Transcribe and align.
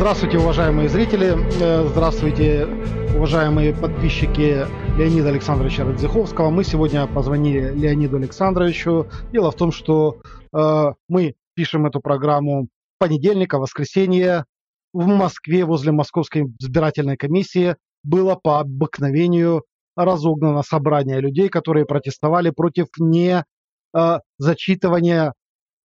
Здравствуйте, 0.00 0.38
уважаемые 0.38 0.88
зрители, 0.88 1.36
э, 1.60 1.86
здравствуйте, 1.88 2.64
уважаемые 3.14 3.74
подписчики 3.74 4.66
Леонида 4.96 5.28
Александровича 5.28 5.84
Радзиховского. 5.84 6.48
Мы 6.48 6.64
сегодня 6.64 7.06
позвонили 7.06 7.70
Леониду 7.74 8.16
Александровичу. 8.16 9.08
Дело 9.30 9.50
в 9.50 9.56
том, 9.56 9.72
что 9.72 10.22
э, 10.54 10.92
мы 11.06 11.34
пишем 11.54 11.84
эту 11.84 12.00
программу 12.00 12.68
понедельника, 12.98 13.58
воскресенье. 13.58 14.46
В 14.94 15.06
Москве 15.06 15.66
возле 15.66 15.92
Московской 15.92 16.46
избирательной 16.58 17.18
комиссии 17.18 17.76
было 18.02 18.36
по 18.36 18.58
обыкновению 18.60 19.64
разогнано 19.96 20.62
собрание 20.62 21.20
людей, 21.20 21.50
которые 21.50 21.84
протестовали 21.84 22.48
против 22.48 22.86
не 22.98 23.44
э, 23.94 24.18
зачитывания 24.38 25.34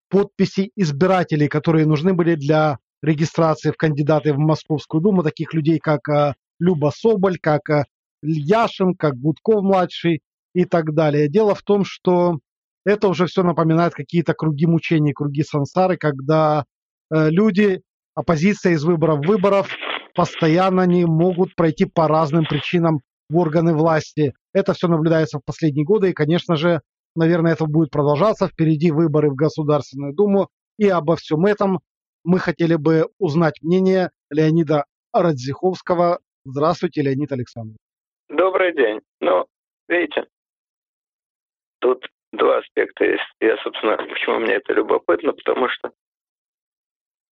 подписей 0.10 0.72
избирателей, 0.78 1.50
которые 1.50 1.86
нужны 1.86 2.14
были 2.14 2.36
для 2.36 2.78
регистрации 3.06 3.72
в 3.72 3.78
кандидаты 3.78 4.34
в 4.34 4.38
Московскую 4.38 5.02
Думу, 5.02 5.24
таких 5.24 5.54
людей, 5.54 5.80
как 5.80 6.08
э, 6.10 6.34
Люба 6.60 6.92
Соболь, 6.96 7.38
как 7.40 7.70
э, 7.70 7.86
Яшин, 8.22 8.96
как 8.96 9.16
Гудков-младший 9.16 10.22
и 10.54 10.66
так 10.66 10.94
далее. 10.94 11.30
Дело 11.30 11.56
в 11.56 11.62
том, 11.62 11.86
что 11.86 12.40
это 12.86 13.08
уже 13.08 13.26
все 13.26 13.44
напоминает 13.44 13.94
какие-то 13.94 14.34
круги 14.34 14.66
мучений, 14.66 15.14
круги 15.14 15.44
сансары, 15.44 15.98
когда 15.98 16.66
э, 17.12 17.30
люди, 17.30 17.82
оппозиция 18.14 18.74
из 18.74 18.84
выборов 18.84 19.20
в 19.20 19.28
выборов 19.28 19.70
постоянно 20.16 20.86
не 20.86 21.06
могут 21.06 21.56
пройти 21.56 21.86
по 21.86 22.08
разным 22.08 22.46
причинам 22.46 23.02
в 23.30 23.38
органы 23.38 23.74
власти. 23.74 24.34
Это 24.54 24.74
все 24.74 24.88
наблюдается 24.88 25.40
в 25.40 25.46
последние 25.46 25.86
годы, 25.86 26.12
и, 26.12 26.14
конечно 26.14 26.56
же, 26.56 26.82
наверное, 27.16 27.54
это 27.54 27.66
будет 27.66 27.90
продолжаться. 27.90 28.48
Впереди 28.48 28.92
выборы 28.92 29.30
в 29.30 29.36
Государственную 29.36 30.14
Думу, 30.14 30.50
и 30.78 30.88
обо 30.88 31.16
всем 31.16 31.46
этом 31.46 31.80
мы 32.26 32.40
хотели 32.40 32.76
бы 32.76 33.06
узнать 33.20 33.62
мнение 33.62 34.10
Леонида 34.30 34.86
Радзиховского. 35.14 36.20
Здравствуйте, 36.44 37.02
Леонид 37.02 37.32
Александрович. 37.32 37.78
Добрый 38.30 38.74
день. 38.76 39.02
Ну, 39.22 39.46
видите, 39.88 40.26
тут 41.80 42.06
два 42.34 42.58
аспекта 42.58 43.06
есть. 43.06 43.24
Я, 43.40 43.58
собственно, 43.58 43.98
почему 43.98 44.40
мне 44.40 44.56
это 44.56 44.74
любопытно, 44.74 45.34
потому 45.34 45.70
что 45.70 45.92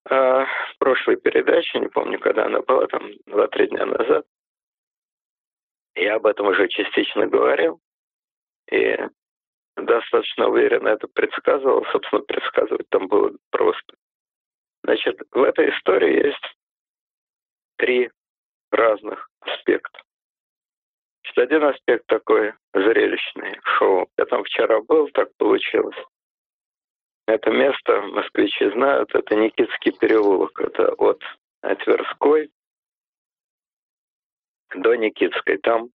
э, 0.09 0.15
в 0.15 0.77
прошлой 0.77 1.17
передаче, 1.17 1.79
не 1.79 1.87
помню, 1.87 2.19
когда 2.19 2.45
она 2.45 2.61
была, 2.61 2.87
там, 2.87 3.11
два-три 3.25 3.67
дня 3.67 3.85
назад, 3.85 4.25
я 5.95 6.15
об 6.15 6.25
этом 6.25 6.47
уже 6.47 6.67
частично 6.69 7.27
говорил, 7.27 7.79
и 8.71 8.97
достаточно 9.75 10.47
уверенно 10.47 10.89
это 10.89 11.07
предсказывал. 11.07 11.85
Собственно, 11.91 12.21
предсказывать 12.21 12.87
там 12.89 13.07
было 13.07 13.31
просто. 13.51 13.95
Значит, 14.83 15.21
в 15.31 15.41
этой 15.41 15.69
истории 15.69 16.27
есть 16.27 16.55
три 17.77 18.11
разных 18.71 19.29
аспекта. 19.39 20.01
Значит, 21.23 21.37
один 21.37 21.63
аспект 21.63 22.05
такой 22.07 22.53
зрелищный, 22.73 23.59
шоу. 23.77 24.07
Я 24.17 24.25
там 24.25 24.43
вчера 24.43 24.81
был, 24.81 25.09
так 25.09 25.29
получилось. 25.37 25.95
Это 27.27 27.49
место 27.51 28.01
москвичи 28.01 28.69
знают, 28.71 29.15
это 29.15 29.35
Никитский 29.35 29.93
переулок. 29.93 30.59
Это 30.59 30.91
от 30.93 31.21
Тверской 31.61 32.51
до 34.75 34.95
Никитской. 34.95 35.57
Там 35.59 35.89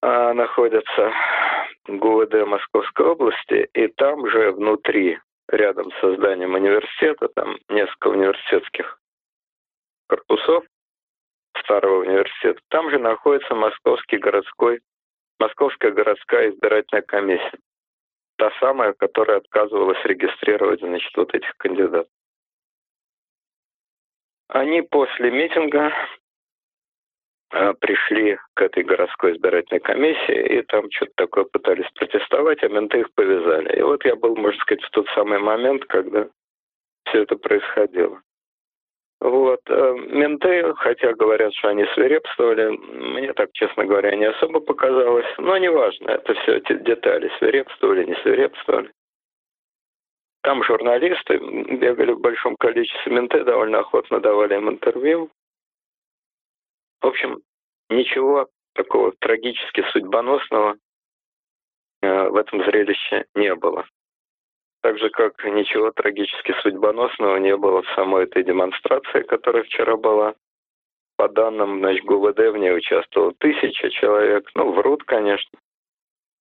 а, 0.00 0.32
находится 0.32 1.12
ГУВД 1.86 2.46
Московской 2.46 3.06
области, 3.06 3.68
и 3.74 3.88
там 3.88 4.26
же 4.30 4.52
внутри 4.52 5.18
рядом 5.50 5.90
с 5.92 6.16
зданием 6.16 6.54
университета, 6.54 7.28
там 7.28 7.58
несколько 7.68 8.08
университетских 8.08 8.98
корпусов 10.08 10.64
старого 11.58 12.00
университета. 12.00 12.60
Там 12.68 12.90
же 12.90 12.98
находится 12.98 13.54
Московский 13.54 14.18
городской, 14.18 14.80
Московская 15.38 15.92
городская 15.92 16.50
избирательная 16.50 17.02
комиссия. 17.02 17.58
Та 18.36 18.50
самая, 18.58 18.94
которая 18.94 19.38
отказывалась 19.38 20.02
регистрировать, 20.04 20.80
значит, 20.80 21.14
вот 21.16 21.34
этих 21.34 21.54
кандидатов. 21.58 22.08
Они 24.48 24.82
после 24.82 25.30
митинга 25.30 25.92
пришли 27.80 28.38
к 28.54 28.62
этой 28.62 28.84
городской 28.84 29.32
избирательной 29.32 29.80
комиссии 29.80 30.58
и 30.58 30.62
там 30.62 30.90
что-то 30.90 31.12
такое 31.16 31.44
пытались 31.44 31.90
протестовать, 31.94 32.62
а 32.62 32.68
менты 32.68 33.00
их 33.00 33.12
повязали. 33.14 33.78
И 33.78 33.82
вот 33.82 34.04
я 34.04 34.14
был, 34.16 34.36
можно 34.36 34.60
сказать, 34.60 34.84
в 34.84 34.90
тот 34.90 35.08
самый 35.14 35.38
момент, 35.40 35.84
когда 35.86 36.28
все 37.06 37.22
это 37.22 37.36
происходило. 37.36 38.20
Вот. 39.20 39.60
Э, 39.68 39.94
менты, 40.08 40.72
хотя 40.76 41.12
говорят, 41.12 41.52
что 41.54 41.68
они 41.68 41.84
свирепствовали, 41.94 42.68
мне 42.68 43.32
так, 43.34 43.50
честно 43.52 43.84
говоря, 43.84 44.16
не 44.16 44.24
особо 44.24 44.60
показалось. 44.60 45.26
Но 45.36 45.58
неважно, 45.58 46.10
это 46.10 46.34
все 46.34 46.56
эти 46.56 46.72
детали, 46.78 47.30
свирепствовали, 47.38 48.04
не 48.04 48.14
свирепствовали. 48.22 48.90
Там 50.42 50.64
журналисты 50.64 51.36
бегали 51.36 52.12
в 52.12 52.20
большом 52.20 52.56
количестве, 52.56 53.12
менты 53.12 53.44
довольно 53.44 53.80
охотно 53.80 54.20
давали 54.20 54.54
им 54.54 54.70
интервью. 54.70 55.30
В 57.00 57.06
общем, 57.06 57.40
ничего 57.88 58.48
такого 58.74 59.12
трагически 59.20 59.82
судьбоносного 59.92 60.76
э, 62.02 62.28
в 62.28 62.36
этом 62.36 62.64
зрелище 62.64 63.26
не 63.34 63.54
было. 63.54 63.84
Так 64.82 64.98
же, 64.98 65.10
как 65.10 65.44
ничего 65.44 65.90
трагически 65.90 66.52
судьбоносного 66.62 67.36
не 67.36 67.56
было 67.56 67.82
в 67.82 67.90
самой 67.94 68.24
этой 68.24 68.42
демонстрации, 68.44 69.22
которая 69.22 69.62
вчера 69.64 69.96
была. 69.96 70.34
По 71.16 71.28
данным, 71.28 71.80
значит, 71.80 72.04
ГУВД 72.04 72.38
в 72.38 72.56
ней 72.56 72.74
участвовало 72.74 73.34
тысяча 73.38 73.90
человек. 73.90 74.48
Ну, 74.54 74.72
врут, 74.72 75.04
конечно. 75.04 75.58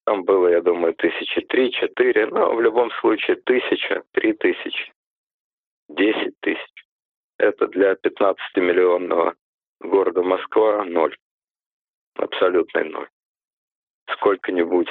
Там 0.05 0.23
было, 0.23 0.47
я 0.47 0.61
думаю, 0.61 0.93
тысячи 0.93 1.41
три, 1.41 1.71
четыре. 1.71 2.27
Но 2.27 2.55
в 2.55 2.61
любом 2.61 2.89
случае 2.91 3.35
тысяча, 3.37 4.03
три 4.13 4.31
тысячи, 4.33 4.93
десять 5.89 6.39
тысяч. 6.39 6.85
Это 7.37 7.67
для 7.67 7.93
15-миллионного 7.93 9.33
города 9.79 10.21
Москва 10.21 10.83
ноль. 10.85 11.15
Абсолютный 12.15 12.85
ноль. 12.89 13.09
Сколько-нибудь 14.13 14.89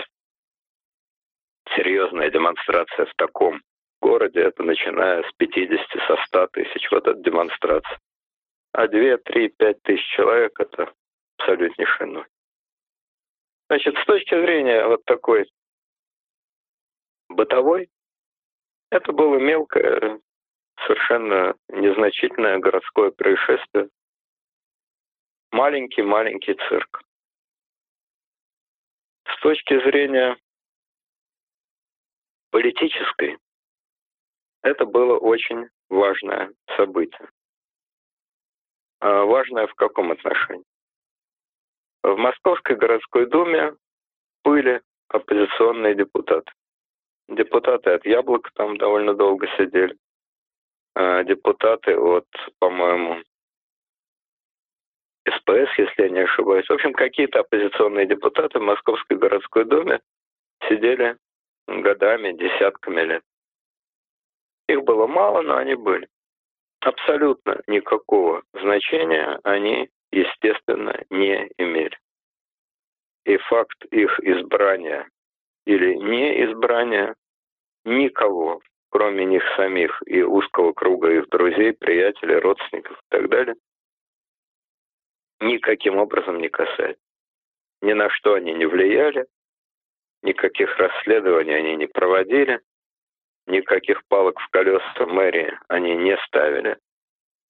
серьезная 1.76 2.30
демонстрация 2.30 3.06
в 3.06 3.14
таком 3.16 3.62
городе, 4.00 4.40
это 4.40 4.62
начиная 4.62 5.22
с 5.22 5.32
50, 5.36 5.86
со 6.06 6.16
100 6.26 6.46
тысяч, 6.48 6.90
вот 6.90 7.06
эта 7.06 7.20
демонстрация. 7.20 7.98
А 8.72 8.86
2, 8.86 9.18
3, 9.18 9.48
5 9.48 9.82
тысяч 9.82 10.06
человек– 10.14 10.52
это 10.60 10.92
абсолютнейший 11.38 12.06
ноль. 12.06 12.28
Значит, 13.68 13.96
с 13.98 14.04
точки 14.06 14.40
зрения 14.40 14.86
вот 14.86 15.04
такой 15.04 15.50
бытовой, 17.28 17.90
это 18.90 19.12
было 19.12 19.36
мелкое, 19.36 20.20
совершенно 20.86 21.54
незначительное 21.68 22.58
городское 22.58 23.10
происшествие, 23.10 23.88
маленький-маленький 25.52 26.54
цирк. 26.68 27.02
С 29.26 29.40
точки 29.40 29.78
зрения 29.84 30.36
политической, 32.50 33.38
это 34.62 34.84
было 34.84 35.18
очень 35.18 35.68
важное 35.88 36.52
событие. 36.76 37.30
А 39.00 39.24
важное 39.24 39.66
в 39.66 39.74
каком 39.74 40.10
отношении? 40.10 40.64
В 42.02 42.16
Московской 42.16 42.76
городской 42.76 43.26
думе 43.26 43.76
были 44.44 44.82
оппозиционные 45.08 45.94
депутаты. 45.94 46.50
Депутаты 47.28 47.90
от 47.90 48.04
Яблока 48.06 48.50
там 48.54 48.76
довольно 48.76 49.14
долго 49.14 49.46
сидели. 49.56 49.96
А 50.94 51.22
депутаты 51.22 51.96
от, 51.96 52.26
по-моему, 52.58 53.22
СПС, 55.30 55.78
если 55.78 56.02
я 56.02 56.08
не 56.08 56.20
ошибаюсь. 56.20 56.66
В 56.66 56.72
общем, 56.72 56.92
какие-то 56.92 57.40
оппозиционные 57.40 58.06
депутаты 58.06 58.58
в 58.58 58.62
Московской 58.62 59.16
городской 59.16 59.64
думе 59.64 60.00
сидели 60.68 61.16
годами, 61.66 62.32
десятками 62.32 63.00
лет. 63.02 63.22
Их 64.68 64.82
было 64.82 65.06
мало, 65.06 65.42
но 65.42 65.56
они 65.56 65.74
были. 65.74 66.08
Абсолютно 66.80 67.60
никакого 67.66 68.42
значения 68.52 69.40
они, 69.42 69.88
естественно, 70.12 70.94
не 71.10 71.50
имели. 71.58 71.98
И 73.24 73.36
факт 73.36 73.84
их 73.90 74.18
избрания 74.20 75.08
или 75.66 75.94
не 75.94 76.44
избрания 76.44 77.14
никого, 77.84 78.60
кроме 78.90 79.24
них 79.24 79.42
самих 79.56 80.02
и 80.06 80.22
узкого 80.22 80.72
круга 80.72 81.10
их 81.10 81.28
друзей, 81.28 81.72
приятелей, 81.72 82.36
родственников 82.36 82.96
и 82.96 83.06
так 83.10 83.28
далее, 83.28 83.54
никаким 85.40 85.96
образом 85.96 86.38
не 86.40 86.48
касается. 86.48 87.00
Ни 87.80 87.92
на 87.92 88.10
что 88.10 88.34
они 88.34 88.52
не 88.52 88.66
влияли, 88.66 89.26
никаких 90.22 90.76
расследований 90.78 91.54
они 91.54 91.76
не 91.76 91.86
проводили, 91.86 92.60
никаких 93.46 94.04
палок 94.08 94.40
в 94.40 94.48
колеса 94.50 95.06
мэрии 95.06 95.58
они 95.68 95.94
не 95.96 96.16
ставили. 96.26 96.78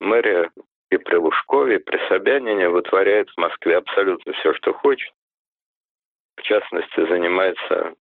мэрия 0.01 0.51
и 0.91 0.97
при 0.97 1.17
Лужкове, 1.17 1.77
и 1.77 1.79
при 1.79 1.99
Собянине 2.09 2.69
вытворяет 2.69 3.29
в 3.31 3.37
Москве 3.39 3.77
абсолютно 3.77 4.33
все, 4.35 4.55
что 4.55 4.73
хочет. 4.73 5.13
В 6.37 6.43
частности, 6.43 7.07
занимается 7.09 7.95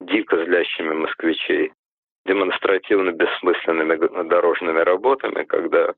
дико 0.00 0.44
злящими 0.44 0.94
москвичей 0.94 1.72
демонстративно 2.24 3.10
бессмысленными 3.12 4.28
дорожными 4.28 4.80
работами, 4.80 5.44
когда 5.44 5.94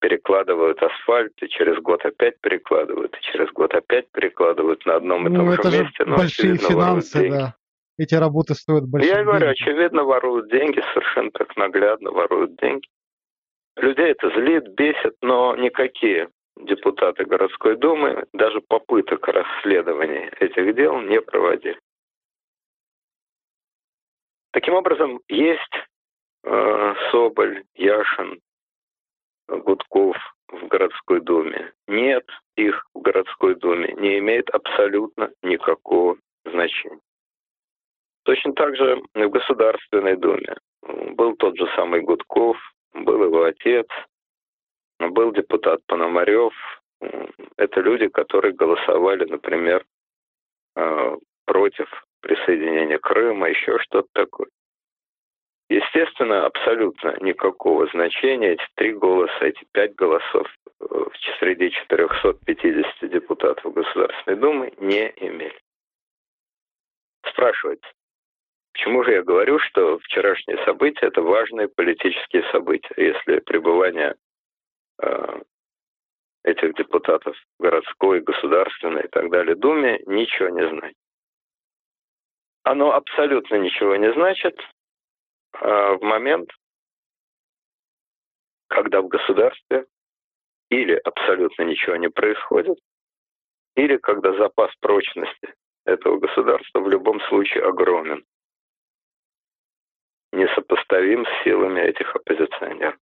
перекладывают 0.00 0.82
асфальт, 0.82 1.32
и 1.42 1.48
через 1.48 1.80
год 1.82 2.04
опять 2.04 2.40
перекладывают, 2.40 3.16
и 3.16 3.32
через 3.32 3.50
год 3.52 3.74
опять 3.74 4.10
перекладывают 4.12 4.84
на 4.86 4.96
одном 4.96 5.26
и 5.26 5.30
ну, 5.30 5.36
том 5.36 5.50
это 5.50 5.70
же 5.70 5.82
месте. 5.82 6.04
Но, 6.04 6.16
большие 6.16 6.56
финансы, 6.56 7.30
да. 7.30 7.54
Эти 7.98 8.14
работы 8.14 8.54
стоят 8.54 8.88
большие 8.88 9.12
Я 9.12 9.24
говорю, 9.24 9.48
очевидно, 9.48 10.04
воруют 10.04 10.50
деньги, 10.50 10.80
совершенно 10.94 11.32
так 11.32 11.56
наглядно 11.56 12.12
воруют 12.12 12.56
деньги. 12.56 12.86
Людей 13.76 14.12
это 14.12 14.30
злит, 14.30 14.68
бесит, 14.74 15.16
но 15.20 15.56
никакие 15.56 16.28
депутаты 16.56 17.24
городской 17.24 17.76
думы 17.76 18.24
даже 18.32 18.60
попыток 18.60 19.26
расследования 19.28 20.32
этих 20.40 20.74
дел 20.74 21.00
не 21.00 21.20
проводили. 21.20 21.78
Таким 24.52 24.74
образом, 24.74 25.20
есть 25.28 25.74
э, 26.44 26.94
Соболь, 27.10 27.64
Яшин, 27.74 28.40
Гудков 29.48 30.16
в 30.48 30.66
городской 30.68 31.20
думе. 31.20 31.72
Нет 31.86 32.24
их 32.56 32.86
в 32.94 33.00
городской 33.00 33.54
думе. 33.54 33.92
Не 33.98 34.18
имеет 34.18 34.48
абсолютно 34.50 35.30
никакого 35.42 36.16
значения. 36.44 37.00
Точно 38.24 38.52
так 38.52 38.76
же 38.76 39.02
в 39.14 39.28
Государственной 39.30 40.16
думе 40.16 40.56
был 40.82 41.34
тот 41.36 41.56
же 41.56 41.66
самый 41.74 42.02
Гудков, 42.02 42.56
был 42.92 43.24
его 43.24 43.44
отец, 43.44 43.86
был 45.00 45.32
депутат 45.32 45.80
Пономарев. 45.86 46.52
Это 47.56 47.80
люди, 47.80 48.08
которые 48.08 48.52
голосовали, 48.52 49.24
например, 49.24 49.84
э, 50.76 51.16
против 51.46 51.88
присоединения 52.20 52.98
Крыма, 52.98 53.48
еще 53.48 53.78
что-то 53.78 54.08
такое. 54.12 54.48
Естественно, 55.68 56.46
абсолютно 56.46 57.16
никакого 57.20 57.86
значения 57.88 58.52
эти 58.52 58.66
три 58.76 58.94
голоса, 58.94 59.44
эти 59.44 59.66
пять 59.72 59.94
голосов 59.94 60.46
э, 60.80 61.04
среди 61.38 61.70
450 61.70 63.10
депутатов 63.10 63.74
Государственной 63.74 64.38
Думы 64.38 64.72
не 64.78 65.12
имели. 65.16 65.58
Спрашивается, 67.26 67.86
почему 68.72 69.04
же 69.04 69.12
я 69.12 69.22
говорю, 69.22 69.58
что 69.58 69.98
вчерашние 69.98 70.56
события– 70.64 71.06
это 71.08 71.20
важные 71.20 71.68
политические 71.68 72.44
события, 72.50 72.94
если 72.96 73.40
пребывание 73.40 74.14
э, 75.02 75.40
этих 76.44 76.74
депутатов 76.76 77.36
городской, 77.58 78.20
государственной 78.20 79.02
и 79.02 79.08
так 79.08 79.30
далее 79.30 79.54
Думе 79.54 80.00
ничего 80.06 80.48
не 80.48 80.66
знает. 80.66 80.96
Оно 82.62 82.94
абсолютно 82.94 83.56
ничего 83.56 83.96
не 83.96 84.10
значит, 84.14 84.58
в 85.60 85.98
момент, 86.02 86.50
когда 88.68 89.00
в 89.02 89.08
государстве 89.08 89.86
или 90.70 90.94
абсолютно 90.94 91.62
ничего 91.62 91.96
не 91.96 92.08
происходит, 92.08 92.78
или 93.74 93.96
когда 93.96 94.32
запас 94.36 94.74
прочности 94.80 95.54
этого 95.84 96.18
государства 96.18 96.80
в 96.80 96.88
любом 96.88 97.20
случае 97.22 97.64
огромен, 97.64 98.24
несопоставим 100.32 101.24
с 101.24 101.44
силами 101.44 101.80
этих 101.80 102.14
оппозиционеров. 102.14 102.98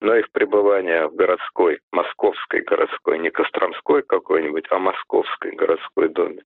Но 0.00 0.14
их 0.14 0.30
пребывание 0.30 1.08
в 1.08 1.14
городской, 1.14 1.80
московской 1.90 2.60
городской, 2.60 3.18
не 3.18 3.30
Костромской 3.30 4.02
какой-нибудь, 4.02 4.66
а 4.70 4.78
московской 4.78 5.52
городской 5.52 6.08
доме, 6.10 6.44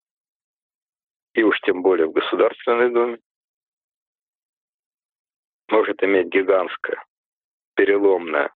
и 1.34 1.42
уж 1.42 1.60
тем 1.60 1.82
более 1.82 2.06
в 2.06 2.12
Государственной 2.12 2.90
Думе, 2.90 3.18
может 5.70 6.02
иметь 6.02 6.28
гигантское, 6.28 7.02
переломное 7.74 8.52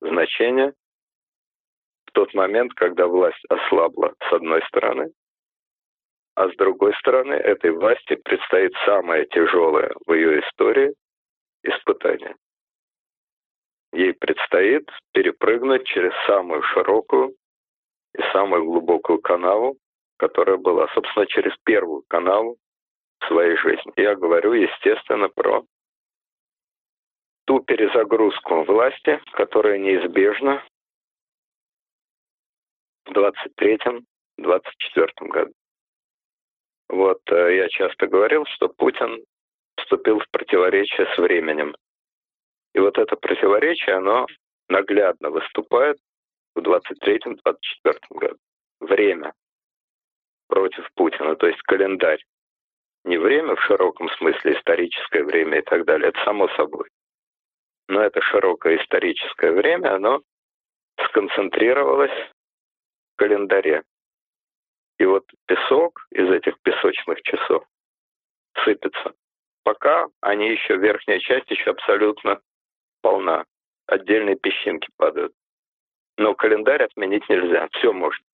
значение 0.00 0.72
в 2.06 2.12
тот 2.12 2.34
момент, 2.34 2.74
когда 2.74 3.06
власть 3.06 3.44
ослабла 3.48 4.14
с 4.28 4.32
одной 4.32 4.62
стороны, 4.66 5.12
а 6.34 6.48
с 6.48 6.56
другой 6.56 6.94
стороны 6.94 7.34
этой 7.34 7.70
власти 7.70 8.16
предстоит 8.16 8.72
самое 8.84 9.26
тяжелое 9.26 9.92
в 10.06 10.12
ее 10.12 10.40
истории 10.40 10.94
испытание. 11.62 12.34
Ей 13.92 14.14
предстоит 14.14 14.88
перепрыгнуть 15.12 15.84
через 15.86 16.12
самую 16.26 16.62
широкую 16.62 17.34
и 18.16 18.22
самую 18.32 18.64
глубокую 18.64 19.20
канаву, 19.20 19.76
которая 20.16 20.56
была, 20.56 20.88
собственно, 20.94 21.26
через 21.26 21.52
первую 21.64 22.04
канаву 22.08 22.56
в 23.20 23.26
своей 23.26 23.56
жизни. 23.56 23.92
Я 23.96 24.14
говорю, 24.14 24.52
естественно, 24.52 25.28
про 25.28 25.64
ту 27.50 27.58
перезагрузку 27.58 28.62
власти, 28.62 29.20
которая 29.32 29.76
неизбежна 29.76 30.62
в 33.06 33.10
23-24 33.10 34.02
году. 35.18 35.52
Вот 36.88 37.18
э, 37.32 37.56
я 37.56 37.68
часто 37.68 38.06
говорил, 38.06 38.44
что 38.54 38.68
Путин 38.68 39.24
вступил 39.76 40.20
в 40.20 40.30
противоречие 40.30 41.12
с 41.12 41.18
временем. 41.18 41.74
И 42.72 42.78
вот 42.78 42.96
это 42.98 43.16
противоречие, 43.16 43.96
оно 43.96 44.26
наглядно 44.68 45.30
выступает 45.30 45.98
в 46.54 46.60
23-24 46.60 47.34
году. 48.10 48.38
Время 48.78 49.32
против 50.46 50.88
Путина, 50.94 51.34
то 51.34 51.48
есть 51.48 51.60
календарь. 51.62 52.22
Не 53.02 53.18
время 53.18 53.56
в 53.56 53.62
широком 53.64 54.08
смысле, 54.18 54.56
историческое 54.56 55.24
время 55.24 55.58
и 55.58 55.62
так 55.62 55.84
далее, 55.84 56.10
это 56.10 56.24
само 56.24 56.46
собой 56.50 56.88
но 57.90 58.02
это 58.02 58.22
широкое 58.22 58.76
историческое 58.76 59.50
время, 59.50 59.96
оно 59.96 60.22
сконцентрировалось 61.08 62.12
в 62.12 63.16
календаре. 63.16 63.82
И 64.98 65.04
вот 65.04 65.24
песок 65.46 66.06
из 66.10 66.30
этих 66.30 66.60
песочных 66.60 67.20
часов 67.22 67.66
сыпется. 68.64 69.12
Пока 69.64 70.06
они 70.20 70.50
еще, 70.50 70.76
верхняя 70.76 71.18
часть 71.18 71.50
еще 71.50 71.70
абсолютно 71.70 72.40
полна. 73.02 73.44
Отдельные 73.86 74.36
песчинки 74.36 74.88
падают. 74.96 75.34
Но 76.16 76.34
календарь 76.34 76.84
отменить 76.84 77.28
нельзя. 77.28 77.68
Все 77.72 77.92
можно. 77.92 78.24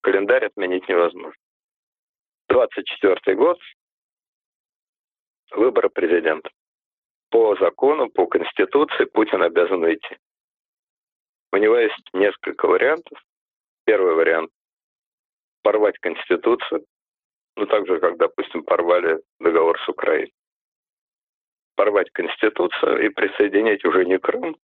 Календарь 0.00 0.46
отменить 0.46 0.88
невозможно. 0.88 1.40
24 2.48 3.36
год. 3.36 3.58
Выборы 5.50 5.90
президента 5.90 6.50
по 7.30 7.56
закону, 7.56 8.10
по 8.10 8.26
Конституции 8.26 9.04
Путин 9.04 9.42
обязан 9.42 9.82
уйти. 9.82 10.16
У 11.52 11.56
него 11.56 11.76
есть 11.76 12.08
несколько 12.12 12.66
вариантов. 12.66 13.18
Первый 13.84 14.14
вариант– 14.14 14.50
порвать 15.62 15.98
Конституцию, 15.98 16.84
ну 17.56 17.66
так 17.66 17.86
же, 17.86 17.98
как, 18.00 18.16
допустим, 18.18 18.62
порвали 18.62 19.20
договор 19.40 19.80
с 19.80 19.88
Украиной. 19.88 20.32
Порвать 21.76 22.10
Конституцию 22.12 23.04
и 23.06 23.08
присоединить 23.08 23.84
уже 23.84 24.04
не 24.04 24.18
Крым, 24.18 24.56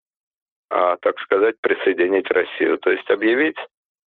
а, 0.69 0.97
так 0.97 1.19
сказать, 1.19 1.55
присоединить 1.61 2.29
Россию. 2.31 2.77
То 2.79 2.91
есть 2.91 3.09
объявить 3.09 3.57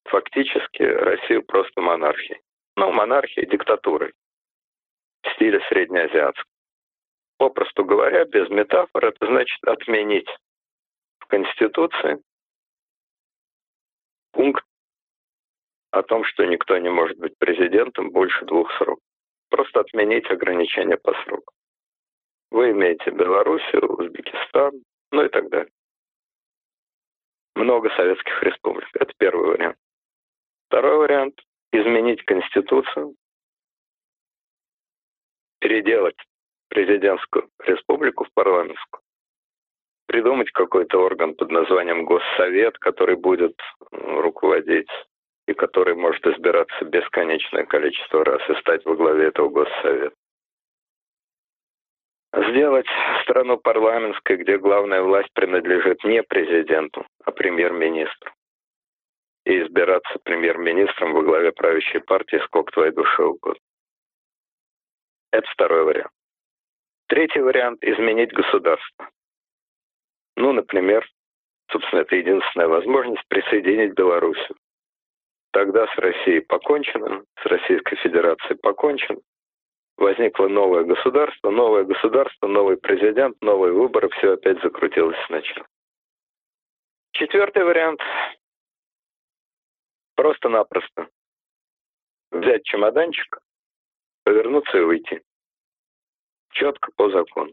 фактически 0.04 0.82
Россию 0.82 1.44
просто 1.44 1.80
монархией. 1.80 2.40
Ну, 2.76 2.90
монархией, 2.90 3.46
диктатурой 3.46 4.12
в 5.22 5.32
стиле 5.34 5.60
среднеазиатском. 5.68 6.53
Попросту 7.44 7.84
говоря, 7.84 8.24
без 8.24 8.48
метафор, 8.48 9.04
это 9.04 9.26
значит 9.26 9.62
отменить 9.64 10.30
в 11.18 11.26
Конституции 11.26 12.22
пункт 14.32 14.64
о 15.90 16.02
том, 16.02 16.24
что 16.24 16.46
никто 16.46 16.78
не 16.78 16.88
может 16.88 17.18
быть 17.18 17.36
президентом 17.36 18.12
больше 18.12 18.46
двух 18.46 18.72
сроков. 18.78 19.04
Просто 19.50 19.80
отменить 19.80 20.24
ограничения 20.30 20.96
по 20.96 21.12
сроку. 21.24 21.52
Вы 22.50 22.70
имеете 22.70 23.10
Белоруссию, 23.10 23.92
Узбекистан, 23.92 24.82
ну 25.12 25.26
и 25.26 25.28
так 25.28 25.50
далее. 25.50 25.72
Много 27.56 27.90
советских 27.90 28.42
республик. 28.42 28.88
Это 28.94 29.12
первый 29.18 29.48
вариант. 29.50 29.76
Второй 30.68 30.96
вариант– 30.96 31.38
изменить 31.72 32.24
Конституцию, 32.24 33.14
переделать 35.58 36.16
президентскую 36.74 37.48
республику 37.60 38.24
в 38.24 38.32
парламентскую. 38.34 39.00
Придумать 40.06 40.50
какой-то 40.50 40.98
орган 40.98 41.34
под 41.34 41.50
названием 41.50 42.04
Госсовет, 42.04 42.76
который 42.78 43.16
будет 43.16 43.56
руководить 43.90 44.90
и 45.46 45.54
который 45.54 45.94
может 45.94 46.26
избираться 46.26 46.84
бесконечное 46.84 47.64
количество 47.64 48.24
раз 48.24 48.42
и 48.50 48.54
стать 48.60 48.84
во 48.84 48.96
главе 48.96 49.28
этого 49.28 49.48
Госсовета. 49.48 50.14
сделать 52.50 52.86
страну 53.22 53.58
парламентской, 53.58 54.36
где 54.36 54.58
главная 54.58 55.02
власть 55.02 55.32
принадлежит 55.34 56.02
не 56.02 56.22
президенту, 56.24 57.06
а 57.24 57.30
премьер-министру. 57.30 58.32
И 59.46 59.62
избираться 59.62 60.18
премьер-министром 60.24 61.12
во 61.12 61.22
главе 61.22 61.52
правящей 61.52 62.00
партии 62.00 62.40
сколько 62.44 62.72
твоей 62.72 62.92
душе 62.92 63.22
угодно. 63.22 63.60
Это 65.30 65.46
второй 65.52 65.84
вариант. 65.84 66.10
Третий 67.14 67.38
вариант– 67.38 67.78
изменить 67.84 68.32
государство. 68.32 69.08
Ну, 70.34 70.52
например, 70.52 71.08
собственно, 71.70 72.00
это 72.00 72.16
единственная 72.16 72.66
возможность 72.66 73.22
присоединить 73.28 73.94
Белоруссию. 73.94 74.56
Тогда 75.52 75.86
с 75.86 75.96
Россией 75.96 76.40
покончено, 76.40 77.24
с 77.40 77.46
Российской 77.46 77.94
Федерацией 77.98 78.58
покончено. 78.58 79.20
Возникло 79.96 80.48
новое 80.48 80.82
государство, 80.82 81.50
новое 81.50 81.84
государство, 81.84 82.48
новый 82.48 82.78
президент, 82.78 83.40
новые 83.40 83.72
выборы, 83.72 84.08
все 84.08 84.32
опять 84.32 84.60
закрутилось 84.60 85.16
сначала. 85.28 85.68
Четвертый 87.12 87.62
вариант. 87.62 88.00
Просто-напросто. 90.16 91.06
Взять 92.32 92.64
чемоданчик, 92.64 93.38
повернуться 94.24 94.78
и 94.78 94.80
уйти. 94.80 95.22
Четко 96.54 96.90
по 96.96 97.10
закону. 97.10 97.52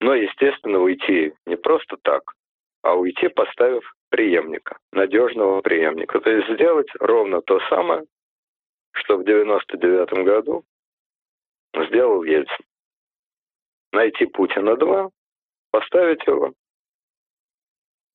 Но, 0.00 0.14
естественно, 0.14 0.80
уйти 0.80 1.32
не 1.46 1.56
просто 1.56 1.96
так, 2.02 2.32
а 2.82 2.94
уйти, 2.94 3.28
поставив 3.28 3.94
преемника, 4.10 4.78
надежного 4.92 5.60
преемника. 5.60 6.20
То 6.20 6.30
есть 6.30 6.48
сделать 6.54 6.88
ровно 7.00 7.40
то 7.42 7.60
самое, 7.68 8.04
что 8.92 9.16
в 9.16 9.24
99 9.24 10.24
году 10.24 10.64
сделал 11.88 12.22
Ельцин. 12.24 12.64
Найти 13.92 14.26
Путина 14.26 14.76
2, 14.76 15.08
поставить 15.70 16.26
его, 16.26 16.52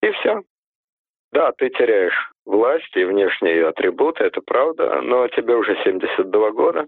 и 0.04 0.12
все. 0.12 0.42
Да, 1.32 1.52
ты 1.54 1.70
теряешь 1.70 2.32
власть 2.46 2.96
и 2.96 3.06
внешние 3.06 3.68
атрибуты, 3.68 4.26
это 4.26 4.42
правда, 4.42 5.02
но 5.02 5.28
тебе 5.30 5.56
уже 5.56 5.76
72 5.84 6.52
года. 6.52 6.88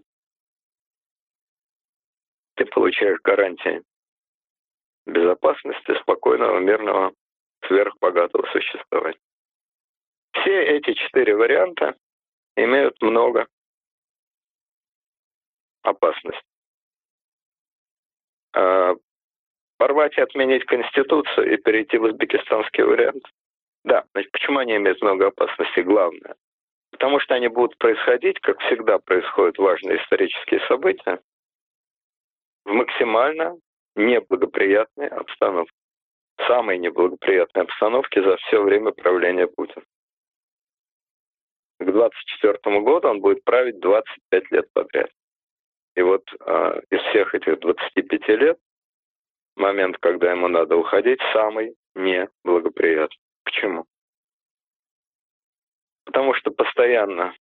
Ты 2.56 2.66
получаешь 2.66 3.20
гарантии 3.22 3.84
безопасности, 5.06 5.98
спокойного, 6.02 6.60
мирного, 6.60 7.14
сверхбогатого 7.68 8.46
существования. 8.52 9.20
Все 10.34 10.64
эти 10.64 10.94
четыре 10.94 11.36
варианта 11.36 11.96
имеют 12.56 13.02
много 13.02 13.48
опасностей. 15.84 16.42
А, 18.54 18.96
порвать 19.78 20.18
и 20.18 20.22
отменить 20.22 20.66
Конституцию 20.66 21.54
и 21.54 21.58
перейти 21.58 21.98
в 21.98 22.04
узбекистанский 22.04 22.84
вариант. 22.84 23.24
Да, 23.84 24.06
значит, 24.14 24.32
почему 24.32 24.60
они 24.60 24.76
имеют 24.78 25.02
много 25.02 25.28
опасностей? 25.28 25.84
Главное. 25.84 26.36
Потому 26.92 27.20
что 27.20 27.36
они 27.36 27.50
будут 27.50 27.78
происходить, 27.78 28.40
как 28.40 28.60
всегда 28.62 28.98
происходят 29.00 29.58
важные 29.58 30.02
исторические 30.02 30.62
события, 30.68 31.20
в 32.66 32.72
максимально 32.72 33.58
неблагоприятной 33.96 35.08
обстановке. 35.08 35.72
Самой 36.48 36.78
неблагоприятной 36.80 37.64
обстановке 37.64 38.22
за 38.22 38.36
все 38.38 38.62
время 38.62 38.92
правления 38.92 39.48
Путина. 39.48 39.86
К 41.80 41.92
24 41.92 42.82
году 42.82 43.08
он 43.08 43.22
будет 43.22 43.44
править 43.44 43.80
25 43.80 44.52
лет 44.52 44.66
подряд. 44.74 45.10
И 45.96 46.02
вот 46.02 46.24
э, 46.34 46.82
из 46.90 47.02
всех 47.10 47.34
этих 47.36 47.60
25 47.60 48.28
лет 48.40 48.58
момент, 49.56 49.98
когда 50.00 50.32
ему 50.32 50.48
надо 50.48 50.76
уходить, 50.76 51.20
самый 51.32 51.76
неблагоприятный. 51.96 53.18
Почему? 53.46 53.86
Потому 56.06 56.34
что 56.34 56.52
постоянно, 56.52 57.34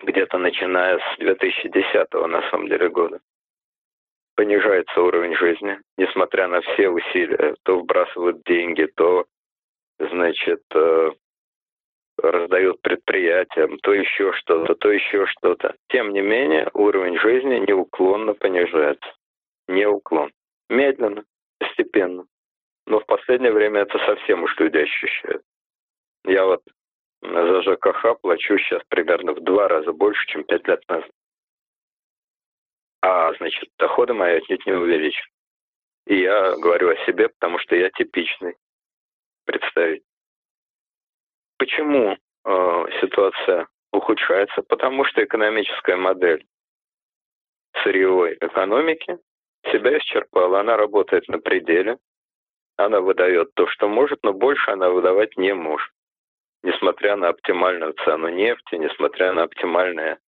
где-то 0.00 0.38
начиная 0.38 0.98
с 0.98 1.18
2010 1.18 2.12
на 2.12 2.50
самом 2.50 2.68
деле 2.68 2.88
года, 2.88 3.20
понижается 4.38 5.02
уровень 5.02 5.34
жизни, 5.34 5.80
несмотря 5.96 6.46
на 6.46 6.60
все 6.60 6.88
усилия. 6.88 7.56
То 7.64 7.80
вбрасывают 7.80 8.40
деньги, 8.44 8.86
то, 8.94 9.24
значит, 9.98 10.62
э, 10.72 11.10
раздают 12.18 12.80
предприятиям, 12.80 13.80
то 13.80 13.92
еще 13.92 14.32
что-то, 14.34 14.76
то 14.76 14.92
еще 14.92 15.26
что-то. 15.26 15.74
Тем 15.88 16.12
не 16.12 16.20
менее, 16.20 16.70
уровень 16.72 17.18
жизни 17.18 17.64
неуклонно 17.66 18.34
понижается. 18.34 19.12
Неуклонно. 19.66 20.30
Медленно, 20.70 21.24
постепенно. 21.58 22.24
Но 22.86 23.00
в 23.00 23.06
последнее 23.06 23.50
время 23.50 23.80
это 23.80 23.98
совсем 24.06 24.44
уж 24.44 24.56
люди 24.60 24.76
ощущают. 24.76 25.42
Я 26.24 26.44
вот 26.46 26.62
за 27.22 27.62
ЖКХ 27.62 28.20
плачу 28.22 28.56
сейчас 28.58 28.82
примерно 28.88 29.32
в 29.32 29.40
два 29.40 29.66
раза 29.66 29.92
больше, 29.92 30.24
чем 30.28 30.44
пять 30.44 30.68
лет 30.68 30.80
назад 30.88 31.10
а, 33.00 33.32
значит, 33.34 33.68
доходы 33.78 34.14
мои 34.14 34.36
отнюдь 34.36 34.66
не 34.66 34.72
увеличены. 34.72 35.30
И 36.06 36.20
я 36.20 36.56
говорю 36.56 36.90
о 36.90 37.06
себе, 37.06 37.28
потому 37.28 37.58
что 37.58 37.76
я 37.76 37.90
типичный 37.90 38.56
представитель. 39.44 40.04
Почему 41.58 42.16
э, 42.44 42.84
ситуация 43.00 43.68
ухудшается? 43.92 44.62
Потому 44.62 45.04
что 45.04 45.22
экономическая 45.22 45.96
модель 45.96 46.46
сырьевой 47.82 48.36
экономики 48.40 49.18
себя 49.70 49.98
исчерпала. 49.98 50.60
Она 50.60 50.76
работает 50.76 51.28
на 51.28 51.38
пределе, 51.38 51.98
она 52.76 53.00
выдает 53.00 53.52
то, 53.54 53.66
что 53.66 53.88
может, 53.88 54.22
но 54.22 54.32
больше 54.32 54.70
она 54.70 54.88
выдавать 54.88 55.36
не 55.36 55.52
может. 55.52 55.90
Несмотря 56.62 57.16
на 57.16 57.28
оптимальную 57.28 57.92
цену 58.04 58.28
нефти, 58.28 58.76
несмотря 58.76 59.32
на 59.32 59.42
оптимальное 59.42 60.18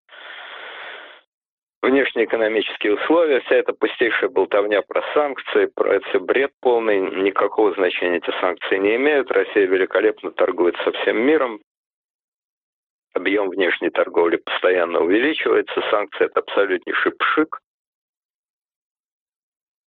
внешнеэкономические 1.82 2.94
условия, 2.94 3.40
вся 3.40 3.56
эта 3.56 3.72
пустейшая 3.72 4.28
болтовня 4.28 4.82
про 4.82 5.02
санкции, 5.14 5.66
про 5.66 5.96
это 5.96 6.20
бред 6.20 6.52
полный, 6.60 7.00
никакого 7.22 7.72
значения 7.74 8.18
эти 8.18 8.30
санкции 8.40 8.76
не 8.76 8.96
имеют. 8.96 9.30
Россия 9.30 9.66
великолепно 9.66 10.30
торгует 10.32 10.76
со 10.84 10.92
всем 10.92 11.18
миром, 11.18 11.60
объем 13.14 13.48
внешней 13.48 13.90
торговли 13.90 14.36
постоянно 14.36 15.00
увеличивается, 15.00 15.80
санкции 15.90 16.26
это 16.26 16.40
абсолютнейший 16.40 17.12
пшик. 17.12 17.60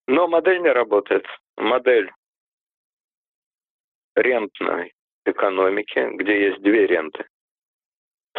Но 0.08 0.28
модель 0.28 0.62
не 0.62 0.72
работает. 0.72 1.26
Модель 1.56 2.12
рентной 4.16 4.94
экономики, 5.26 6.10
где 6.16 6.50
есть 6.50 6.62
две 6.62 6.88
ренты, 6.88 7.26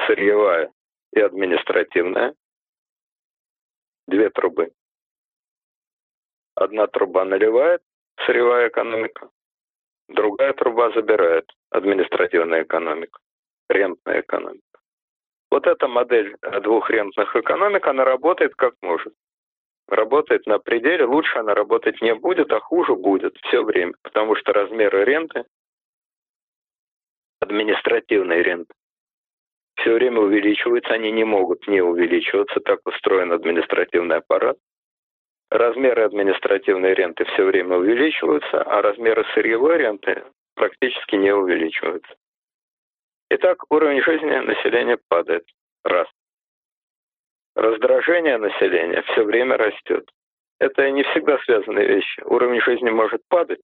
сырьевая 0.07 0.71
и 1.13 1.21
административная, 1.21 2.35
две 4.07 4.31
трубы. 4.31 4.71
Одна 6.55 6.87
труба 6.87 7.25
наливает, 7.25 7.83
сырьевая 8.25 8.69
экономика, 8.69 9.29
другая 10.09 10.53
труба 10.53 10.91
забирает, 10.93 11.51
административная 11.71 12.63
экономика, 12.63 13.19
рентная 13.69 14.21
экономика. 14.21 14.63
Вот 15.51 15.67
эта 15.67 15.89
модель 15.89 16.37
двух 16.63 16.91
рентных 16.91 17.35
экономик, 17.37 17.87
она 17.87 18.05
работает 18.05 18.55
как 18.55 18.75
может. 18.83 19.15
Работает 19.87 20.47
на 20.47 20.59
пределе, 20.59 21.05
лучше 21.05 21.39
она 21.39 21.55
работать 21.55 22.01
не 22.01 22.15
будет, 22.15 22.51
а 22.53 22.61
хуже 22.61 22.95
будет 22.95 23.37
все 23.43 23.63
время, 23.63 23.93
потому 24.03 24.35
что 24.37 24.53
размеры 24.53 25.05
ренты, 25.05 25.45
административной 27.41 28.43
ренты, 28.43 28.73
все 29.85 29.93
время 29.93 30.21
увеличиваются, 30.21 30.95
они 30.95 31.13
не 31.13 31.25
могут 31.25 31.69
не 31.69 31.83
увеличиваться, 31.83 32.59
так 32.61 32.81
устроен 32.87 33.33
административный 33.33 34.17
аппарат. 34.17 34.57
Размеры 35.51 36.05
административной 36.05 36.95
ренты 36.95 37.27
все 37.27 37.45
время 37.45 37.77
увеличиваются, 37.77 38.63
а 38.63 38.81
размеры 38.81 39.27
сырьевой 39.35 39.77
ренты 39.77 40.25
практически 40.55 41.17
не 41.17 41.33
увеличиваются. 41.33 42.15
Итак, 43.29 43.59
уровень 43.71 44.01
жизни 44.03 44.35
населения 44.39 44.99
падает. 45.09 45.45
Раз. 45.85 46.09
Раздражение 47.55 48.39
населения 48.39 49.03
все 49.03 49.23
время 49.23 49.59
растет. 49.59 50.09
Это 50.61 50.91
не 50.91 51.03
всегда 51.03 51.39
связанные 51.41 51.87
вещи. 51.87 52.23
Уровень 52.25 52.63
жизни 52.63 52.89
может 52.89 53.21
падать, 53.29 53.61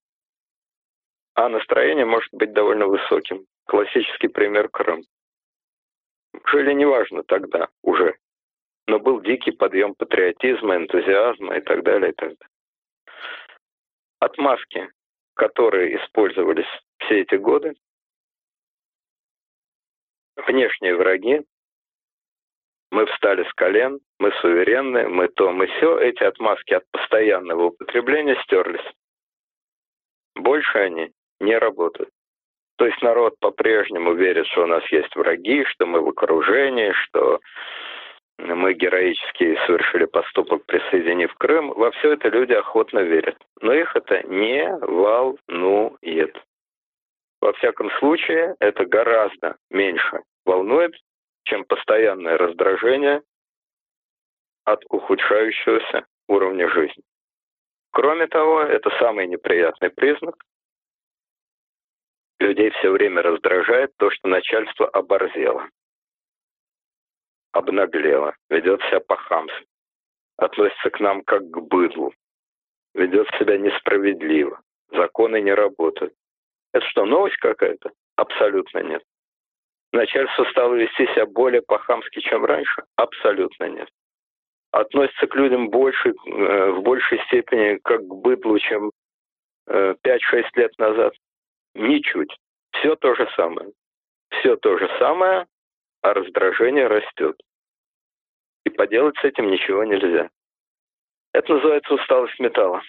а 1.33 1.49
настроение 1.49 2.05
может 2.05 2.29
быть 2.31 2.53
довольно 2.53 2.85
высоким. 2.85 3.45
Классический 3.65 4.27
пример 4.27 4.69
Крым. 4.69 5.01
Жили 6.51 6.73
неважно 6.73 7.23
тогда 7.23 7.69
уже, 7.81 8.17
но 8.87 8.99
был 8.99 9.21
дикий 9.21 9.51
подъем 9.51 9.95
патриотизма, 9.95 10.75
энтузиазма 10.75 11.57
и 11.57 11.61
так 11.61 11.83
далее, 11.83 12.11
и 12.11 12.13
так 12.13 12.29
далее. 12.29 12.49
Отмазки, 14.19 14.89
которые 15.35 15.97
использовались 15.97 16.67
все 16.99 17.21
эти 17.21 17.35
годы, 17.35 17.73
внешние 20.47 20.95
враги 20.95 21.41
Мы 22.91 23.05
встали 23.05 23.43
с 23.49 23.53
колен, 23.53 23.99
мы 24.19 24.31
суверенны, 24.41 25.07
мы 25.07 25.29
то, 25.29 25.51
мы 25.51 25.67
все. 25.67 25.97
Эти 25.99 26.23
отмазки 26.23 26.73
от 26.73 26.83
постоянного 26.91 27.67
употребления 27.67 28.35
стерлись. 28.43 28.85
Больше 30.35 30.77
они 30.77 31.13
не 31.39 31.57
работают. 31.57 32.09
То 32.81 32.87
есть 32.87 32.99
народ 33.03 33.35
по-прежнему 33.39 34.13
верит, 34.15 34.47
что 34.47 34.63
у 34.63 34.65
нас 34.65 34.83
есть 34.91 35.15
враги, 35.15 35.63
что 35.65 35.85
мы 35.85 36.01
в 36.01 36.09
окружении, 36.09 36.91
что 36.93 37.39
мы 38.39 38.73
героически 38.73 39.55
совершили 39.67 40.05
поступок, 40.05 40.65
присоединив 40.65 41.31
Крым. 41.35 41.69
Во 41.75 41.91
все 41.91 42.13
это 42.13 42.29
люди 42.29 42.53
охотно 42.53 42.97
верят. 42.97 43.37
Но 43.61 43.71
их 43.71 43.95
это 43.95 44.23
не 44.23 44.67
волнует. 44.81 46.35
Во 47.39 47.53
всяком 47.53 47.91
случае, 47.99 48.55
это 48.59 48.83
гораздо 48.85 49.57
меньше 49.69 50.23
волнует, 50.43 50.95
чем 51.43 51.65
постоянное 51.65 52.35
раздражение 52.35 53.21
от 54.65 54.83
ухудшающегося 54.89 56.07
уровня 56.27 56.67
жизни. 56.69 57.03
Кроме 57.91 58.25
того, 58.25 58.61
это 58.61 58.89
самый 58.97 59.27
неприятный 59.27 59.91
признак. 59.91 60.33
Людей 62.41 62.71
все 62.71 62.89
время 62.89 63.21
раздражает 63.21 63.91
то, 63.97 64.09
что 64.09 64.27
начальство 64.27 64.87
оборзело, 64.87 65.69
обнаглело, 67.51 68.35
ведет 68.49 68.81
себя 68.85 68.99
по-хамски, 68.99 69.67
относится 70.37 70.89
к 70.89 70.99
нам 70.99 71.21
как 71.21 71.43
к 71.47 71.59
быдлу, 71.59 72.15
ведет 72.95 73.27
себя 73.37 73.59
несправедливо, 73.59 74.59
законы 74.89 75.39
не 75.39 75.53
работают. 75.53 76.15
Это 76.73 76.83
что, 76.87 77.05
новость 77.05 77.37
какая-то? 77.37 77.91
Абсолютно 78.15 78.79
нет. 78.79 79.03
Начальство 79.91 80.43
стало 80.45 80.73
вести 80.73 81.05
себя 81.13 81.27
более 81.27 81.61
по-хамски, 81.61 82.21
чем 82.21 82.43
раньше? 82.43 82.85
Абсолютно 82.95 83.65
нет. 83.65 83.87
Относится 84.71 85.27
к 85.27 85.35
людям 85.35 85.69
больше, 85.69 86.09
э, 86.09 86.71
в 86.71 86.81
большей 86.81 87.23
степени 87.25 87.77
как 87.83 88.01
к 88.01 88.15
быдлу, 88.15 88.57
чем 88.57 88.89
5-6 89.69 89.97
э, 90.07 90.43
лет 90.55 90.75
назад? 90.79 91.13
Ничуть. 91.73 92.35
Все 92.71 92.95
то 92.95 93.15
же 93.15 93.29
самое. 93.35 93.71
Все 94.29 94.55
то 94.55 94.77
же 94.77 94.89
самое, 94.99 95.47
а 96.01 96.13
раздражение 96.13 96.87
растет. 96.87 97.39
И 98.65 98.69
поделать 98.69 99.17
с 99.17 99.23
этим 99.23 99.49
ничего 99.49 99.83
нельзя. 99.83 100.29
Это 101.33 101.53
называется 101.53 101.93
усталость 101.93 102.39
металла. 102.39 102.81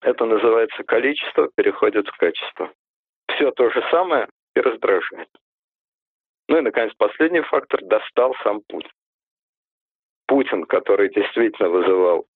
Это 0.00 0.24
называется 0.24 0.84
количество 0.84 1.50
переходит 1.56 2.06
в 2.08 2.16
качество. 2.16 2.72
Все 3.28 3.50
то 3.50 3.70
же 3.70 3.82
самое 3.90 4.28
и 4.54 4.60
раздражает. 4.60 5.28
Ну 6.48 6.58
и, 6.58 6.60
наконец, 6.62 6.92
последний 6.96 7.42
фактор– 7.42 7.80
достал 7.82 8.34
сам 8.42 8.62
Путин. 8.68 8.90
Путин, 10.26 10.64
который 10.64 11.10
действительно 11.10 11.68
вызывал 11.68 12.26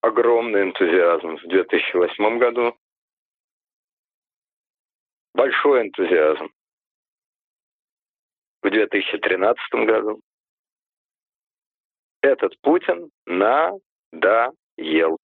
огромный 0.00 0.62
энтузиазм 0.62 1.36
в 1.36 1.48
2008 1.48 2.38
году, 2.38 2.76
большой 5.34 5.82
энтузиазм 5.82 6.50
в 8.62 8.70
2013 8.70 9.74
году. 9.86 10.20
Этот 12.22 12.58
Путин 12.60 13.10
надоел. 13.26 15.18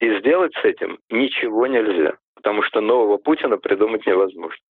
И 0.00 0.18
сделать 0.18 0.54
с 0.54 0.64
этим 0.64 0.98
ничего 1.08 1.66
нельзя, 1.66 2.18
потому 2.34 2.62
что 2.62 2.80
нового 2.80 3.16
Путина 3.16 3.56
придумать 3.56 4.04
невозможно. 4.06 4.62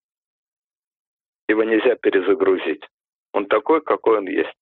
Его 1.49 1.63
нельзя 1.63 1.95
перезагрузить. 1.95 2.87
Он 3.33 3.45
такой, 3.45 3.81
какой 3.81 4.19
он 4.19 4.27
есть. 4.27 4.53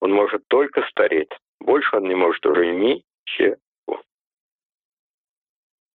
Он 0.00 0.12
может 0.12 0.46
только 0.48 0.82
стареть. 0.88 1.30
Больше 1.60 1.96
он 1.96 2.04
не 2.04 2.14
может 2.14 2.44
уже 2.46 2.66
ничего. 2.66 3.56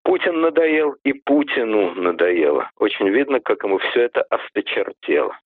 Путин 0.10 0.42
надоел, 0.42 0.96
и 1.04 1.14
Путину 1.14 1.94
надоело. 1.94 2.72
Очень 2.78 3.10
видно, 3.10 3.40
как 3.42 3.64
ему 3.64 3.78
все 3.78 4.06
это 4.06 4.24
осточертело. 4.24 5.40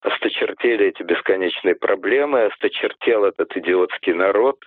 Осточертели 0.00 0.86
эти 0.86 1.02
бесконечные 1.02 1.74
проблемы, 1.74 2.44
осточертел 2.44 3.26
этот 3.26 3.54
идиотский 3.54 4.14
народ. 4.14 4.64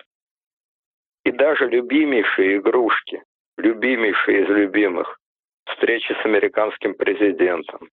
И 1.24 1.32
даже 1.32 1.66
любимейшие 1.66 2.58
игрушки, 2.58 3.24
любимейшие 3.56 4.44
из 4.44 4.48
любимых, 4.48 5.18
встречи 5.64 6.12
с 6.12 6.24
американским 6.24 6.94
президентом, 6.94 7.90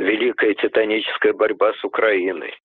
великая 0.00 0.54
титаническая 0.54 1.32
борьба 1.32 1.74
с 1.74 1.84
Украиной, 1.84 2.58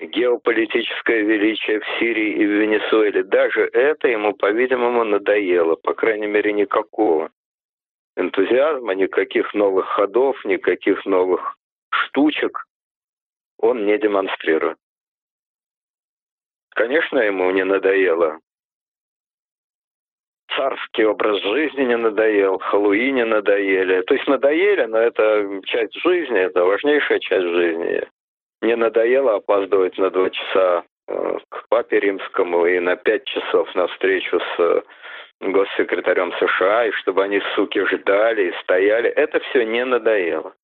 геополитическое 0.00 1.22
величие 1.22 1.80
в 1.80 1.84
Сирии 1.98 2.34
и 2.34 2.46
в 2.46 2.50
Венесуэле, 2.50 3.24
даже 3.24 3.62
это 3.72 4.08
ему, 4.08 4.34
по-видимому, 4.34 5.04
надоело, 5.04 5.76
по 5.76 5.94
крайней 5.94 6.26
мере, 6.26 6.52
никакого 6.52 7.30
энтузиазма, 8.16 8.94
никаких 8.94 9.54
новых 9.54 9.86
ходов, 9.86 10.44
никаких 10.44 11.04
новых 11.06 11.56
штучек 11.90 12.64
он 13.58 13.86
не 13.86 13.98
демонстрирует. 13.98 14.78
Конечно, 16.70 17.18
ему 17.18 17.50
не 17.50 17.64
надоело 17.64 18.38
царский 20.58 21.04
образ 21.04 21.40
жизни 21.42 21.84
не 21.84 21.96
надоел, 21.96 22.58
Хэллоуин 22.58 23.14
не 23.14 23.24
надоели. 23.24 24.02
То 24.02 24.14
есть 24.14 24.26
надоели, 24.26 24.84
но 24.84 24.98
это 24.98 25.60
часть 25.64 25.94
жизни, 26.02 26.38
это 26.38 26.64
важнейшая 26.64 27.20
часть 27.20 27.46
жизни. 27.46 28.08
Не 28.60 28.76
надоело 28.76 29.36
опаздывать 29.36 29.96
на 29.98 30.10
два 30.10 30.30
часа 30.30 30.84
э, 31.06 31.38
к 31.48 31.68
папе 31.68 32.00
римскому 32.00 32.66
и 32.66 32.80
на 32.80 32.96
пять 32.96 33.24
часов 33.24 33.72
на 33.74 33.86
встречу 33.88 34.40
с 34.40 34.58
э, 34.58 34.82
госсекретарем 35.40 36.32
США, 36.32 36.86
и 36.86 36.92
чтобы 36.92 37.22
они, 37.22 37.40
суки, 37.54 37.84
ждали 37.86 38.50
и 38.50 38.62
стояли. 38.62 39.08
Это 39.10 39.38
все 39.40 39.64
не 39.64 39.84
надоело. 39.84 40.54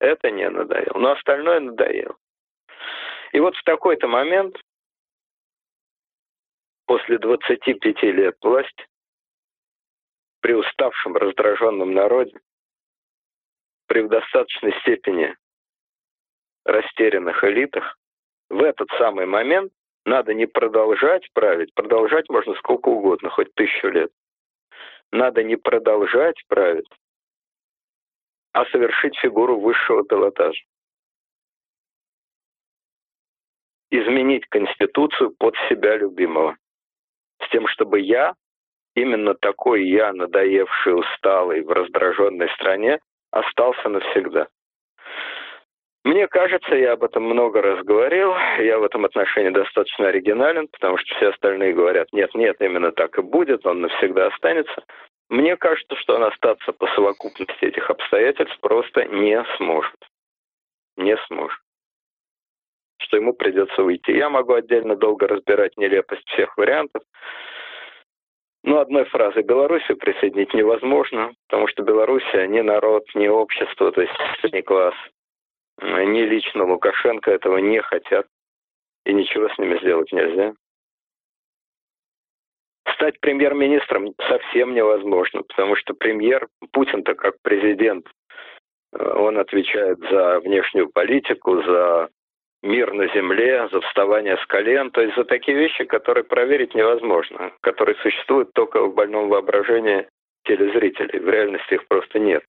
Это 0.00 0.30
не 0.30 0.48
надоело. 0.48 0.98
Но 0.98 1.12
остальное 1.12 1.60
надоело. 1.60 2.16
И 3.32 3.40
вот 3.40 3.56
в 3.56 3.62
такой-то 3.64 4.06
момент, 4.06 4.56
после 6.86 7.18
25 7.18 8.02
лет 8.02 8.36
власти, 8.42 8.86
при 10.40 10.52
уставшем, 10.52 11.16
раздраженном 11.16 11.92
народе, 11.92 12.38
при 13.86 14.02
в 14.02 14.08
достаточной 14.08 14.72
степени 14.80 15.34
растерянных 16.68 17.42
элитах, 17.44 17.96
в 18.50 18.62
этот 18.62 18.88
самый 18.98 19.26
момент 19.26 19.72
надо 20.04 20.34
не 20.34 20.46
продолжать 20.46 21.28
править, 21.32 21.74
продолжать 21.74 22.28
можно 22.28 22.54
сколько 22.54 22.88
угодно, 22.88 23.30
хоть 23.30 23.52
тысячу 23.54 23.88
лет. 23.88 24.10
Надо 25.10 25.42
не 25.42 25.56
продолжать 25.56 26.42
править, 26.48 26.88
а 28.52 28.64
совершить 28.66 29.18
фигуру 29.18 29.58
высшего 29.58 30.04
пилотажа. 30.04 30.62
Изменить 33.90 34.46
Конституцию 34.48 35.34
под 35.38 35.54
себя 35.68 35.96
любимого. 35.96 36.56
С 37.42 37.48
тем, 37.50 37.66
чтобы 37.68 38.00
я 38.00 38.34
именно 38.94 39.34
такой 39.34 39.86
я, 39.86 40.12
надоевший, 40.12 40.98
усталый, 40.98 41.62
в 41.62 41.70
раздраженной 41.70 42.50
стране, 42.50 42.98
остался 43.30 43.88
навсегда. 43.88 44.48
Мне 46.04 46.28
кажется, 46.28 46.74
я 46.74 46.92
об 46.92 47.04
этом 47.04 47.24
много 47.24 47.60
раз 47.60 47.84
говорил, 47.84 48.32
я 48.58 48.78
в 48.78 48.84
этом 48.84 49.04
отношении 49.04 49.50
достаточно 49.50 50.08
оригинален, 50.08 50.68
потому 50.68 50.96
что 50.98 51.14
все 51.16 51.28
остальные 51.28 51.74
говорят, 51.74 52.08
нет, 52.12 52.34
нет, 52.34 52.56
именно 52.60 52.92
так 52.92 53.18
и 53.18 53.22
будет, 53.22 53.66
он 53.66 53.80
навсегда 53.82 54.28
останется. 54.28 54.84
Мне 55.28 55.56
кажется, 55.56 55.94
что 55.96 56.14
он 56.14 56.24
остаться 56.24 56.72
по 56.72 56.86
совокупности 56.94 57.64
этих 57.64 57.90
обстоятельств 57.90 58.58
просто 58.60 59.04
не 59.04 59.44
сможет. 59.56 59.96
Не 60.96 61.16
сможет. 61.26 61.60
Что 63.00 63.18
ему 63.18 63.34
придется 63.34 63.82
выйти. 63.82 64.10
Я 64.10 64.30
могу 64.30 64.54
отдельно 64.54 64.96
долго 64.96 65.28
разбирать 65.28 65.76
нелепость 65.76 66.26
всех 66.28 66.56
вариантов. 66.56 67.02
Ну, 68.64 68.78
одной 68.78 69.04
фразой, 69.04 69.42
Белоруссию 69.42 69.98
присоединить 69.98 70.54
невозможно, 70.54 71.32
потому 71.48 71.68
что 71.68 71.82
Белоруссия 71.82 72.46
не 72.46 72.62
народ, 72.62 73.04
не 73.14 73.28
общество, 73.28 73.92
то 73.92 74.00
есть 74.00 74.12
средний 74.40 74.62
класс, 74.62 74.94
ни 75.80 76.22
лично 76.22 76.64
Лукашенко 76.64 77.30
этого 77.30 77.58
не 77.58 77.80
хотят, 77.82 78.26
и 79.04 79.12
ничего 79.12 79.48
с 79.48 79.58
ними 79.58 79.78
сделать 79.78 80.12
нельзя. 80.12 80.54
Стать 82.94 83.20
премьер-министром 83.20 84.14
совсем 84.28 84.74
невозможно, 84.74 85.42
потому 85.42 85.76
что 85.76 85.94
премьер, 85.94 86.48
Путин-то 86.72 87.14
как 87.14 87.36
президент, 87.42 88.06
э, 88.92 89.02
он 89.02 89.38
отвечает 89.38 89.98
за 90.10 90.40
внешнюю 90.40 90.90
политику, 90.90 91.62
за 91.62 92.08
мир 92.62 92.92
на 92.92 93.06
земле, 93.14 93.68
за 93.70 93.80
вставание 93.82 94.36
с 94.36 94.46
колен, 94.46 94.90
то 94.90 95.00
есть 95.00 95.14
за 95.14 95.24
такие 95.24 95.56
вещи, 95.56 95.84
которые 95.84 96.24
проверить 96.24 96.74
невозможно, 96.74 97.52
которые 97.60 97.94
существуют 97.96 98.52
только 98.52 98.82
в 98.82 98.94
больном 98.94 99.28
воображении 99.28 100.08
телезрителей. 100.44 101.20
В 101.20 101.28
реальности 101.28 101.74
их 101.74 101.86
просто 101.86 102.18
нет. 102.18 102.42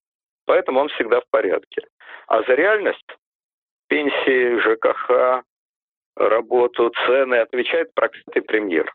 Поэтому 0.46 0.80
он 0.80 0.90
всегда 0.90 1.22
в 1.22 1.30
порядке. 1.30 1.84
А 2.30 2.44
за 2.44 2.54
реальность 2.54 3.18
пенсии, 3.88 4.60
ЖКХ, 4.60 5.44
работу, 6.16 6.92
цены 7.08 7.40
отвечает 7.40 7.92
проклятый 7.96 8.44
премьер. 8.44 8.94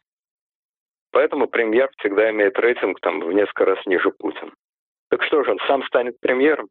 Поэтому 1.11 1.49
премьер 1.49 1.91
всегда 1.99 2.31
имеет 2.31 2.57
рейтинг 2.57 3.01
там 3.01 3.19
в 3.19 3.33
несколько 3.33 3.65
раз 3.65 3.85
ниже 3.87 4.13
Путина. 4.13 4.53
Так 5.11 5.25
что 5.25 5.43
же, 5.43 5.51
он 5.51 5.59
сам 5.67 5.83
станет 5.83 6.19
премьером? 6.21 6.69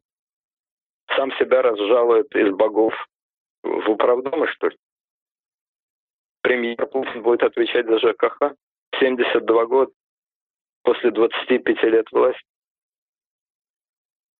Сам 1.14 1.32
себя 1.32 1.60
разжалует 1.60 2.34
из 2.34 2.50
богов 2.54 2.94
в 3.62 3.90
управдомы, 3.90 4.46
что 4.48 4.68
ли? 4.68 4.76
Премьер 6.40 6.86
Путин 6.86 7.22
будет 7.22 7.42
отвечать 7.42 7.86
за 7.86 7.98
ЖКХ? 7.98 8.54
72 9.00 9.66
года 9.66 9.92
после 10.82 11.10
25 11.10 11.82
лет 11.82 12.10
власти. 12.10 12.42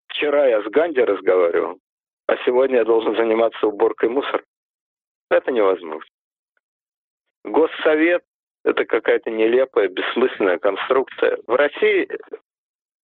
Вчера 0.09 0.47
я 0.47 0.63
с 0.63 0.65
Ганди 0.71 1.03
разговаривал, 1.03 1.81
а 2.27 2.37
сегодня 2.45 2.79
я 2.79 2.85
должен 2.85 3.17
заниматься 3.17 3.67
уборкой 3.67 4.09
мусора. 4.09 4.43
Это 5.31 5.51
невозможно. 5.53 6.11
Госсовет– 7.45 8.23
это 8.65 8.85
какая-то 8.85 9.31
нелепая, 9.31 9.89
бессмысленная 9.89 10.59
конструкция. 10.59 11.39
В 11.47 11.55
России 11.55 12.09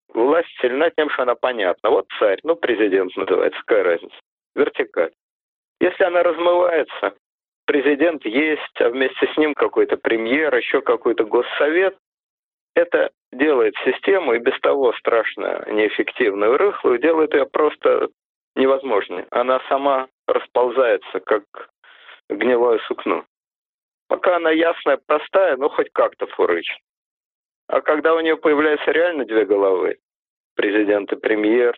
власть 0.09 0.49
сильна 0.61 0.91
тем, 0.91 1.11
что 1.11 1.23
она 1.23 1.35
понятна. 1.35 1.91
Вот 1.91 2.07
царь, 2.19 2.41
ну, 2.43 2.57
президент 2.57 3.15
называется, 3.17 3.61
какая 3.67 3.85
разница? 3.85 4.17
Вертикаль. 4.55 5.13
Если 5.81 6.05
она 6.05 6.23
размывается, 6.23 7.15
президент 7.67 8.25
есть, 8.25 8.81
а 8.81 8.91
вместе 8.91 9.27
с 9.33 9.37
ним 9.37 9.55
какой-то 9.55 9.97
премьер, 9.97 10.55
еще 10.55 10.81
какой-то 10.83 11.25
госсовет, 11.25 11.97
это 12.75 13.11
делает 13.33 13.75
систему 13.85 14.35
и 14.35 14.39
без 14.39 14.59
того 14.61 14.93
страшно 14.95 15.65
неэффективную, 15.69 16.57
рыхлую, 16.57 16.99
делает 16.99 17.35
ее 17.35 17.47
просто 17.47 18.09
невозможной. 18.61 19.27
Она 19.31 19.61
сама 19.69 20.09
расползается, 20.27 21.21
как 21.21 21.45
гнилое 22.29 22.79
сукно. 22.87 23.25
Пока 24.09 24.37
она 24.37 24.51
ясная, 24.51 24.99
простая, 25.07 25.57
ну 25.57 25.69
хоть 25.69 25.91
как-то 25.93 26.27
фурычит. 26.29 26.79
А 27.69 27.81
когда 27.81 28.15
у 28.15 28.21
нее 28.21 28.37
появляются 28.37 28.91
реально 28.91 29.25
две 29.25 29.45
головы, 29.45 29.99
президент 30.57 31.13
и 31.13 31.17
премьер, 31.17 31.75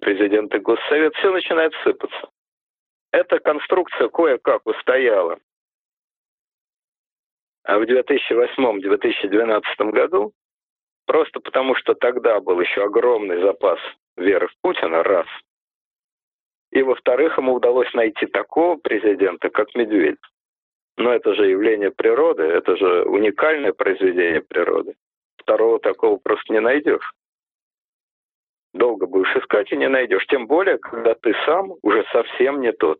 президент 0.00 0.54
и 0.54 0.58
госсовет, 0.58 1.14
все 1.16 1.30
начинает 1.30 1.72
сыпаться. 1.82 2.30
Эта 3.12 3.38
конструкция 3.38 4.08
кое-как 4.08 4.66
устояла. 4.66 5.38
А 7.64 7.78
в 7.78 7.82
2008-2012 7.82 9.62
году, 9.90 10.32
просто 11.06 11.40
потому 11.40 11.74
что 11.76 11.94
тогда 11.94 12.40
был 12.40 12.60
еще 12.60 12.82
огромный 12.84 13.40
запас 13.40 13.78
веры 14.16 14.48
в 14.48 14.54
Путина, 14.62 15.02
раз. 15.02 15.26
И 16.74 16.82
во-вторых, 16.82 17.38
ему 17.38 17.54
удалось 17.54 17.92
найти 17.94 18.26
такого 18.26 18.76
президента, 18.76 19.48
как 19.48 19.72
Медведев. 19.76 20.18
Но 20.96 21.12
это 21.12 21.32
же 21.34 21.48
явление 21.48 21.92
природы, 21.92 22.42
это 22.42 22.76
же 22.76 23.04
уникальное 23.04 23.72
произведение 23.72 24.42
природы. 24.42 24.94
Второго 25.36 25.78
такого 25.78 26.16
просто 26.16 26.52
не 26.52 26.60
найдешь. 26.60 27.12
Долго 28.72 29.06
будешь 29.06 29.34
искать 29.36 29.70
и 29.70 29.76
не 29.76 29.88
найдешь. 29.88 30.26
Тем 30.26 30.48
более, 30.48 30.78
когда 30.78 31.14
ты 31.14 31.32
сам 31.46 31.74
уже 31.82 32.04
совсем 32.10 32.60
не 32.60 32.72
тот. 32.72 32.98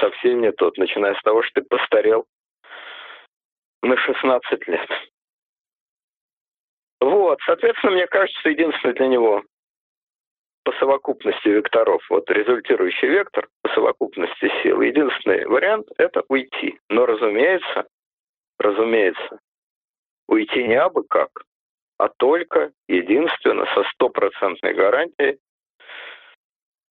Совсем 0.00 0.40
не 0.40 0.50
тот, 0.50 0.76
начиная 0.76 1.14
с 1.14 1.22
того, 1.22 1.42
что 1.42 1.60
ты 1.60 1.68
постарел 1.68 2.26
на 3.82 3.96
16 3.96 4.66
лет. 4.66 4.90
Вот, 7.00 7.38
соответственно, 7.46 7.92
мне 7.92 8.08
кажется, 8.08 8.48
единственное 8.48 8.94
для 8.94 9.06
него 9.06 9.44
по 10.64 10.72
совокупности 10.72 11.48
векторов, 11.48 12.02
вот 12.10 12.30
результирующий 12.30 13.08
вектор 13.08 13.48
по 13.62 13.70
совокупности 13.70 14.50
сил, 14.62 14.80
единственный 14.80 15.46
вариант– 15.46 15.88
это 15.98 16.22
уйти. 16.28 16.78
Но, 16.88 17.06
разумеется, 17.06 17.86
разумеется, 18.58 19.40
уйти 20.28 20.64
не 20.64 20.74
абы 20.74 21.04
как, 21.08 21.30
а 21.98 22.08
только 22.08 22.72
единственно 22.88 23.66
со 23.74 23.84
стопроцентной 23.94 24.74
гарантией 24.74 25.38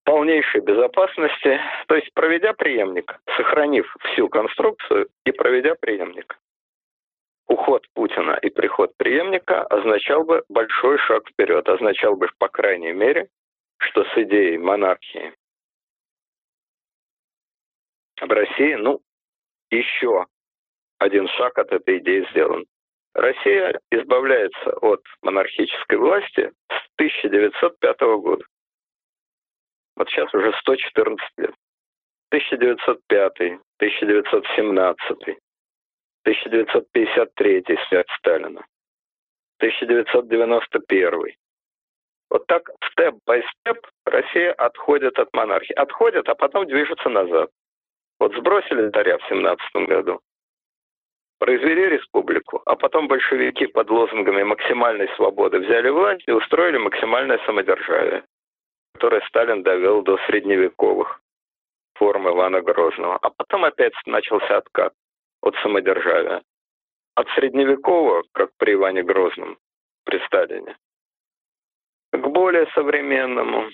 полнейшей 0.03 0.61
безопасности, 0.61 1.59
то 1.87 1.95
есть 1.95 2.11
проведя 2.15 2.53
преемник, 2.53 3.19
сохранив 3.37 3.95
всю 4.05 4.27
конструкцию 4.27 5.07
и 5.25 5.31
проведя 5.31 5.75
преемник 5.75 6.39
уход 7.49 7.85
Путина 7.93 8.39
и 8.41 8.49
приход 8.49 8.95
преемника 8.97 9.63
означал 9.63 10.23
бы 10.23 10.43
большой 10.49 10.97
шаг 10.99 11.27
вперед, 11.27 11.67
означал 11.67 12.15
бы, 12.15 12.29
по 12.37 12.47
крайней 12.47 12.93
мере, 12.93 13.27
что 13.79 14.03
с 14.03 14.17
идеей 14.17 14.57
монархии 14.57 15.33
в 18.21 18.29
России, 18.29 18.73
ну, 18.75 19.01
еще 19.69 20.25
один 20.97 21.27
шаг 21.29 21.57
от 21.57 21.71
этой 21.71 21.99
идеи 21.99 22.27
сделан. 22.31 22.65
Россия 23.13 23.79
избавляется 23.91 24.71
от 24.81 25.01
монархической 25.21 25.97
власти 25.97 26.51
с 26.69 26.89
1905 26.95 27.99
года. 28.21 28.43
Вот 29.95 30.09
сейчас 30.09 30.33
уже 30.33 30.53
114 30.53 31.27
лет. 31.37 31.55
1905, 32.29 33.39
1917, 33.77 35.11
1953 36.23 37.63
смерть 37.87 38.09
Сталина, 38.19 38.65
1991. 39.57 41.35
Вот 42.29 42.45
так 42.47 42.69
степ-бай-степ 42.91 43.87
Россия 44.05 44.53
отходит 44.53 45.17
от 45.17 45.33
монархии. 45.33 45.73
Отходит, 45.73 46.29
а 46.29 46.35
потом 46.35 46.67
движется 46.67 47.09
назад. 47.09 47.49
Вот 48.19 48.33
сбросили 48.35 48.89
царя 48.91 49.17
в 49.17 49.27
17 49.29 49.87
году, 49.87 50.19
произвели 51.39 51.89
республику, 51.89 52.61
а 52.65 52.75
потом 52.75 53.07
большевики 53.07 53.65
под 53.67 53.89
лозунгами 53.89 54.43
максимальной 54.43 55.07
свободы 55.15 55.59
взяли 55.59 55.89
власть 55.89 56.23
и 56.27 56.31
устроили 56.31 56.77
максимальное 56.77 57.39
самодержавие, 57.45 58.25
которое 58.93 59.21
Сталин 59.27 59.63
довел 59.63 60.01
до 60.01 60.17
средневековых 60.27 61.21
форм 61.95 62.27
Ивана 62.27 62.61
Грозного. 62.61 63.17
А 63.21 63.29
потом 63.29 63.63
опять 63.63 63.93
начался 64.05 64.57
откат 64.57 64.93
от 65.41 65.55
самодержавия. 65.63 66.41
От 67.15 67.27
средневекового, 67.35 68.23
как 68.33 68.51
при 68.57 68.73
Иване 68.73 69.03
Грозном, 69.03 69.57
при 70.05 70.19
Сталине, 70.25 70.75
к 72.11 72.17
более 72.17 72.67
современному, 72.73 73.69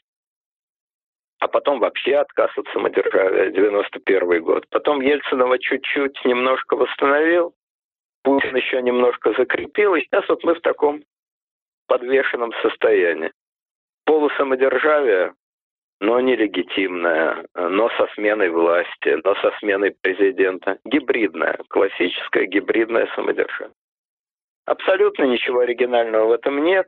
а 1.39 1.47
потом 1.47 1.79
вообще 1.79 2.15
отказ 2.15 2.51
от 2.57 2.67
самодержавия, 2.69 3.51
91 3.51 4.43
год. 4.43 4.65
Потом 4.69 5.01
Ельцинова 5.01 5.59
чуть-чуть 5.59 6.23
немножко 6.25 6.75
восстановил, 6.75 7.53
Путин 8.23 8.55
еще 8.55 8.81
немножко 8.81 9.33
закрепил, 9.37 9.95
и 9.95 10.01
сейчас 10.01 10.27
вот 10.27 10.43
мы 10.43 10.55
в 10.55 10.61
таком 10.61 11.03
подвешенном 11.87 12.51
состоянии. 12.61 13.31
Полусамодержавие 14.05 15.33
но 16.01 16.19
нелегитимная, 16.19 17.45
но 17.55 17.89
со 17.91 18.07
сменой 18.15 18.49
власти, 18.49 19.17
но 19.23 19.35
со 19.35 19.51
сменой 19.59 19.95
президента. 20.01 20.77
Гибридная, 20.83 21.57
классическая 21.69 22.45
гибридная 22.45 23.07
самодержавие. 23.15 23.73
Абсолютно 24.65 25.23
ничего 25.23 25.59
оригинального 25.59 26.27
в 26.27 26.31
этом 26.31 26.63
нет. 26.63 26.87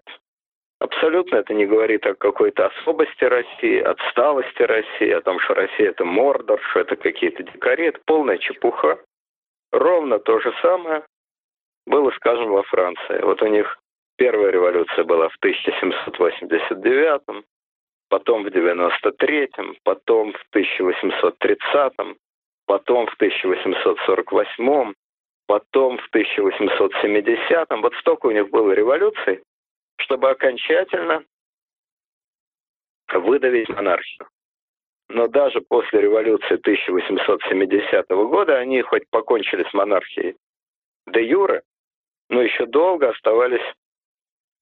Абсолютно 0.80 1.38
это 1.38 1.54
не 1.54 1.66
говорит 1.66 2.06
о 2.06 2.14
какой-то 2.14 2.68
особости 2.68 3.24
России, 3.24 3.80
отсталости 3.80 4.62
России, 4.62 5.10
о 5.10 5.22
том, 5.22 5.40
что 5.40 5.56
Россия 5.56 5.90
это 5.90 6.06
Мордор, 6.06 6.62
что 6.70 6.82
это 6.82 6.96
какие-то 6.96 7.44
дикари. 7.44 7.88
Это 7.88 8.00
полная 8.06 8.38
чепуха. 8.38 9.00
Ровно 9.72 10.20
то 10.20 10.40
же 10.40 10.54
самое 10.62 11.04
было, 11.88 12.12
скажем, 12.12 12.52
во 12.52 12.64
Франции. 12.64 13.22
Вот 13.22 13.42
у 13.42 13.48
них 13.48 13.80
первая 14.18 14.52
революция 14.52 15.04
была 15.04 15.30
в 15.30 15.36
1789 15.38 17.44
потом 18.10 18.44
в 18.44 18.48
93-м, 18.48 19.76
потом 19.84 20.34
в 20.34 20.56
1830-м, 20.56 22.18
потом 22.66 23.08
в 23.08 23.22
1848-м, 23.22 24.96
потом 25.48 25.98
в 25.98 26.16
1870-м. 26.16 27.82
Вот 27.82 27.94
столько 27.96 28.28
у 28.28 28.32
них 28.32 28.50
было 28.50 28.72
революций, 28.72 29.42
чтобы 29.98 30.30
окончательно 30.30 31.24
выдавить 33.14 33.70
монархию. 33.70 34.28
Но 35.10 35.28
даже 35.28 35.62
после 35.62 36.02
революции 36.02 36.56
1870 36.56 38.10
года 38.10 38.58
они 38.58 38.82
хоть 38.82 39.10
покончили 39.10 39.64
с 39.70 39.74
монархией 39.74 40.36
де 41.08 41.24
юре, 41.24 41.62
но 42.30 42.42
еще 42.42 42.66
долго 42.66 43.10
оставались 43.10 43.74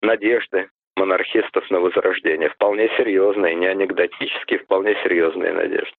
надежды 0.02 0.70
монархистов 0.96 1.70
на 1.72 1.80
возрождение. 1.80 2.50
Вполне 2.50 2.88
серьезные, 2.98 3.56
не 3.56 3.66
анекдотические, 3.66 4.60
вполне 4.60 4.94
серьезные 5.04 5.52
надежды. 5.52 5.96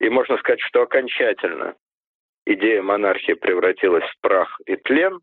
И 0.00 0.08
можно 0.08 0.36
сказать, 0.38 0.60
что 0.60 0.82
окончательно 0.82 1.74
идея 2.46 2.82
монархии 2.82 3.32
превратилась 3.32 4.04
в 4.04 4.20
прах 4.20 4.60
и 4.66 4.76
тлен, 4.76 5.20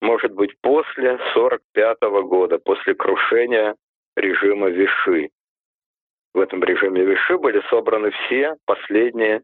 может 0.00 0.32
быть, 0.32 0.54
после 0.60 1.12
1945 1.12 2.00
года, 2.26 2.58
после 2.58 2.94
крушения 2.94 3.76
режима 4.16 4.68
Виши. 4.68 5.30
в 6.32 6.38
этом 6.38 6.62
режиме 6.62 7.04
Виши 7.04 7.38
были 7.38 7.60
собраны 7.68 8.10
все 8.10 8.54
последние 8.64 9.42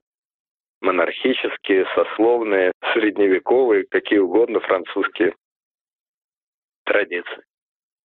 монархические, 0.81 1.87
сословные, 1.95 2.73
средневековые, 2.93 3.87
какие 3.91 4.19
угодно 4.21 4.61
французские 4.61 5.35
традиции. 6.85 7.43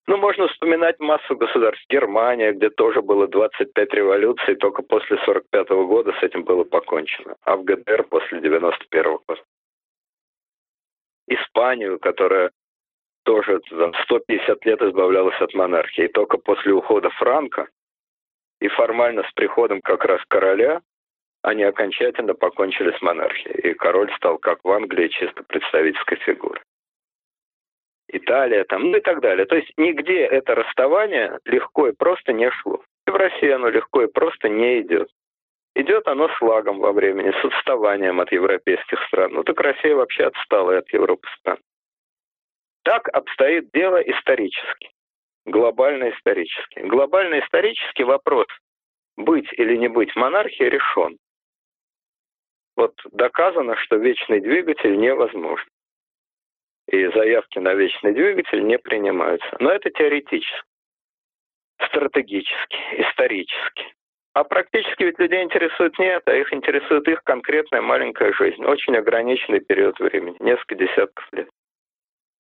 Ну, 0.08 0.18
можно 0.18 0.48
вспоминать 0.48 1.00
массу 1.00 1.36
государств. 1.36 1.86
Германия, 1.90 2.54
где 2.54 2.70
тоже 2.70 3.02
было 3.02 3.28
25 3.28 3.94
революций, 3.94 4.56
только 4.56 4.82
после 4.82 5.18
45 5.26 5.70
-го 5.70 5.86
года 5.86 6.12
с 6.20 6.24
этим 6.24 6.44
было 6.44 6.64
покончено. 6.64 7.36
А 7.44 7.56
в 7.56 7.64
ГДР 7.64 8.04
после 8.10 8.42
91 8.42 9.06
-го 9.06 9.20
года. 9.28 9.42
Испанию, 11.34 12.00
которая 12.00 12.52
тоже 13.24 13.60
там, 13.70 13.94
150 14.04 14.66
лет 14.66 14.82
избавлялась 14.82 15.40
от 15.42 15.54
монархии. 15.54 16.06
И 16.06 16.12
только 16.12 16.38
после 16.38 16.74
ухода 16.74 17.10
Франка 17.12 17.68
и 18.60 18.68
формально 18.68 19.24
с 19.24 19.32
приходом 19.34 19.82
как 19.82 20.06
раз 20.06 20.22
короля 20.28 20.82
они 21.44 21.64
окончательно 21.64 22.36
покончили 22.36 22.96
с 22.96 23.02
монархией. 23.02 23.72
И 23.72 23.74
король 23.74 24.12
стал, 24.16 24.38
как 24.38 24.60
в 24.64 24.72
Англии, 24.72 25.08
чисто 25.08 25.44
представительской 25.44 26.18
фигурой. 26.18 26.62
Италия 28.10 28.64
там, 28.66 28.92
ну 28.92 28.98
и 28.98 29.02
так 29.02 29.22
далее. 29.22 29.46
То 29.46 29.56
есть 29.56 29.72
нигде 29.78 30.26
это 30.26 30.54
расставание 30.56 31.40
легко 31.46 31.88
и 31.88 31.94
просто 31.94 32.34
не 32.34 32.52
шло. 32.52 32.84
И 33.08 33.12
в 33.12 33.16
России 33.16 33.50
оно 33.50 33.70
легко 33.70 34.04
и 34.04 34.12
просто 34.12 34.50
не 34.50 34.82
идет. 34.82 35.10
Идет 35.74 36.08
оно 36.08 36.28
с 36.28 36.42
лагом 36.42 36.80
во 36.80 36.92
времени, 36.92 37.32
с 37.32 37.46
отставанием 37.46 38.20
от 38.20 38.32
европейских 38.32 39.02
стран. 39.08 39.34
Ну 39.34 39.44
так 39.44 39.60
Россия 39.60 39.96
вообще 39.96 40.26
отстала 40.26 40.78
от 40.78 40.90
Европы 40.92 41.28
стран. 41.40 41.60
Так 42.84 43.08
обстоит 43.10 43.70
дело 43.72 43.98
исторически, 43.98 44.92
глобально 45.46 46.10
исторически. 46.10 46.80
Глобально 46.80 47.40
исторический 47.40 48.04
вопрос, 48.04 48.48
быть 49.16 49.48
или 49.54 49.78
не 49.78 49.88
быть 49.88 50.16
монархией, 50.16 50.70
решен. 50.70 51.18
Вот 52.76 52.94
доказано, 53.12 53.76
что 53.78 53.98
вечный 53.98 54.42
двигатель 54.42 54.98
невозможен. 54.98 55.68
И 56.88 57.08
заявки 57.08 57.60
на 57.60 57.76
вечный 57.76 58.14
двигатель 58.14 58.66
не 58.66 58.78
принимаются. 58.78 59.56
Но 59.60 59.72
это 59.72 59.90
теоретически, 59.92 60.64
стратегически, 61.86 62.78
исторически. 62.98 63.94
А 64.34 64.46
практически 64.46 65.04
ведь 65.04 65.20
людей 65.20 65.44
интересует 65.44 65.98
не 66.00 66.06
это, 66.06 66.32
а 66.32 66.36
их 66.36 66.54
интересует 66.54 67.08
их 67.08 67.22
конкретная 67.24 67.82
маленькая 67.82 68.32
жизнь, 68.34 68.64
очень 68.64 68.96
ограниченный 68.96 69.60
период 69.60 70.00
времени, 70.00 70.38
несколько 70.40 70.76
десятков 70.76 71.28
лет. 71.34 71.50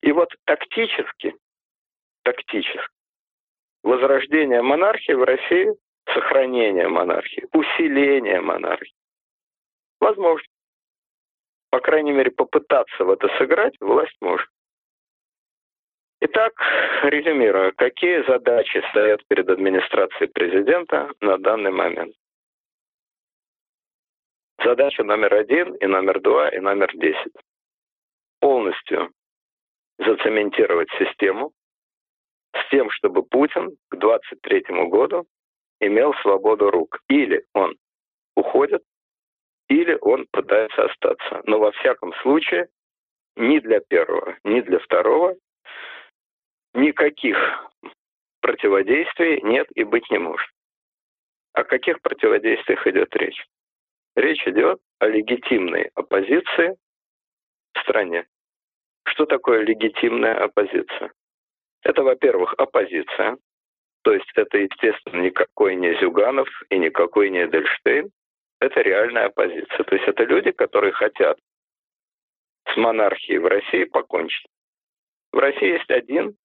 И 0.02 0.12
вот 0.14 0.30
тактически, 0.46 1.36
тактически, 2.24 2.88
возрождение 3.84 4.62
монархии 4.62 5.12
в 5.12 5.24
России, 5.24 5.76
сохранение 6.14 6.88
монархии, 6.88 7.48
усиление 7.52 8.40
монархии, 8.40 8.96
возможно. 10.00 10.48
По 11.72 11.80
крайней 11.80 12.12
мере, 12.14 12.32
попытаться 12.32 13.04
в 13.04 13.10
это 13.10 13.28
сыграть 13.38 13.76
власть 13.82 14.16
может. 14.22 14.48
Итак, 16.24 16.54
резюмируя, 17.02 17.72
какие 17.72 18.24
задачи 18.28 18.84
стоят 18.92 19.26
перед 19.28 19.50
администрацией 19.50 20.30
президента 20.30 21.12
на 21.20 21.40
данный 21.40 21.72
момент? 21.72 22.14
Задача 24.64 25.04
номер 25.04 25.34
один 25.34 25.74
и 25.74 25.88
номер 25.88 26.22
два 26.22 26.50
и 26.50 26.60
номер 26.60 26.92
десять. 26.94 27.34
Полностью 28.40 29.10
зацементировать 29.98 30.90
систему 31.00 31.54
с 32.56 32.70
тем, 32.70 32.92
чтобы 32.92 33.24
Путин 33.24 33.76
к 33.90 33.96
23 33.98 34.66
году 34.90 35.26
имел 35.80 36.14
свободу 36.22 36.70
рук. 36.70 37.00
Или 37.10 37.46
он 37.56 37.76
уходит, 38.36 38.84
или 39.70 39.98
он 40.02 40.28
пытается 40.32 40.84
остаться. 40.84 41.42
Но 41.46 41.58
во 41.58 41.72
всяком 41.72 42.14
случае, 42.22 42.68
ни 43.36 43.58
для 43.58 43.80
первого, 43.80 44.38
ни 44.44 44.62
для 44.62 44.78
второго 44.78 45.36
никаких 46.74 47.38
противодействий 48.42 49.42
нет 49.42 49.68
и 49.76 49.84
быть 49.84 50.10
не 50.10 50.18
может. 50.18 50.50
О 51.54 51.64
каких 51.64 52.02
противодействиях 52.02 52.86
идет 52.88 53.16
речь? 53.16 53.46
Речь 54.16 54.46
идет 54.48 54.80
о 55.00 55.08
легитимной 55.08 55.92
оппозиции 55.96 56.76
в 57.74 57.80
стране. 57.80 58.26
Что 59.04 59.26
такое 59.26 59.62
легитимная 59.62 60.44
оппозиция? 60.44 61.12
Это, 61.84 62.04
во-первых, 62.04 62.54
оппозиция, 62.58 63.38
то 64.04 64.14
есть 64.14 64.32
это, 64.36 64.58
естественно, 64.58 65.22
никакой 65.22 65.76
не 65.76 65.94
Зюганов 66.00 66.48
и 66.70 66.78
никакой 66.78 67.30
не 67.30 67.46
Эдельштейн, 67.46 68.12
это 68.60 68.82
реальная 68.82 69.26
оппозиция. 69.26 69.84
То 69.84 69.96
есть 69.96 70.08
это 70.08 70.24
люди, 70.24 70.52
которые 70.52 70.94
хотят 70.94 71.38
с 72.68 72.78
монархией 72.78 73.40
в 73.40 73.48
России 73.48 73.86
покончить. 73.86 74.46
В 75.32 75.38
России 75.40 75.74
есть 75.74 75.90
один 75.90 76.36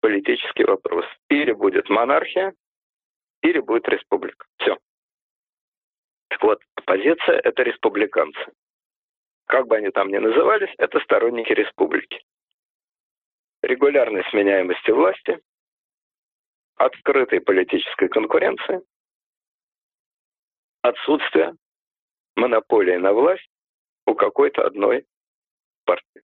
политический 0.00 0.64
вопрос. 0.64 1.04
Или 1.28 1.52
будет 1.52 1.88
монархия, 1.88 2.54
или 3.42 3.60
будет 3.60 3.88
республика. 3.88 4.46
Все. 4.58 4.76
Так 6.28 6.42
вот, 6.42 6.62
оппозиция— 6.76 7.40
это 7.44 7.62
республиканцы 7.62 8.52
как 9.50 9.66
бы 9.66 9.76
они 9.76 9.90
там 9.90 10.08
ни 10.08 10.16
назывались, 10.16 10.72
это 10.78 11.00
сторонники 11.00 11.52
республики. 11.52 12.22
Регулярной 13.62 14.22
сменяемости 14.30 14.92
власти, 14.92 15.40
открытой 16.76 17.40
политической 17.40 18.08
конкуренции, 18.08 18.80
отсутствие 20.82 21.56
монополии 22.36 22.96
на 22.96 23.12
власть 23.12 23.50
у 24.06 24.14
какой-то 24.14 24.66
одной 24.66 25.04
партии. 25.84 26.22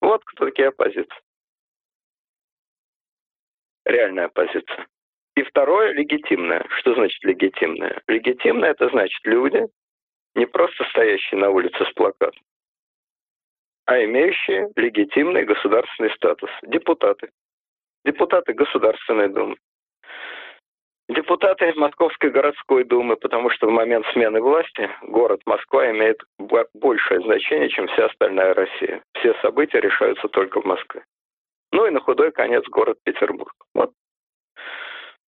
Вот 0.00 0.24
кто 0.24 0.46
такие 0.46 0.68
оппозиции. 0.68 1.20
Реальная 3.84 4.26
оппозиция. 4.26 4.86
И 5.34 5.42
второе– 5.42 5.92
легитимное. 5.94 6.64
Что 6.78 6.94
значит 6.94 7.22
легитимное? 7.24 8.00
Легитимное– 8.06 8.70
это 8.72 8.88
значит 8.90 9.20
люди, 9.24 9.66
не 10.34 10.46
просто 10.46 10.84
стоящие 10.90 11.40
на 11.40 11.50
улице 11.50 11.84
с 11.84 11.92
плакатом, 11.94 12.42
а 13.86 14.02
имеющие 14.04 14.70
легитимный 14.76 15.44
государственный 15.44 16.10
статус. 16.12 16.50
Депутаты. 16.62 17.30
Депутаты 18.04 18.52
Государственной 18.52 19.28
Думы. 19.28 19.56
Депутаты 21.08 21.72
Московской 21.76 22.30
городской 22.30 22.84
думы, 22.84 23.16
потому 23.16 23.50
что 23.50 23.66
в 23.66 23.70
момент 23.70 24.06
смены 24.12 24.40
власти 24.40 24.88
город 25.02 25.42
Москва 25.46 25.90
имеет 25.90 26.22
большее 26.74 27.20
значение, 27.20 27.68
чем 27.68 27.86
вся 27.88 28.06
остальная 28.06 28.54
Россия. 28.54 29.02
Все 29.18 29.34
события 29.42 29.80
решаются 29.80 30.28
только 30.28 30.60
в 30.60 30.64
Москве. 30.64 31.02
Ну 31.72 31.86
и 31.86 31.90
на 31.90 32.00
худой 32.00 32.32
конец 32.32 32.64
город 32.68 32.98
Петербург. 33.02 33.52
Вот. 33.74 33.92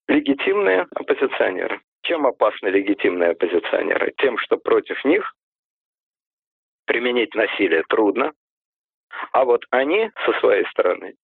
Легитимные 0.09 0.87
оппозиционеры. 0.94 1.80
Чем 2.02 2.26
опасны 2.26 2.68
легитимные 2.68 3.30
оппозиционеры? 3.30 4.12
Тем, 4.18 4.37
что 4.38 4.59
против 4.59 5.02
них 5.04 5.35
применить 6.85 7.35
насилие 7.35 7.83
трудно, 7.88 8.33
а 9.33 9.44
вот 9.44 9.64
они 9.70 10.11
со 10.26 10.33
своей 10.40 10.66
стороны 10.66 11.14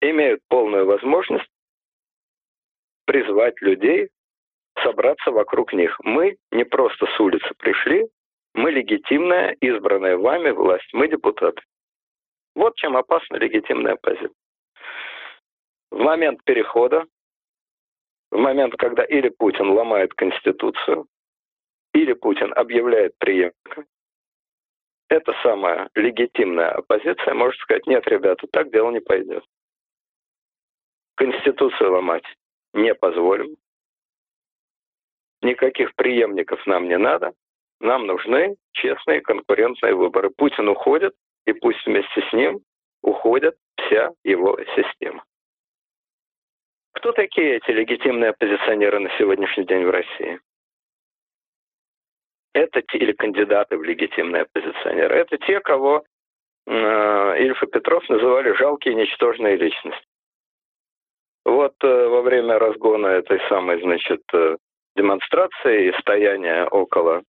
имеют 0.00 0.40
полную 0.48 0.86
возможность 0.86 1.50
призвать 3.04 3.60
людей 3.60 4.08
собраться 4.82 5.30
вокруг 5.30 5.72
них. 5.74 5.98
Мы 6.02 6.36
не 6.50 6.64
просто 6.64 7.06
с 7.06 7.20
улицы 7.20 7.48
пришли, 7.58 8.06
мы 8.54 8.70
легитимная, 8.70 9.54
избранная 9.60 10.16
вами 10.16 10.50
власть, 10.50 10.88
мы 10.92 11.08
депутаты. 11.08 11.60
Вот 12.56 12.74
чем 12.76 12.96
опасна 12.96 13.36
легитимная 13.36 13.92
оппозиция. 13.92 14.30
В 15.90 15.98
момент 15.98 16.42
перехода, 16.44 17.04
в 18.30 18.38
момент, 18.38 18.74
когда 18.76 19.04
или 19.04 19.28
Путин 19.28 19.70
ломает 19.70 20.14
Конституцию, 20.14 21.06
или 21.92 22.14
Путин 22.14 22.52
объявляет 22.56 23.12
преемника, 23.18 23.84
эта 25.08 25.34
самая 25.42 25.90
легитимная 25.94 26.70
оппозиция 26.70 27.34
может 27.34 27.60
сказать, 27.60 27.86
нет, 27.86 28.06
ребята, 28.08 28.46
так 28.50 28.72
дело 28.72 28.90
не 28.90 29.00
пойдет. 29.00 29.44
Конституцию 31.14 31.92
ломать 31.92 32.24
не 32.72 32.94
позволим. 32.94 33.56
Никаких 35.42 35.94
преемников 35.94 36.66
нам 36.66 36.88
не 36.88 36.96
надо. 36.96 37.34
Нам 37.80 38.06
нужны 38.06 38.56
честные 38.72 39.20
конкурентные 39.20 39.94
выборы. 39.94 40.30
Путин 40.30 40.68
уходит, 40.68 41.14
и 41.46 41.52
пусть 41.52 41.84
вместе 41.86 42.22
с 42.28 42.32
ним 42.32 42.60
уходит 43.02 43.56
вся 43.76 44.10
его 44.24 44.58
система. 44.74 45.24
Кто 46.92 47.12
такие 47.12 47.56
эти 47.56 47.70
легитимные 47.70 48.30
оппозиционеры 48.30 48.98
на 48.98 49.10
сегодняшний 49.18 49.64
день 49.64 49.84
в 49.84 49.90
России? 49.90 50.40
это 52.56 52.82
те, 52.82 52.98
или 52.98 53.12
кандидаты 53.12 53.76
в 53.76 53.84
легитимные 53.84 54.42
оппозиционеры, 54.42 55.14
это 55.14 55.36
те, 55.38 55.60
кого 55.60 56.04
э, 56.66 56.72
Ильф 56.72 57.62
и 57.62 57.66
Петров 57.66 58.08
называли 58.08 58.52
жалкие 58.56 58.94
ничтожные 58.94 59.56
личности. 59.56 60.06
Вот 61.44 61.74
э, 61.82 62.08
во 62.08 62.22
время 62.22 62.58
разгона 62.58 63.08
этой 63.08 63.40
самой, 63.48 63.80
значит, 63.82 64.22
э, 64.32 64.56
демонстрации 64.96 65.88
и 65.88 66.00
стояния 66.00 66.64
около 66.66 67.22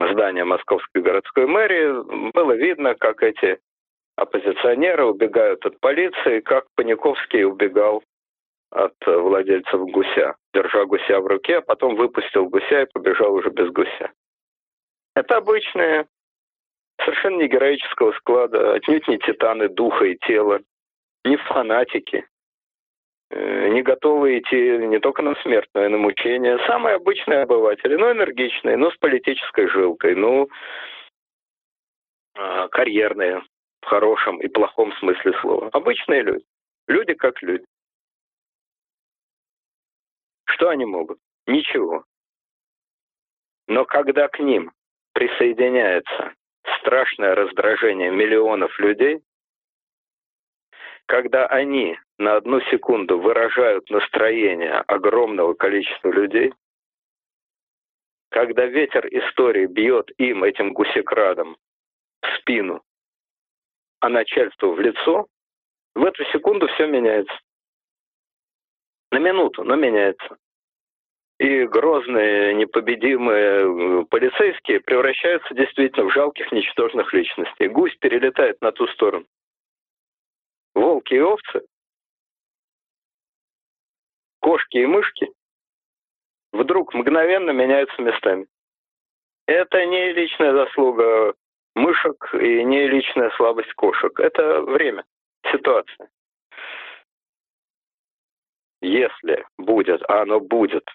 здания 0.00 0.44
Московской 0.44 1.02
городской 1.02 1.46
мэрии 1.46 2.32
было 2.32 2.52
видно, 2.52 2.94
как 2.94 3.22
эти 3.22 3.58
оппозиционеры 4.16 5.04
убегают 5.04 5.64
от 5.64 5.78
полиции, 5.80 6.40
как 6.40 6.66
Паниковский 6.74 7.44
убегал 7.44 8.02
от 8.70 8.94
владельцев 9.06 9.80
гуся, 9.90 10.34
держа 10.52 10.84
гуся 10.84 11.20
в 11.20 11.26
руке, 11.26 11.58
а 11.58 11.62
потом 11.62 11.96
выпустил 11.96 12.46
гуся 12.46 12.82
и 12.82 12.92
побежал 12.92 13.34
уже 13.34 13.50
без 13.50 13.70
гуся. 13.70 14.10
Это 15.14 15.36
обычные, 15.36 16.06
совершенно 17.02 17.40
не 17.40 17.48
героического 17.48 18.12
склада, 18.12 18.74
отнюдь 18.74 19.08
не 19.08 19.18
титаны 19.18 19.68
духа 19.68 20.04
и 20.04 20.16
тела, 20.16 20.60
не 21.24 21.36
фанатики, 21.36 22.16
э, 22.16 22.35
не 23.30 23.82
готовы 23.82 24.38
идти 24.38 24.56
не 24.86 25.00
только 25.00 25.22
на 25.22 25.34
смерть, 25.42 25.68
но 25.74 25.84
и 25.84 25.88
на 25.88 25.98
мучение. 25.98 26.58
Самые 26.66 26.96
обычные 26.96 27.42
обыватели, 27.42 27.96
но 27.96 28.12
энергичные, 28.12 28.76
но 28.76 28.90
с 28.90 28.96
политической 28.98 29.68
жилкой, 29.68 30.14
ну, 30.14 30.48
а, 32.34 32.68
карьерные, 32.68 33.42
в 33.82 33.86
хорошем 33.86 34.40
и 34.40 34.48
плохом 34.48 34.92
смысле 34.94 35.32
слова. 35.40 35.68
Обычные 35.72 36.22
люди. 36.22 36.44
Люди 36.86 37.14
как 37.14 37.42
люди. 37.42 37.64
Что 40.44 40.68
они 40.68 40.84
могут? 40.84 41.18
Ничего. 41.46 42.04
Но 43.66 43.84
когда 43.84 44.28
к 44.28 44.38
ним 44.38 44.72
присоединяется 45.12 46.34
страшное 46.78 47.34
раздражение 47.34 48.10
миллионов 48.10 48.78
людей, 48.78 49.20
когда 51.06 51.46
они 51.46 51.98
на 52.18 52.36
одну 52.36 52.60
секунду 52.62 53.18
выражают 53.18 53.90
настроение 53.90 54.78
огромного 54.86 55.54
количества 55.54 56.10
людей, 56.10 56.52
когда 58.30 58.66
ветер 58.66 59.06
истории 59.06 59.66
бьет 59.66 60.10
им, 60.18 60.44
этим 60.44 60.72
гусекрадом, 60.72 61.56
в 62.22 62.38
спину, 62.38 62.82
а 64.00 64.08
начальству 64.08 64.72
в 64.72 64.80
лицо, 64.80 65.26
в 65.94 66.04
эту 66.04 66.24
секунду 66.26 66.68
все 66.68 66.86
меняется. 66.86 67.34
На 69.12 69.18
минуту, 69.18 69.62
но 69.64 69.76
меняется. 69.76 70.36
И 71.38 71.64
грозные, 71.64 72.54
непобедимые 72.54 74.00
э, 74.00 74.04
полицейские 74.06 74.80
превращаются 74.80 75.54
действительно 75.54 76.06
в 76.06 76.12
жалких, 76.12 76.50
ничтожных 76.50 77.12
личностей. 77.12 77.68
Гусь 77.68 77.94
перелетает 77.96 78.60
на 78.62 78.72
ту 78.72 78.86
сторону. 78.88 79.26
Волки 80.74 81.14
и 81.14 81.20
овцы, 81.20 81.62
кошки 84.46 84.76
и 84.76 84.86
мышки 84.86 85.28
вдруг 86.52 86.94
мгновенно 86.94 87.50
меняются 87.50 88.00
местами. 88.00 88.46
Это 89.48 89.84
не 89.84 90.12
личная 90.12 90.52
заслуга 90.52 91.34
мышек 91.74 92.32
и 92.32 92.62
не 92.62 92.86
личная 92.86 93.30
слабость 93.30 93.72
кошек. 93.72 94.16
Это 94.20 94.62
время, 94.62 95.04
ситуация. 95.50 96.08
Если 98.82 99.44
будет, 99.58 100.00
а 100.08 100.22
оно 100.22 100.38
будет, 100.38 100.88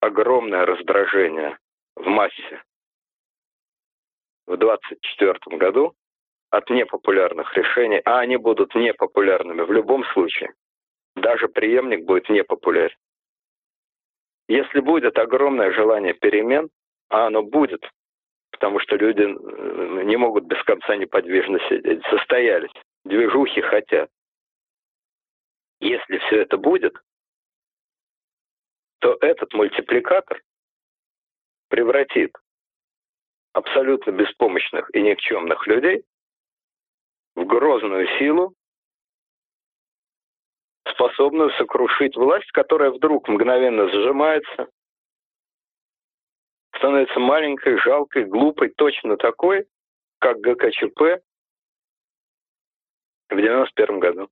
огромное 0.00 0.66
раздражение 0.66 1.56
в 1.94 2.08
массе 2.08 2.64
в 4.48 4.56
2024 4.56 5.56
году 5.56 5.94
от 6.50 6.68
непопулярных 6.68 7.56
решений, 7.56 8.00
а 8.04 8.18
они 8.18 8.38
будут 8.38 8.74
непопулярными 8.74 9.62
в 9.62 9.70
любом 9.70 10.04
случае. 10.06 10.52
Даже 11.16 11.48
преемник 11.48 12.04
будет 12.04 12.28
непопулярен. 12.28 12.96
Если 14.48 14.80
будет 14.80 15.16
огромное 15.18 15.72
желание 15.72 16.12
перемен, 16.12 16.70
а 17.08 17.26
оно 17.26 17.42
будет, 17.42 17.82
потому 18.50 18.80
что 18.80 18.96
люди 18.96 19.22
э, 19.22 20.02
не 20.04 20.16
могут 20.16 20.44
без 20.44 20.62
конца 20.64 20.96
неподвижно 20.96 21.58
сидеть, 21.68 22.02
состоялись, 22.10 22.72
движухи 23.04 23.60
хотят. 23.60 24.10
Если 25.80 26.18
все 26.18 26.42
это 26.42 26.56
будет, 26.56 26.94
то 29.00 29.16
этот 29.20 29.52
мультипликатор 29.54 30.42
превратит 31.68 32.36
абсолютно 33.52 34.10
беспомощных 34.10 34.94
и 34.94 35.00
никчемных 35.00 35.66
людей 35.66 36.04
в 37.34 37.44
грозную 37.46 38.06
силу, 38.18 38.54
способную 40.88 41.50
сокрушить 41.58 42.16
власть, 42.16 42.50
которая 42.52 42.90
вдруг 42.90 43.28
мгновенно 43.28 43.88
сжимается, 43.88 44.68
становится 46.76 47.18
маленькой, 47.18 47.78
жалкой, 47.78 48.24
глупой, 48.24 48.70
точно 48.70 49.16
такой, 49.16 49.66
как 50.18 50.38
ГКЧП 50.40 51.22
в 53.30 53.36
91 53.36 54.00
году. 54.00 54.28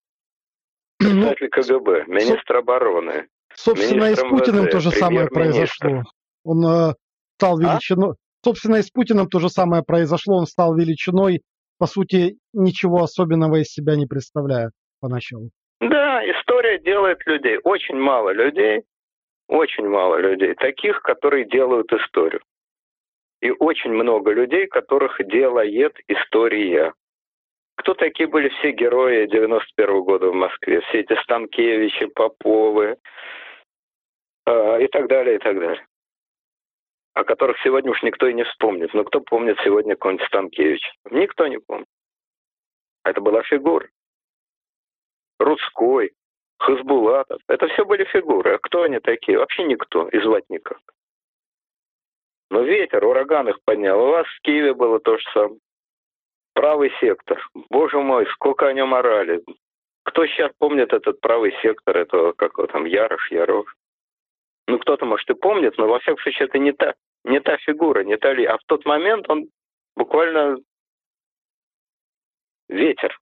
Ну, 1.01 1.31
Председатель 1.31 1.49
КГБ, 1.49 2.05
министр 2.09 2.57
обороны, 2.57 3.29
Собственно, 3.55 4.05
и 4.11 4.15
с 4.15 4.21
Путиным 4.21 4.65
МВД, 4.65 4.73
то 4.73 4.81
же 4.81 4.91
самое 4.91 5.27
произошло. 5.27 6.03
Он 6.45 6.65
э, 6.65 6.95
стал 7.37 7.59
а? 7.59 7.63
величиной. 7.63 8.11
А? 8.11 8.15
Собственно, 8.45 8.77
и 8.77 8.83
с 8.83 8.91
Путиным 8.91 9.29
то 9.29 9.41
же 9.41 9.49
самое 9.49 9.83
произошло. 9.83 10.39
Он 10.39 10.47
стал 10.47 10.75
величиной, 10.77 11.43
по 11.79 11.87
сути, 11.87 12.39
ничего 12.53 13.03
особенного 13.03 13.57
из 13.61 13.67
себя 13.67 13.97
не 13.97 14.07
представляя 14.07 14.71
поначалу. 15.01 15.51
Да, 15.81 16.29
история 16.31 16.79
делает 16.79 17.25
людей. 17.27 17.59
Очень 17.63 17.97
мало 17.97 18.31
людей, 18.31 18.83
очень 19.49 19.89
мало 19.89 20.17
людей, 20.17 20.55
таких, 20.55 21.01
которые 21.03 21.45
делают 21.45 21.93
историю. 21.93 22.41
И 23.41 23.51
очень 23.51 23.93
много 23.93 24.33
людей, 24.33 24.67
которых 24.67 25.21
делает 25.29 25.97
история. 26.09 26.93
Кто 27.77 27.95
такие 27.95 28.29
были 28.29 28.49
все 28.49 28.73
герои 28.73 29.27
91 29.27 30.01
-го 30.01 30.03
года 30.03 30.31
в 30.31 30.35
Москве? 30.35 30.81
Все 30.81 31.01
эти 31.01 31.15
Станкевичи, 31.23 32.07
Поповы, 32.07 32.97
а, 34.47 34.79
и 34.79 34.89
так 34.89 35.07
далее, 35.07 35.37
и 35.37 35.39
так 35.39 35.59
далее. 35.61 35.87
О 37.15 37.23
которых 37.23 37.57
сегодня 37.63 37.93
уж 37.93 38.03
никто 38.03 38.27
и 38.27 38.35
не 38.35 38.45
вспомнит. 38.45 38.93
Но 38.95 39.05
кто 39.05 39.21
помнит 39.21 39.57
сегодня 39.63 39.95
какой-нибудь 39.95 40.27
Станкевич? 40.27 40.83
Никто 41.11 41.47
не 41.47 41.59
помнит. 41.59 41.87
Это 43.05 43.21
была 43.21 43.43
фигура. 43.45 43.89
Рудской, 45.39 46.13
Хазбулатов. 46.59 47.41
Это 47.49 47.69
все 47.69 47.85
были 47.85 48.05
фигуры. 48.05 48.55
А 48.55 48.59
кто 48.59 48.83
они 48.83 48.99
такие? 48.99 49.39
Вообще 49.39 49.65
никто. 49.65 50.09
И 50.09 50.21
звать 50.21 50.45
никак. 50.49 50.81
Но 52.51 52.63
ветер, 52.63 53.05
ураган 53.05 53.49
их 53.49 53.59
поднял. 53.65 54.01
У 54.01 54.11
вас 54.11 54.27
в 54.27 54.41
Киеве 54.43 54.75
было 54.75 55.01
то 55.01 55.17
же 55.17 55.25
самое. 55.33 55.61
Правый 56.55 56.91
сектор. 57.01 57.41
Боже 57.71 57.99
мой, 58.01 58.27
сколько 58.33 58.67
о 58.67 58.73
нем 58.73 58.95
орали. 58.95 59.43
Кто 60.05 60.27
сейчас 60.27 60.51
помнит 60.59 60.93
этот 60.93 61.21
правый 61.21 61.55
сектор, 61.63 61.97
этого, 61.97 62.33
как 62.33 62.53
его 62.57 62.67
там, 62.67 62.87
Ярош, 62.87 63.31
Ярош? 63.31 63.67
Ну, 64.67 64.79
кто-то, 64.79 65.05
может, 65.05 65.29
и 65.31 65.35
помнит, 65.35 65.77
но, 65.79 65.87
во 65.87 65.99
всяком 66.01 66.21
случае, 66.23 66.49
это 66.49 66.59
не 66.59 66.73
та, 66.73 66.95
не 67.25 67.41
та 67.41 67.59
фигура, 67.59 68.03
не 68.03 68.17
та 68.17 68.33
ли. 68.33 68.45
А 68.45 68.57
в 68.57 68.65
тот 68.67 68.85
момент 68.87 69.29
он 69.29 69.49
буквально 69.95 70.59
ветер. 72.69 73.19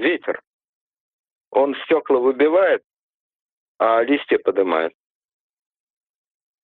Ветер. 0.00 0.40
Он 1.50 1.74
стекла 1.84 2.18
выбивает, 2.20 2.82
а 3.78 4.02
листья 4.02 4.38
поднимает. 4.38 4.94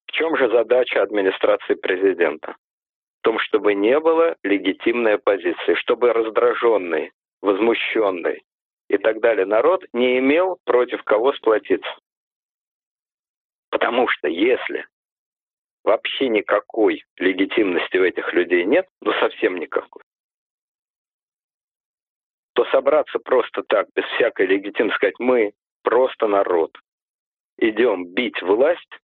В 0.06 0.12
чем 0.12 0.36
же 0.36 0.48
задача 0.48 1.02
администрации 1.02 1.74
президента? 1.74 2.56
В 3.20 3.24
том, 3.24 3.38
чтобы 3.40 3.74
не 3.74 4.00
было 4.00 4.36
легитимной 4.42 5.16
оппозиции, 5.16 5.74
чтобы 5.74 6.14
раздраженный, 6.14 7.12
возмущенный 7.42 8.42
и 8.88 8.96
так 8.96 9.20
далее 9.20 9.44
народ 9.44 9.84
не 9.92 10.18
имел 10.18 10.58
против 10.64 11.02
кого 11.02 11.34
сплотиться. 11.34 11.94
Потому 13.70 14.08
что 14.08 14.28
если 14.28 14.86
вообще 15.84 16.28
никакой 16.28 17.04
легитимности 17.18 17.98
у 17.98 18.04
этих 18.04 18.32
людей 18.32 18.64
нет, 18.64 18.88
ну 19.02 19.12
совсем 19.20 19.58
никакой, 19.58 20.02
то 22.56 22.64
собраться 22.70 23.18
просто 23.18 23.62
так, 23.62 23.86
без 23.94 24.04
всякой 24.16 24.46
легитимности, 24.46 24.96
сказать, 24.96 25.18
мы 25.18 25.52
просто 25.82 26.26
народ, 26.26 26.72
идем 27.58 28.06
бить 28.06 28.40
власть, 28.40 28.98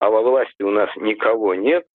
а 0.00 0.10
во 0.10 0.20
власти 0.20 0.62
у 0.62 0.70
нас 0.70 0.90
никого 0.96 1.54
нет, 1.54 1.86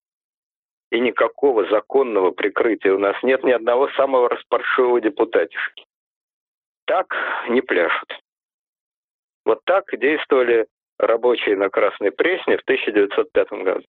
и 0.91 0.99
никакого 0.99 1.67
законного 1.69 2.31
прикрытия 2.31 2.93
у 2.93 2.99
нас 2.99 3.21
нет 3.21 3.43
ни 3.43 3.51
одного 3.51 3.89
самого 3.89 4.29
распаршивого 4.29 5.01
депутатишки. 5.01 5.85
Так 6.85 7.13
не 7.49 7.61
пляшут. 7.61 8.17
Вот 9.45 9.59
так 9.65 9.85
действовали 9.99 10.67
рабочие 10.97 11.57
на 11.57 11.69
Красной 11.69 12.11
Пресне 12.11 12.57
в 12.57 12.61
1905 12.61 13.51
году. 13.63 13.85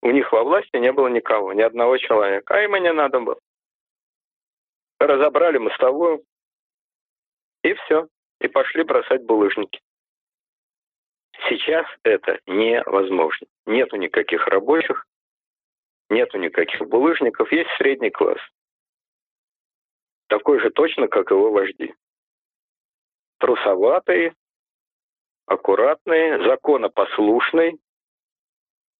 У 0.00 0.10
них 0.10 0.32
во 0.32 0.42
власти 0.42 0.76
не 0.76 0.92
было 0.92 1.08
никого, 1.08 1.52
ни 1.52 1.62
одного 1.62 1.98
человека, 1.98 2.54
а 2.54 2.62
им 2.62 2.76
и 2.76 2.80
не 2.80 2.92
надо 2.92 3.20
было. 3.20 3.38
Разобрали 4.98 5.58
мостовую, 5.58 6.24
и 7.62 7.74
все. 7.74 8.08
и 8.40 8.48
пошли 8.48 8.82
бросать 8.82 9.24
булыжники. 9.24 9.80
Сейчас 11.48 11.86
это 12.02 12.38
невозможно. 12.46 13.46
Нету 13.64 13.96
никаких 13.96 14.46
рабочих, 14.46 15.06
нету 16.10 16.38
никаких 16.38 16.86
булыжников, 16.88 17.50
есть 17.52 17.70
средний 17.78 18.10
класс. 18.10 18.40
Такой 20.28 20.60
же 20.60 20.70
точно, 20.70 21.08
как 21.08 21.30
его 21.30 21.50
вожди. 21.50 21.94
Трусоватые, 23.38 24.34
аккуратные, 25.46 26.42
законопослушные, 26.44 27.78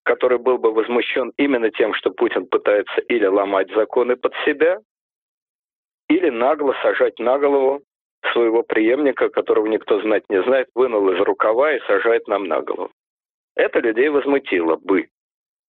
который 0.04 0.38
был 0.38 0.58
бы 0.58 0.72
возмущен 0.72 1.32
именно 1.36 1.70
тем, 1.70 1.94
что 1.94 2.10
Путин 2.10 2.46
пытается 2.46 3.00
или 3.02 3.26
ломать 3.26 3.70
законы 3.74 4.16
под 4.16 4.34
себя, 4.44 4.80
или 6.08 6.30
нагло 6.30 6.74
сажать 6.82 7.18
на 7.18 7.38
голову 7.38 7.82
своего 8.32 8.62
преемника, 8.62 9.28
которого 9.28 9.66
никто 9.66 10.00
знать 10.00 10.24
не 10.28 10.42
знает, 10.42 10.68
вынул 10.74 11.08
из 11.10 11.20
рукава 11.20 11.72
и 11.72 11.80
сажает 11.86 12.26
нам 12.26 12.46
на 12.46 12.60
голову. 12.60 12.90
Это 13.54 13.80
людей 13.80 14.08
возмутило 14.08 14.76
бы, 14.76 15.08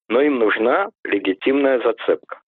но 0.07 0.21
им 0.21 0.39
нужна 0.39 0.89
легитимная 1.03 1.79
зацепка. 1.79 2.41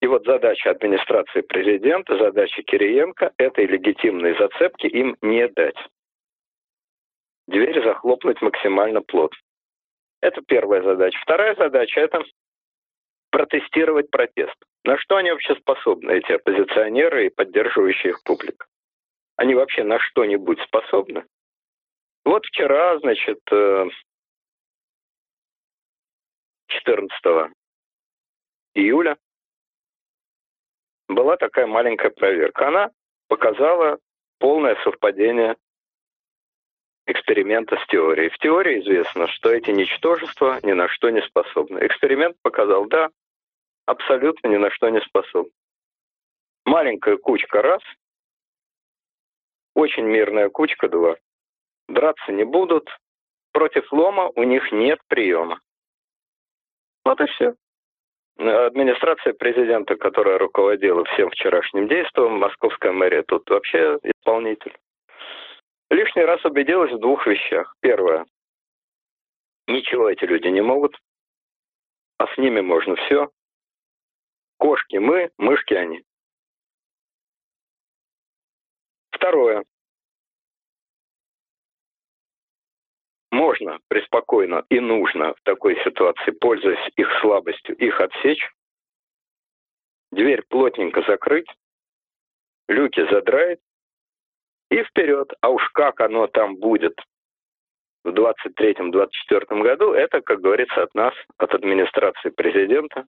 И 0.00 0.06
вот 0.06 0.24
задача 0.24 0.70
администрации 0.70 1.40
президента, 1.40 2.16
задача 2.16 2.62
Кириенко 2.62 3.32
этой 3.36 3.66
легитимной 3.66 4.36
зацепки 4.38 4.86
им 4.86 5.16
не 5.22 5.48
дать. 5.48 5.78
Дверь 7.48 7.82
захлопнуть 7.82 8.40
максимально 8.40 9.02
плотно. 9.02 9.38
Это 10.20 10.40
первая 10.46 10.82
задача. 10.82 11.18
Вторая 11.22 11.54
задача– 11.56 12.00
это 12.02 12.22
протестировать 13.30 14.10
протест. 14.10 14.56
На 14.84 14.96
что 14.98 15.16
они 15.16 15.30
вообще 15.30 15.54
способны, 15.56 16.12
эти 16.12 16.32
оппозиционеры 16.32 17.26
и 17.26 17.30
поддерживающие 17.30 18.10
их 18.12 18.22
публика? 18.24 18.66
Они 19.36 19.54
вообще 19.54 19.84
на 19.84 19.98
что-нибудь 19.98 20.60
способны? 20.62 21.24
Вот 22.24 22.44
вчера, 22.46 22.98
значит, 22.98 23.40
14 26.68 27.10
э, 27.24 27.48
июля 28.74 29.16
была 31.08 31.36
такая 31.36 31.66
маленькая 31.66 32.10
проверка. 32.10 32.68
Она 32.68 32.90
показала 33.28 33.98
полное 34.38 34.76
совпадение 34.84 35.56
эксперимента 37.08 37.76
с 37.76 37.86
теорией. 37.86 38.28
В 38.28 38.38
теории 38.38 38.80
известно, 38.80 39.26
что 39.28 39.50
эти 39.50 39.70
ничтожества 39.70 40.58
ни 40.62 40.72
на 40.72 40.88
что 40.88 41.10
не 41.10 41.22
способны. 41.22 41.78
Эксперимент 41.86 42.36
показал, 42.42 42.86
да, 42.86 43.08
абсолютно 43.86 44.48
ни 44.48 44.56
на 44.56 44.70
что 44.70 44.88
не 44.90 45.00
способны. 45.00 45.50
Маленькая 46.66 47.16
кучка 47.16 47.62
раз, 47.62 47.82
очень 49.74 50.04
мирная 50.04 50.50
кучка 50.50 50.88
два. 50.88 51.16
Драться 51.88 52.30
не 52.32 52.44
будут, 52.44 52.88
против 53.52 53.90
лома 53.92 54.30
у 54.34 54.42
них 54.42 54.70
нет 54.70 54.98
приема. 55.08 55.60
Вот 57.04 57.20
и 57.20 57.26
все. 57.26 57.54
Администрация 58.36 59.32
президента, 59.32 59.96
которая 59.96 60.38
руководила 60.38 61.04
всем 61.06 61.30
вчерашним 61.30 61.88
действием, 61.88 62.38
московская 62.38 62.92
мэрия 62.92 63.22
тут 63.22 63.48
вообще 63.48 63.98
исполнитель 64.02 64.76
лишний 65.90 66.22
раз 66.22 66.44
убедилась 66.44 66.92
в 66.92 66.98
двух 66.98 67.26
вещах. 67.26 67.74
Первое. 67.80 68.26
Ничего 69.66 70.08
эти 70.08 70.24
люди 70.24 70.48
не 70.48 70.62
могут, 70.62 70.96
а 72.16 72.26
с 72.26 72.38
ними 72.38 72.60
можно 72.60 72.96
все. 72.96 73.30
Кошки 74.58 74.96
мы, 74.96 75.30
мышки 75.36 75.74
они. 75.74 76.02
Второе. 79.10 79.64
Можно 83.30 83.78
преспокойно 83.88 84.64
и 84.70 84.80
нужно 84.80 85.34
в 85.34 85.42
такой 85.42 85.76
ситуации, 85.84 86.30
пользуясь 86.30 86.92
их 86.96 87.08
слабостью, 87.20 87.76
их 87.76 88.00
отсечь, 88.00 88.50
дверь 90.10 90.42
плотненько 90.48 91.02
закрыть, 91.02 91.48
люки 92.68 93.06
задраить, 93.10 93.60
и 94.70 94.82
вперед. 94.84 95.32
А 95.40 95.50
уж 95.50 95.66
как 95.70 96.00
оно 96.00 96.26
там 96.26 96.56
будет 96.56 96.98
в 98.04 98.10
23-24 98.10 99.62
году, 99.62 99.92
это, 99.92 100.20
как 100.20 100.40
говорится, 100.40 100.82
от 100.82 100.94
нас, 100.94 101.14
от 101.36 101.54
администрации 101.54 102.30
президента, 102.30 103.06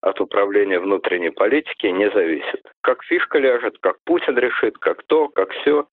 от 0.00 0.20
управления 0.20 0.78
внутренней 0.78 1.30
политики 1.30 1.86
не 1.86 2.10
зависит. 2.10 2.62
Как 2.82 3.02
фишка 3.04 3.38
ляжет, 3.38 3.78
как 3.80 3.96
Путин 4.04 4.36
решит, 4.36 4.78
как 4.78 5.02
то, 5.04 5.28
как 5.28 5.50
все. 5.50 5.88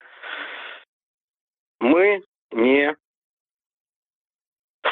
Мы 1.80 2.22
не 2.52 2.96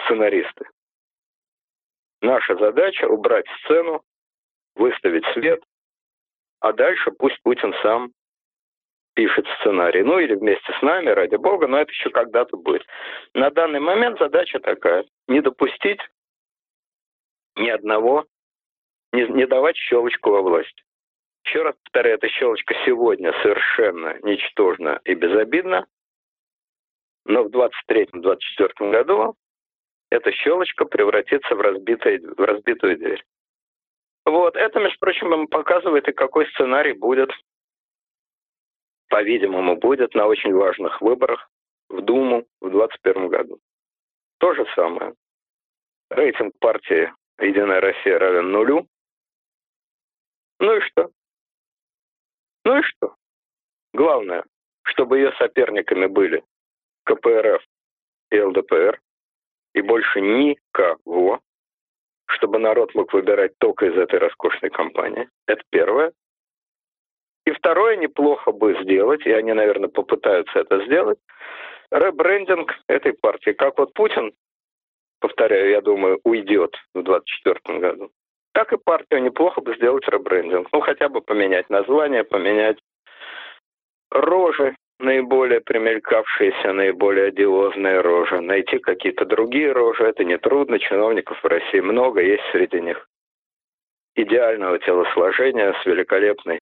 сценаристы. 0.04 0.66
Наша 2.20 2.56
задача 2.56 3.06
убрать 3.06 3.46
сцену, 3.64 4.02
выставить 4.76 5.26
свет, 5.34 5.62
а 6.60 6.72
дальше 6.72 7.10
пусть 7.10 7.40
Путин 7.42 7.74
сам 7.82 8.12
пишет 9.14 9.46
сценарий, 9.60 10.02
ну 10.02 10.18
или 10.18 10.34
вместе 10.34 10.72
с 10.78 10.82
нами, 10.82 11.08
ради 11.08 11.36
бога, 11.36 11.66
но 11.66 11.78
это 11.78 11.90
еще 11.90 12.10
когда-то 12.10 12.56
будет. 12.56 12.86
На 13.34 13.50
данный 13.50 13.80
момент 13.80 14.18
задача 14.18 14.58
такая, 14.60 15.04
не 15.28 15.40
допустить 15.40 16.00
ни 17.56 17.68
одного, 17.68 18.24
не, 19.12 19.26
не 19.28 19.46
давать 19.46 19.76
щелочку 19.76 20.30
во 20.30 20.42
власть. 20.42 20.82
Еще 21.44 21.62
раз 21.62 21.74
повторяю, 21.84 22.16
эта 22.16 22.28
щелочка 22.28 22.74
сегодня 22.86 23.32
совершенно 23.42 24.18
ничтожна 24.22 25.00
и 25.04 25.14
безобидна, 25.14 25.86
но 27.24 27.44
в 27.44 27.48
23-24 27.48 28.90
году 28.90 29.34
эта 30.10 30.30
щелочка 30.32 30.84
превратится 30.84 31.54
в, 31.54 31.60
разбитый, 31.60 32.18
в 32.18 32.40
разбитую 32.40 32.96
дверь. 32.98 33.22
Вот, 34.24 34.56
это, 34.56 34.78
между 34.78 34.98
прочим, 35.00 35.48
показывает 35.48 36.08
и 36.08 36.12
какой 36.12 36.46
сценарий 36.50 36.92
будет 36.92 37.30
по-видимому, 39.12 39.76
будет 39.76 40.14
на 40.14 40.26
очень 40.26 40.54
важных 40.54 41.02
выборах 41.02 41.50
в 41.90 42.00
Думу 42.00 42.46
в 42.62 42.70
2021 42.70 43.28
году. 43.28 43.60
То 44.38 44.54
же 44.54 44.64
самое. 44.74 45.12
Рейтинг 46.08 46.54
партии 46.58 47.12
«Единая 47.38 47.82
Россия» 47.82 48.18
равен 48.18 48.50
нулю. 48.50 48.86
Ну 50.60 50.76
и 50.76 50.80
что? 50.80 51.10
Ну 52.64 52.78
и 52.78 52.82
что? 52.82 53.14
Главное, 53.92 54.44
чтобы 54.84 55.18
ее 55.18 55.32
соперниками 55.32 56.06
были 56.06 56.42
КПРФ 57.04 57.62
и 58.30 58.40
ЛДПР, 58.40 58.98
и 59.74 59.82
больше 59.82 60.22
никого, 60.22 61.40
чтобы 62.28 62.58
народ 62.58 62.94
мог 62.94 63.12
выбирать 63.12 63.52
только 63.58 63.86
из 63.86 63.94
этой 63.94 64.20
роскошной 64.20 64.70
компании. 64.70 65.28
Это 65.46 65.62
первое. 65.68 66.12
И 67.44 67.50
второе, 67.50 67.96
неплохо 67.96 68.52
бы 68.52 68.76
сделать, 68.82 69.26
и 69.26 69.32
они, 69.32 69.52
наверное, 69.52 69.88
попытаются 69.88 70.60
это 70.60 70.84
сделать, 70.84 71.18
ребрендинг 71.90 72.72
этой 72.88 73.12
партии. 73.14 73.50
Как 73.50 73.78
вот 73.78 73.92
Путин, 73.94 74.32
повторяю, 75.20 75.70
я 75.70 75.80
думаю, 75.80 76.20
уйдет 76.24 76.74
в 76.94 77.02
2024 77.02 77.78
году, 77.78 78.10
так 78.52 78.72
и 78.72 78.76
партию 78.76 79.22
неплохо 79.22 79.60
бы 79.60 79.74
сделать 79.74 80.06
ребрендинг. 80.08 80.68
Ну, 80.72 80.80
хотя 80.80 81.08
бы 81.08 81.20
поменять 81.20 81.68
название, 81.68 82.22
поменять 82.22 82.78
рожи, 84.10 84.76
наиболее 85.00 85.60
примелькавшиеся, 85.60 86.72
наиболее 86.72 87.26
одиозные 87.26 88.00
рожи. 88.00 88.40
Найти 88.40 88.78
какие-то 88.78 89.24
другие 89.24 89.72
рожи, 89.72 90.04
это 90.04 90.22
нетрудно, 90.24 90.78
чиновников 90.78 91.42
в 91.42 91.46
России 91.46 91.80
много, 91.80 92.20
есть 92.20 92.44
среди 92.52 92.80
них 92.80 93.08
идеального 94.14 94.78
телосложения 94.78 95.74
с 95.82 95.86
великолепной 95.86 96.60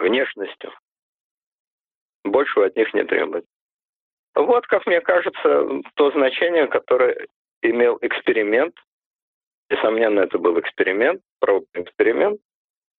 внешностью. 0.00 0.72
Большего 2.24 2.66
от 2.66 2.76
них 2.76 2.92
не 2.94 3.04
требует. 3.04 3.44
Вот, 4.34 4.66
как 4.66 4.86
мне 4.86 5.00
кажется, 5.00 5.82
то 5.94 6.10
значение, 6.12 6.66
которое 6.66 7.26
имел 7.62 7.98
эксперимент, 8.00 8.74
несомненно, 9.70 10.20
это 10.20 10.38
был 10.38 10.58
эксперимент, 10.60 11.20
пробный 11.40 11.82
эксперимент, 11.82 12.40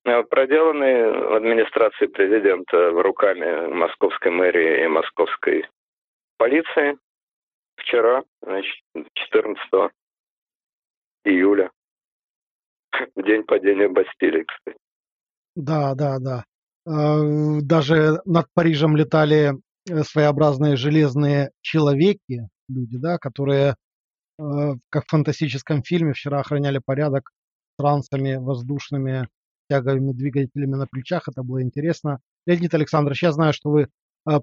э, 0.06 0.24
проделанный 0.24 1.12
в 1.12 1.34
администрации 1.36 2.08
президента 2.08 2.90
руками 2.92 3.68
московской 3.68 4.32
мэрии 4.32 4.84
и 4.84 4.88
московской 4.88 5.68
полиции 6.38 6.98
вчера, 7.78 8.24
значит, 8.42 8.76
14 9.14 9.92
июля, 11.24 11.72
в 12.92 13.22
день 13.24 13.44
падения 13.44 13.88
Бастилии, 13.88 14.44
кстати. 14.44 14.78
Да, 15.56 15.94
да, 15.96 16.18
да. 16.20 16.44
Э, 16.86 17.60
даже 17.62 18.22
над 18.26 18.48
Парижем 18.54 18.96
летали 18.96 19.54
э, 19.90 20.04
своеобразные 20.04 20.76
железные 20.76 21.52
человеки, 21.62 22.50
люди, 22.68 22.98
да, 22.98 23.18
которые, 23.18 23.76
э, 24.40 24.74
как 24.90 25.06
в 25.06 25.10
фантастическом 25.10 25.84
фильме, 25.84 26.14
вчера 26.14 26.40
охраняли 26.40 26.80
порядок 26.84 27.32
трансами 27.78 28.36
воздушными, 28.36 29.28
тяговыми 29.70 30.12
двигателями 30.14 30.76
на 30.76 30.88
плечах. 30.88 31.28
Это 31.28 31.44
было 31.44 31.62
интересно. 31.62 32.20
Леонид 32.46 32.74
Александрович, 32.74 33.24
я 33.24 33.32
знаю, 33.32 33.54
что 33.54 33.70
вы 33.70 33.88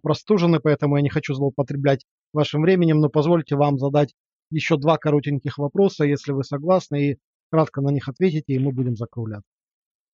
простужены, 0.02 0.58
поэтому 0.58 0.96
я 0.96 1.02
не 1.02 1.08
хочу 1.08 1.34
злоупотреблять 1.34 2.04
вашим 2.32 2.62
временем, 2.62 2.98
но 2.98 3.08
позвольте 3.08 3.54
вам 3.54 3.78
задать 3.78 4.14
еще 4.50 4.76
два 4.76 4.96
коротеньких 4.98 5.58
вопроса, 5.58 6.04
если 6.04 6.32
вы 6.32 6.42
согласны, 6.42 7.10
и 7.10 7.18
кратко 7.50 7.80
на 7.80 7.90
них 7.90 8.08
ответите, 8.08 8.54
и 8.54 8.58
мы 8.58 8.72
будем 8.72 8.96
закругляться. 8.96 9.48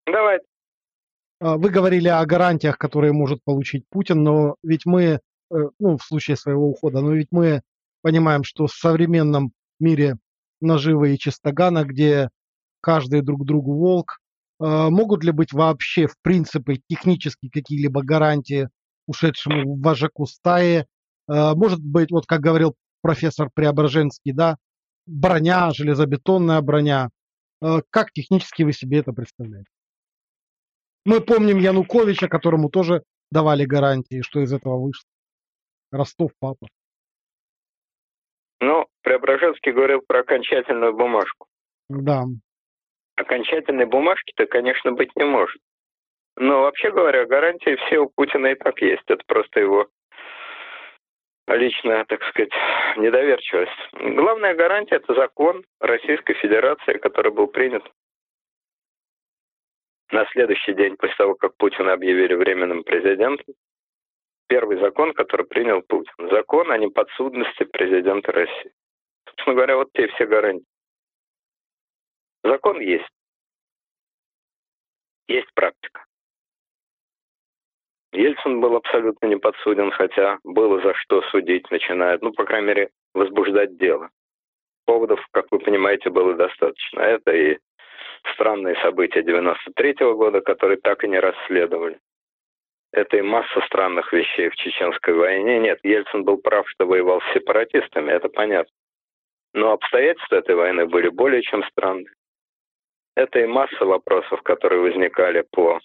Давай. 0.08 0.40
Вы 1.42 1.72
говорили 1.72 2.08
о 2.08 2.24
гарантиях, 2.24 2.78
которые 2.78 3.14
может 3.14 3.44
получить 3.44 3.86
Путин, 3.90 4.22
но 4.24 4.58
ведь 4.62 4.86
мы, 4.86 5.02
э, 5.04 5.20
ну, 5.80 5.98
в 5.98 6.04
случае 6.04 6.38
своего 6.38 6.70
ухода, 6.70 7.02
но 7.02 7.14
ведь 7.14 7.30
мы 7.32 7.64
понимаем, 8.04 8.44
что 8.44 8.68
в 8.68 8.72
современном 8.72 9.52
мире 9.80 10.18
наживы 10.62 11.16
и 11.16 11.18
чистогана, 11.18 11.84
где 11.84 12.30
каждый 12.80 13.22
друг 13.22 13.44
другу 13.44 13.74
волк, 13.74 14.20
э, 14.60 14.90
могут 14.90 15.24
ли 15.24 15.32
быть 15.32 15.52
вообще, 15.52 16.06
в 16.06 16.16
принципе, 16.22 16.80
технически 16.88 17.50
какие-либо 17.50 18.04
гарантии 18.04 18.70
ушедшему 19.08 19.82
вожаку 19.82 20.28
стаи? 20.28 20.86
Э, 21.28 21.56
может 21.56 21.84
быть, 21.84 22.12
вот 22.12 22.28
как 22.28 22.42
говорил 22.42 22.76
профессор 23.02 23.50
Преображенский, 23.52 24.32
да, 24.32 24.58
броня, 25.08 25.72
железобетонная 25.72 26.62
броня. 26.62 27.10
Как 27.90 28.12
технически 28.12 28.62
вы 28.62 28.74
себе 28.74 29.00
это 29.00 29.12
представляете? 29.12 29.70
Мы 31.06 31.22
помним 31.22 31.58
Януковича, 31.58 32.28
которому 32.28 32.70
тоже 32.70 33.04
давали 33.32 33.66
гарантии, 33.66 34.22
что 34.22 34.42
из 34.42 34.54
этого 34.54 34.78
вышло. 34.78 35.08
Ростов 35.92 36.32
папа. 36.40 36.68
Ну, 38.60 38.86
Преображенский 39.02 39.72
говорил 39.72 40.02
про 40.08 40.20
окончательную 40.20 40.94
бумажку. 40.94 41.48
Да. 41.90 42.24
Окончательной 43.16 43.86
бумажки-то, 43.86 44.46
конечно, 44.46 44.92
быть 44.92 45.16
не 45.16 45.26
может. 45.26 45.60
Но 46.38 46.62
вообще 46.62 46.92
говоря, 46.92 47.26
гарантии 47.26 47.76
все 47.76 48.00
у 48.00 48.10
Путина 48.10 48.48
и 48.48 48.56
так 48.56 48.82
есть. 48.82 49.04
Это 49.08 49.24
просто 49.26 49.60
его 49.60 49.88
личная, 51.48 52.06
так 52.06 52.24
сказать, 52.24 52.52
недоверчивость. 52.98 53.72
Главная 53.94 54.56
гарантия– 54.56 54.96
это 54.98 55.14
закон 55.14 55.64
Российской 55.80 56.36
Федерации, 56.36 56.98
который 57.00 57.32
был 57.32 57.48
принят 57.48 57.84
на 60.12 60.26
следующий 60.28 60.74
день 60.74 60.96
после 60.98 61.16
того, 61.16 61.36
как 61.36 61.56
Путина 61.58 61.94
объявили 61.94 62.34
временным 62.34 62.84
президентом. 62.84 63.56
Первый 64.48 64.80
закон, 64.80 65.14
который 65.14 65.46
принял 65.46 65.82
Путин. 65.82 66.30
Закон 66.30 66.72
о 66.72 66.78
неподсудности 66.78 67.64
президента 67.64 68.32
России. 68.32 68.74
Собственно 69.26 69.56
говоря, 69.56 69.78
вот 69.78 69.90
те 69.94 70.08
все 70.10 70.26
гарантии. 70.26 70.66
Закон 72.44 72.80
есть. 72.80 73.08
Есть 75.28 75.54
практика. 75.54 76.04
Ельцин 78.12 78.60
был 78.60 78.76
абсолютно 78.76 79.28
не 79.28 79.38
подсуден, 79.38 79.92
хотя 79.92 80.40
было 80.44 80.82
за 80.82 80.94
что 80.96 81.22
судить, 81.30 81.70
начинает, 81.72 82.22
ну, 82.22 82.34
по 82.34 82.44
крайней 82.44 82.68
мере, 82.68 82.90
возбуждать 83.14 83.78
дело. 83.78 84.10
Поводов, 84.86 85.26
как 85.32 85.46
вы 85.52 85.60
понимаете, 85.60 86.10
было 86.10 86.34
достаточно. 86.34 87.00
Это 87.00 87.32
и 87.32 87.58
странные 88.34 88.76
события 88.82 89.24
93 89.24 90.04
-го 90.04 90.16
года, 90.16 90.42
которые 90.42 90.78
так 90.78 91.04
и 91.04 91.08
не 91.08 91.20
расследовали. 91.20 92.00
Это 92.92 93.18
и 93.18 93.22
масса 93.22 93.62
странных 93.68 94.12
вещей 94.12 94.50
в 94.50 94.56
Чеченской 94.56 95.14
войне. 95.14 95.60
Нет, 95.60 95.80
Ельцин 95.84 96.24
был 96.24 96.38
прав, 96.38 96.70
что 96.70 96.86
воевал 96.86 97.22
с 97.22 97.34
сепаратистами, 97.34 98.12
это 98.12 98.28
понятно. 98.30 98.74
Но 99.54 99.72
обстоятельства 99.72 100.36
этой 100.36 100.56
войны 100.56 100.86
были 100.86 101.10
более 101.10 101.42
чем 101.42 101.64
странные. 101.66 102.14
Это 103.16 103.40
и 103.40 103.46
масса 103.46 103.86
вопросов, 103.86 104.42
которые 104.42 104.82
возникали 104.82 105.46
по 105.52 105.80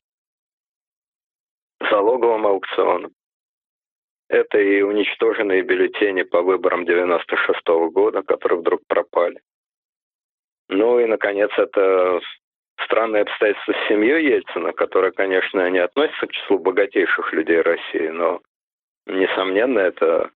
залоговым 1.90 2.46
аукционам. 2.46 3.12
Это 4.28 4.58
и 4.58 4.82
уничтоженные 4.82 5.62
бюллетени 5.62 6.22
по 6.22 6.42
выборам 6.42 6.84
96 6.84 7.68
-го 7.68 7.90
года, 7.90 8.22
которые 8.22 8.58
вдруг 8.60 8.80
пропали. 8.88 9.40
Ну 10.68 10.98
и, 10.98 11.06
наконец, 11.06 11.50
это 11.56 12.20
странные 12.84 13.22
обстоятельства 13.22 13.72
с 13.72 13.88
семьей 13.88 14.24
Ельцина, 14.24 14.72
которая, 14.72 15.12
конечно, 15.12 15.68
не 15.70 15.78
относится 15.78 16.26
к 16.26 16.32
числу 16.32 16.58
богатейших 16.58 17.32
людей 17.32 17.60
России, 17.60 18.08
но, 18.08 18.40
несомненно, 19.06 19.78
это 19.78 20.30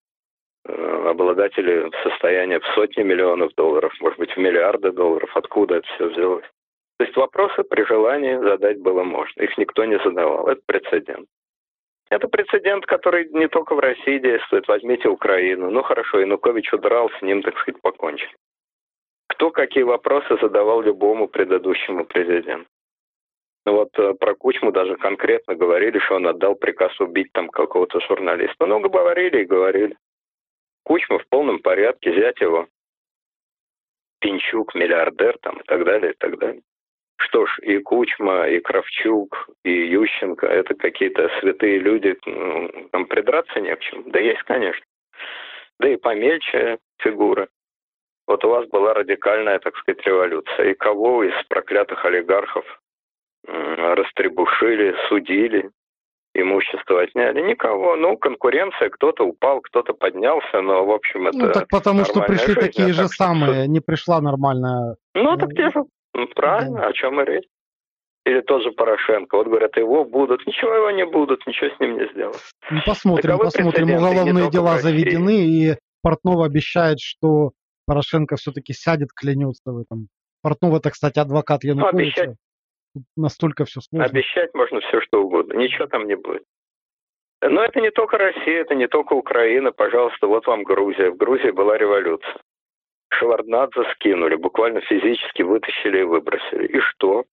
э, 0.66 1.08
обладатели 1.10 1.90
состояния 2.04 2.60
в 2.60 2.66
сотни 2.76 3.02
миллионов 3.04 3.54
долларов, 3.56 3.94
может 4.00 4.20
быть, 4.20 4.32
в 4.32 4.38
миллиарды 4.38 4.92
долларов. 4.92 5.32
Откуда 5.36 5.78
это 5.78 5.88
все 5.96 6.10
взялось? 6.10 6.46
То 6.98 7.06
есть 7.06 7.16
вопросы 7.16 7.64
при 7.64 7.84
желании 7.86 8.36
задать 8.38 8.80
было 8.82 9.04
можно. 9.04 9.42
Их 9.42 9.58
никто 9.58 9.86
не 9.86 9.98
задавал. 10.00 10.48
Это 10.48 10.62
прецедент. 10.66 11.28
Это 12.10 12.28
прецедент, 12.28 12.86
который 12.86 13.30
не 13.30 13.48
только 13.48 13.74
в 13.74 13.80
России 13.80 14.20
действует. 14.20 14.68
Возьмите 14.68 15.08
Украину. 15.08 15.70
Ну 15.70 15.82
хорошо, 15.82 16.20
Янукович 16.20 16.74
удрал, 16.74 17.10
с 17.18 17.22
ним, 17.22 17.42
так 17.42 17.58
сказать, 17.60 17.82
покончил. 17.82 18.30
Кто 19.40 19.52
какие 19.52 19.84
вопросы 19.84 20.38
задавал 20.42 20.82
любому 20.82 21.30
предыдущему 21.30 22.04
президенту? 22.04 22.70
Ну 23.66 23.72
вот 23.72 23.98
э, 23.98 24.14
про 24.16 24.36
Кучму 24.36 24.74
даже 24.74 24.98
конкретно 24.98 25.56
говорили, 25.56 25.98
что 26.00 26.16
он 26.16 26.28
отдал 26.28 26.56
приказ 26.56 27.00
убить 27.00 27.32
там 27.32 27.48
какого-то 27.48 28.02
журналиста. 28.02 28.66
Ну, 28.66 28.82
говорили 28.82 29.44
и 29.44 29.46
говорили. 29.46 29.96
Кучма 30.84 31.20
в 31.20 31.28
полном 31.30 31.60
порядке, 31.60 32.12
взять 32.12 32.42
его. 32.42 32.68
Пинчук, 34.20 34.76
миллиардер 34.76 35.38
там 35.42 35.62
и 35.62 35.64
так 35.64 35.86
далее, 35.86 36.12
и 36.12 36.16
так 36.18 36.38
далее. 36.38 36.62
Что 37.20 37.46
ж, 37.46 37.60
и 37.62 37.80
Кучма, 37.80 38.50
и 38.50 38.60
Кравчук, 38.60 39.52
и 39.64 39.72
Ющенко– 39.72 40.48
это 40.48 40.76
какие-то 40.76 41.30
святые 41.40 41.80
люди, 41.80 42.18
ну, 42.26 42.90
там 42.92 43.06
придраться 43.06 43.62
не 43.62 43.74
к 43.74 43.80
чему. 43.80 44.04
Да 44.08 44.20
есть, 44.20 44.44
конечно. 44.44 44.84
Да 45.80 45.88
и 45.88 45.96
помельче 45.96 46.80
фигура. 46.98 47.48
Вот 48.30 48.46
у 48.46 48.50
вас 48.50 48.68
была 48.70 48.94
радикальная, 48.94 49.58
так 49.58 49.76
сказать, 49.78 50.06
революция. 50.06 50.70
И 50.70 50.76
кого 50.76 51.24
из 51.24 51.34
проклятых 51.48 52.06
олигархов 52.06 52.64
растребушили, 53.48 54.94
судили, 55.10 55.72
имущество 56.36 57.02
отняли? 57.02 57.42
Никого. 57.42 57.96
Ну, 57.96 58.18
конкуренция, 58.18 58.92
кто-то 58.92 59.24
упал, 59.24 59.62
кто-то 59.62 59.94
поднялся, 59.94 60.62
но, 60.62 60.86
в 60.86 60.92
общем, 60.92 61.26
это 61.26 61.38
Ну, 61.40 61.52
так 61.52 61.68
потому 61.70 62.06
что 62.06 62.22
пришли 62.22 62.54
жизнь, 62.54 62.60
такие 62.60 62.94
же 62.94 63.04
так, 63.04 63.14
самые, 63.14 63.64
что... 63.64 63.72
не 63.72 63.80
пришла 63.80 64.22
нормальная... 64.22 64.96
Ну, 65.16 65.36
так 65.36 65.50
те 65.56 65.72
же 65.72 65.86
ну, 66.14 66.28
правильно, 66.36 66.82
да. 66.82 66.88
о 66.90 66.94
чем 66.94 67.20
и 67.22 67.26
речь. 67.26 67.48
Или 68.28 68.42
тот 68.42 68.62
же 68.62 68.70
Порошенко. 68.72 69.38
Вот 69.38 69.48
говорят, 69.48 69.76
его 69.76 70.06
будут. 70.06 70.46
Ничего 70.46 70.76
его 70.76 70.92
не 70.92 71.06
будут, 71.08 71.48
ничего 71.48 71.72
с 71.76 71.80
ним 71.80 71.98
не 71.98 72.08
сделают. 72.14 72.38
Ну, 72.70 72.80
посмотрим, 72.86 73.24
Таковы 73.24 73.46
посмотрим. 73.46 73.90
Уголовные 73.90 74.52
дела 74.52 74.78
заведены, 74.78 75.48
и 75.48 75.78
Портнов 76.04 76.46
обещает, 76.46 77.00
что 77.00 77.54
Порошенко 77.90 78.36
все-таки 78.36 78.72
сядет, 78.72 79.10
клянется 79.16 79.72
в 79.72 79.80
этом. 79.80 80.10
Портнов 80.44 80.76
это, 80.76 80.92
кстати, 80.92 81.18
адвокат 81.18 81.64
ну, 81.64 81.70
Януковича. 81.72 81.96
Ну, 81.96 82.24
обещать, 82.24 82.38
настолько 83.18 83.66
все 83.66 83.82
сложно. 83.82 84.06
Обещать 84.06 84.54
можно 84.54 84.80
все, 84.82 85.02
что 85.02 85.24
угодно. 85.24 85.54
Ничего 85.54 85.88
там 85.88 86.06
не 86.06 86.16
будет. 86.16 86.44
Но 87.42 87.64
это 87.64 87.82
не 87.82 87.90
только 87.90 88.20
Россия, 88.20 88.62
это 88.62 88.76
не 88.76 88.88
только 88.88 89.14
Украина. 89.14 89.72
Пожалуйста, 89.72 90.28
вот 90.28 90.46
вам 90.46 90.62
Грузия. 90.62 91.10
В 91.10 91.18
Грузии 91.18 91.50
была 91.50 91.80
революция. 91.80 92.40
Шеварднадзе 93.12 93.84
скинули, 93.96 94.36
буквально 94.36 94.82
физически 94.82 95.42
вытащили 95.42 96.02
и 96.02 96.04
выбросили. 96.04 96.68
И 96.68 96.80
что? 96.82 97.24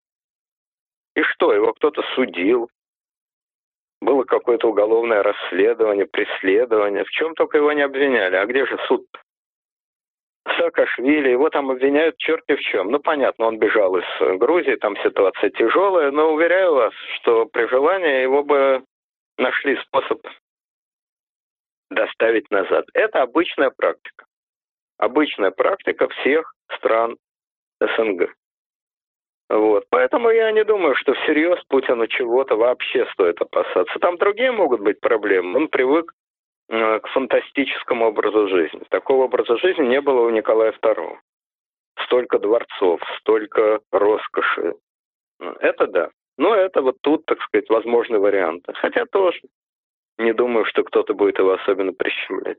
И 1.17 1.23
что, 1.23 1.53
его 1.53 1.75
кто-то 1.75 2.01
судил? 2.15 2.71
Было 4.01 4.25
какое-то 4.25 4.71
уголовное 4.71 5.23
расследование, 5.23 6.07
преследование. 6.07 7.05
В 7.05 7.11
чем 7.11 7.35
только 7.35 7.59
его 7.59 7.75
не 7.75 7.83
обвиняли. 7.83 8.37
А 8.37 8.47
где 8.47 8.65
же 8.65 8.79
суд 8.89 9.03
-то? 9.03 9.26
Саакашвили, 10.57 11.31
его 11.31 11.51
там 11.51 11.71
обвиняют 11.71 12.17
черти 12.19 12.55
в 12.55 12.61
чем. 12.61 12.91
Ну, 12.91 12.99
понятно, 12.99 13.47
он 13.47 13.59
бежал 13.59 13.97
из 13.97 14.39
Грузии, 14.39 14.77
там 14.77 14.97
ситуация 14.99 15.51
тяжелая, 15.51 16.11
но 16.11 16.33
уверяю 16.33 16.75
вас, 16.75 16.95
что 17.17 17.47
при 17.47 17.67
желании 17.69 18.23
его 18.23 18.43
бы 18.43 18.85
нашли 19.39 19.77
способ 19.83 20.21
доставить 21.91 22.51
назад. 22.51 22.85
Это 22.95 23.23
обычная 23.23 23.71
практика 23.71 24.27
обычная 24.99 25.51
практика 25.51 26.09
всех 26.09 26.55
стран 26.77 27.17
СНГ. 27.81 28.33
Вот. 29.49 29.85
Поэтому 29.91 30.31
я 30.31 30.51
не 30.51 30.65
думаю, 30.65 30.97
что 30.97 31.15
всерьез 31.15 31.63
Путину 31.69 32.07
чего-то 32.09 32.57
вообще 32.57 33.07
стоит 33.13 33.41
опасаться. 33.41 33.99
Там 34.01 34.17
другие 34.17 34.51
могут 34.51 34.81
быть 34.81 35.01
проблемы. 35.01 35.57
Он 35.57 35.69
привык 35.69 36.13
к 36.69 37.03
фантастическому 37.13 38.07
образу 38.07 38.49
жизни. 38.49 38.83
Такого 38.91 39.25
образа 39.25 39.57
жизни 39.59 39.87
не 39.87 40.01
было 40.01 40.23
у 40.23 40.31
Николая 40.31 40.73
II. 40.73 41.17
Столько 42.05 42.39
дворцов, 42.39 43.01
столько 43.21 43.81
роскоши. 43.93 44.75
Это 45.61 45.87
да. 45.87 46.11
Но 46.39 46.55
это 46.55 46.83
вот 46.83 46.97
тут, 47.03 47.25
так 47.27 47.41
сказать, 47.43 47.69
возможный 47.69 48.19
вариант. 48.19 48.65
Хотя 48.75 49.07
тоже 49.07 49.41
не 50.19 50.33
думаю, 50.33 50.65
что 50.65 50.83
кто-то 50.83 51.15
будет 51.15 51.39
его 51.39 51.53
особенно 51.53 51.93
прищемлять. 51.93 52.59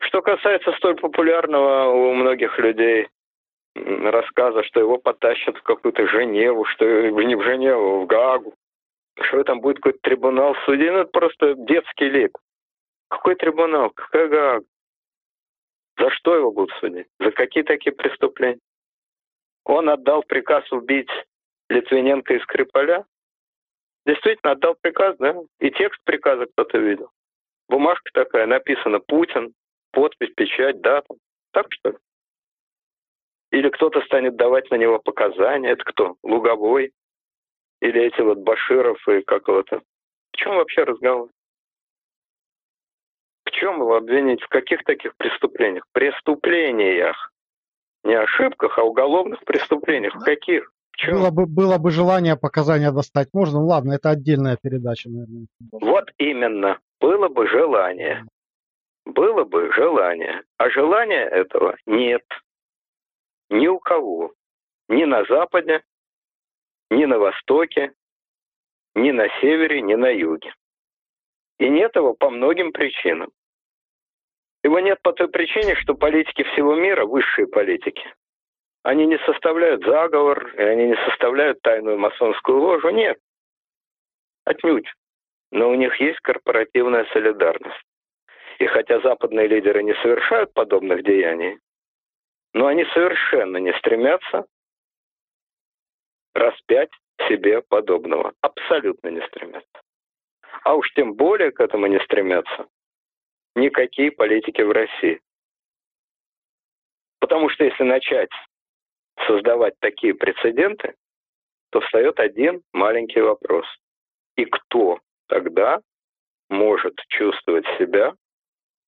Что 0.00 0.22
касается 0.22 0.72
столь 0.72 0.96
популярного 0.96 1.90
у 1.90 2.12
многих 2.14 2.58
людей 2.58 3.08
рассказа, 3.74 4.62
что 4.64 4.80
его 4.80 4.98
потащат 4.98 5.56
в 5.56 5.62
какую-то 5.62 6.06
Женеву, 6.08 6.64
что 6.64 6.84
не 6.84 7.34
в 7.34 7.42
Женеву, 7.42 8.02
в 8.02 8.06
Гаагу, 8.06 8.54
что 9.20 9.44
там 9.44 9.60
будет 9.60 9.76
какой-то 9.76 9.98
трибунал 10.02 10.54
судей, 10.64 10.90
ну 10.90 10.98
это 10.98 11.10
просто 11.10 11.54
детский 11.54 12.08
лик. 12.08 12.38
Какой 13.08 13.36
трибунал? 13.36 13.90
Какая 13.90 14.28
ГААГ? 14.28 14.64
За 15.98 16.10
что 16.10 16.36
его 16.36 16.52
будут 16.52 16.76
судить? 16.78 17.06
За 17.18 17.30
какие 17.30 17.62
такие 17.62 17.94
преступления? 17.94 18.60
Он 19.64 19.88
отдал 19.88 20.22
приказ 20.22 20.70
убить 20.72 21.10
Литвиненко 21.68 22.34
и 22.34 22.40
Скрипаля? 22.40 23.04
Действительно, 24.04 24.52
отдал 24.52 24.76
приказ, 24.80 25.16
да? 25.18 25.34
И 25.58 25.70
текст 25.70 26.00
приказа 26.04 26.46
кто-то 26.46 26.78
видел. 26.78 27.10
Бумажка 27.68 28.08
такая, 28.12 28.46
написано 28.46 29.00
Путин, 29.00 29.52
подпись, 29.92 30.32
печать, 30.36 30.80
дата. 30.80 31.14
Так 31.52 31.66
что 31.72 31.90
ли? 31.90 31.96
Или 33.50 33.70
кто-то 33.70 34.00
станет 34.02 34.36
давать 34.36 34.70
на 34.70 34.76
него 34.76 34.98
показания. 34.98 35.70
Это 35.70 35.84
кто? 35.84 36.16
Луговой? 36.22 36.92
Или 37.80 38.02
эти 38.02 38.20
вот 38.20 38.38
Баширов 38.38 39.06
и 39.08 39.22
как 39.22 39.48
его-то? 39.48 39.80
В 40.32 40.36
чем 40.36 40.56
вообще 40.56 40.84
разговор? 40.84 41.30
Чем 43.58 43.80
его 43.80 43.96
обвинить? 43.96 44.42
В 44.42 44.48
каких 44.48 44.84
таких 44.84 45.16
преступлениях? 45.16 45.84
Преступлениях. 45.92 47.32
Не 48.04 48.14
ошибках, 48.14 48.78
а 48.78 48.82
уголовных 48.82 49.44
преступлениях. 49.44 50.14
В 50.14 50.24
каких? 50.24 50.70
В 50.92 50.96
чем? 50.96 51.14
Было 51.14 51.30
бы, 51.30 51.46
было 51.46 51.78
бы 51.78 51.90
желание 51.90 52.36
показания 52.36 52.92
достать. 52.92 53.28
Можно? 53.32 53.60
Ну, 53.60 53.66
ладно, 53.66 53.92
это 53.92 54.10
отдельная 54.10 54.58
передача, 54.60 55.08
наверное. 55.08 55.46
Вот 55.72 56.10
именно. 56.18 56.78
Было 57.00 57.28
бы 57.28 57.48
желание. 57.48 58.24
Было 59.06 59.44
бы 59.44 59.72
желание. 59.72 60.42
А 60.58 60.68
желания 60.68 61.24
этого 61.24 61.76
нет. 61.86 62.24
Ни 63.48 63.68
у 63.68 63.78
кого. 63.78 64.32
Ни 64.88 65.04
на 65.04 65.24
Западе, 65.24 65.82
ни 66.90 67.04
на 67.06 67.18
Востоке, 67.18 67.92
ни 68.94 69.10
на 69.10 69.28
Севере, 69.40 69.80
ни 69.80 69.94
на 69.94 70.10
Юге. 70.10 70.52
И 71.58 71.68
нет 71.68 71.96
его 71.96 72.14
по 72.14 72.30
многим 72.30 72.72
причинам. 72.72 73.30
Его 74.66 74.80
нет 74.80 75.00
по 75.00 75.12
той 75.12 75.28
причине, 75.28 75.76
что 75.76 75.94
политики 75.94 76.42
всего 76.42 76.74
мира, 76.74 77.06
высшие 77.06 77.46
политики, 77.46 78.02
они 78.82 79.06
не 79.06 79.16
составляют 79.18 79.84
заговор, 79.84 80.48
и 80.56 80.60
они 80.60 80.88
не 80.88 80.96
составляют 81.08 81.62
тайную 81.62 82.00
масонскую 82.00 82.58
ложу. 82.60 82.90
Нет. 82.90 83.16
Отнюдь. 84.44 84.92
Но 85.52 85.70
у 85.70 85.74
них 85.76 85.94
есть 86.00 86.18
корпоративная 86.18 87.06
солидарность. 87.12 87.80
И 88.58 88.66
хотя 88.66 88.98
западные 89.02 89.46
лидеры 89.46 89.84
не 89.84 89.94
совершают 90.02 90.52
подобных 90.52 91.04
деяний, 91.04 91.60
но 92.52 92.66
они 92.66 92.86
совершенно 92.86 93.58
не 93.58 93.72
стремятся 93.74 94.46
распять 96.34 96.90
себе 97.28 97.62
подобного. 97.62 98.32
Абсолютно 98.40 99.10
не 99.10 99.24
стремятся. 99.28 99.80
А 100.64 100.74
уж 100.74 100.92
тем 100.94 101.14
более 101.14 101.52
к 101.52 101.60
этому 101.60 101.86
не 101.86 102.00
стремятся 102.00 102.66
никакие 103.56 104.12
политики 104.12 104.60
в 104.60 104.70
России. 104.70 105.20
Потому 107.18 107.48
что 107.48 107.64
если 107.64 107.82
начать 107.82 108.30
создавать 109.26 109.74
такие 109.80 110.14
прецеденты, 110.14 110.94
то 111.70 111.80
встает 111.80 112.20
один 112.20 112.62
маленький 112.72 113.20
вопрос. 113.20 113.66
И 114.36 114.44
кто 114.44 115.00
тогда 115.26 115.80
может 116.48 116.94
чувствовать 117.08 117.66
себя 117.78 118.14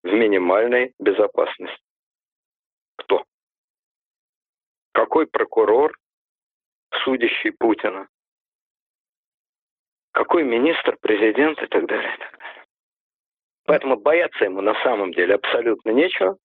в 0.05 0.13
минимальной 0.13 0.95
безопасности? 0.99 1.83
Кто? 2.97 3.25
Какой 4.93 5.27
прокурор, 5.27 5.99
судящий 7.03 7.51
Путина? 7.51 8.09
Какой 10.13 10.45
министр, 10.45 10.97
президент 11.01 11.61
и 11.63 11.67
так 11.67 11.87
далее? 11.87 12.15
И 12.15 12.19
так 12.19 12.39
далее. 12.39 12.48
Поэтому 13.69 13.97
бояться 13.97 14.47
ему 14.47 14.63
на 14.63 14.73
самом 14.83 15.13
деле 15.13 15.35
абсолютно 15.35 15.91
нечего. 15.91 16.39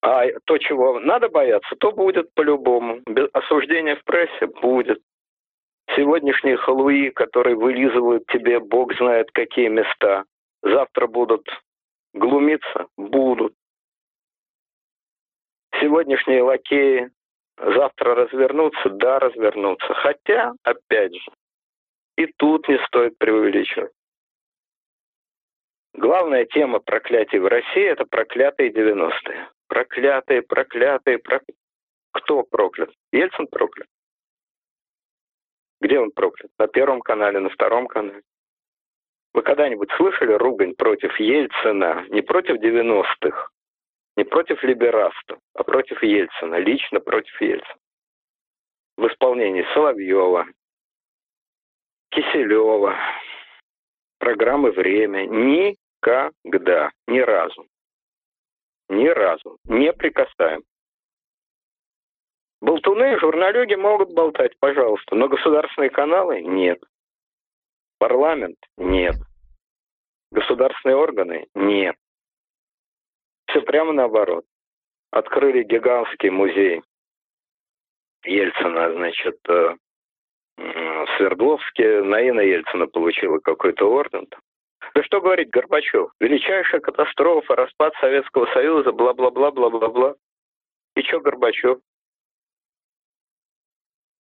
А 0.00 0.24
то, 0.46 0.56
чего 0.56 0.98
надо 0.98 1.28
бояться, 1.28 1.76
то 1.76 1.92
будет 1.92 2.32
по-любому. 2.32 3.02
Осуждение 3.34 3.96
в 3.96 4.04
прессе 4.04 4.46
будет. 4.46 5.02
Сегодняшние 5.94 6.56
халуи, 6.56 7.10
которые 7.10 7.54
вылизывают 7.54 8.24
тебе, 8.28 8.60
бог 8.60 8.94
знает 8.96 9.30
какие 9.32 9.68
места, 9.68 10.24
завтра 10.62 11.06
будут 11.06 11.46
глумиться? 12.14 12.86
Будут. 12.96 13.52
Сегодняшние 15.80 16.42
лакеи 16.42 17.10
завтра 17.58 18.14
развернутся? 18.14 18.88
Да, 18.88 19.18
развернутся. 19.18 19.92
Хотя, 19.92 20.54
опять 20.62 21.14
же, 21.14 21.30
и 22.16 22.24
тут 22.38 22.66
не 22.68 22.78
стоит 22.86 23.18
преувеличивать. 23.18 23.92
Главная 26.00 26.46
тема 26.46 26.80
проклятий 26.80 27.38
в 27.38 27.46
России– 27.46 27.84
это 27.92 28.06
проклятые 28.06 28.72
90-е. 28.72 29.50
Проклятые, 29.68 30.40
проклятые, 30.40 31.18
проклятые. 31.18 31.56
Кто 32.12 32.42
проклят? 32.42 32.90
Ельцин 33.12 33.46
проклят. 33.46 33.86
Где 35.82 36.00
он 36.00 36.10
проклят? 36.12 36.50
На 36.58 36.68
Первом 36.68 37.02
канале, 37.02 37.38
на 37.40 37.50
Втором 37.50 37.86
канале. 37.86 38.22
Вы 39.34 39.42
когда-нибудь 39.42 39.90
слышали 39.98 40.32
ругань 40.32 40.74
против 40.74 41.20
Ельцина? 41.20 42.06
Не 42.08 42.22
против 42.22 42.56
90-х, 42.56 43.50
не 44.16 44.24
против 44.24 44.62
либерастов, 44.62 45.38
а 45.52 45.64
против 45.64 46.02
Ельцина, 46.02 46.54
лично 46.54 47.00
против 47.00 47.38
Ельцина. 47.42 47.78
В 48.96 49.06
исполнении 49.06 49.66
Соловьева, 49.74 50.46
Киселева, 52.08 52.96
программы 54.18 54.70
«Время». 54.70 55.26
Никогда, 56.02 56.90
ни 57.06 57.20
разу. 57.20 57.66
Ни 58.88 59.08
разу. 59.08 59.58
Не 59.64 59.92
прикасаем. 59.92 60.62
Болтуны, 62.60 63.18
журналюги 63.18 63.74
могут 63.74 64.12
болтать, 64.12 64.52
пожалуйста, 64.58 65.14
но 65.14 65.28
государственные 65.28 65.90
каналы– 65.90 66.40
нет. 66.42 66.82
Парламент– 67.98 68.58
нет. 68.76 69.14
Государственные 70.30 70.96
органы– 70.96 71.46
нет. 71.54 71.96
Все 73.46 73.62
прямо 73.62 73.92
наоборот. 73.92 74.44
Открыли 75.10 75.64
гигантский 75.64 76.30
музей 76.30 76.82
Ельцина, 78.24 78.92
значит, 78.92 79.38
э, 79.48 79.76
в 80.56 81.06
Свердловске 81.16 82.02
Наина 82.02 82.40
Ельцина 82.40 82.86
получила 82.86 83.38
какой-то 83.38 83.90
орден. 83.90 84.28
Да 84.94 85.02
что 85.04 85.20
говорить, 85.20 85.50
Горбачев, 85.50 86.10
величайшая 86.18 86.80
катастрофа, 86.80 87.54
распад 87.54 87.94
Советского 88.00 88.46
Союза, 88.52 88.92
бла-бла-бла, 88.92 89.50
бла-бла-бла. 89.50 90.14
И 90.96 91.02
что 91.02 91.20
Горбачев? 91.20 91.78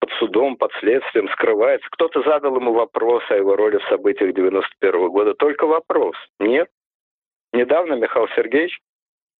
Под 0.00 0.10
судом, 0.18 0.56
под 0.56 0.72
следствием 0.80 1.28
скрывается. 1.30 1.88
Кто-то 1.90 2.22
задал 2.22 2.56
ему 2.56 2.72
вопрос 2.72 3.22
о 3.30 3.36
его 3.36 3.54
роли 3.54 3.78
в 3.78 3.88
событиях 3.88 4.34
91 4.34 4.94
-го 4.94 5.08
года. 5.08 5.34
Только 5.34 5.66
вопрос. 5.66 6.16
Нет. 6.40 6.68
Недавно 7.52 7.94
Михаил 7.94 8.28
Сергеевич 8.34 8.80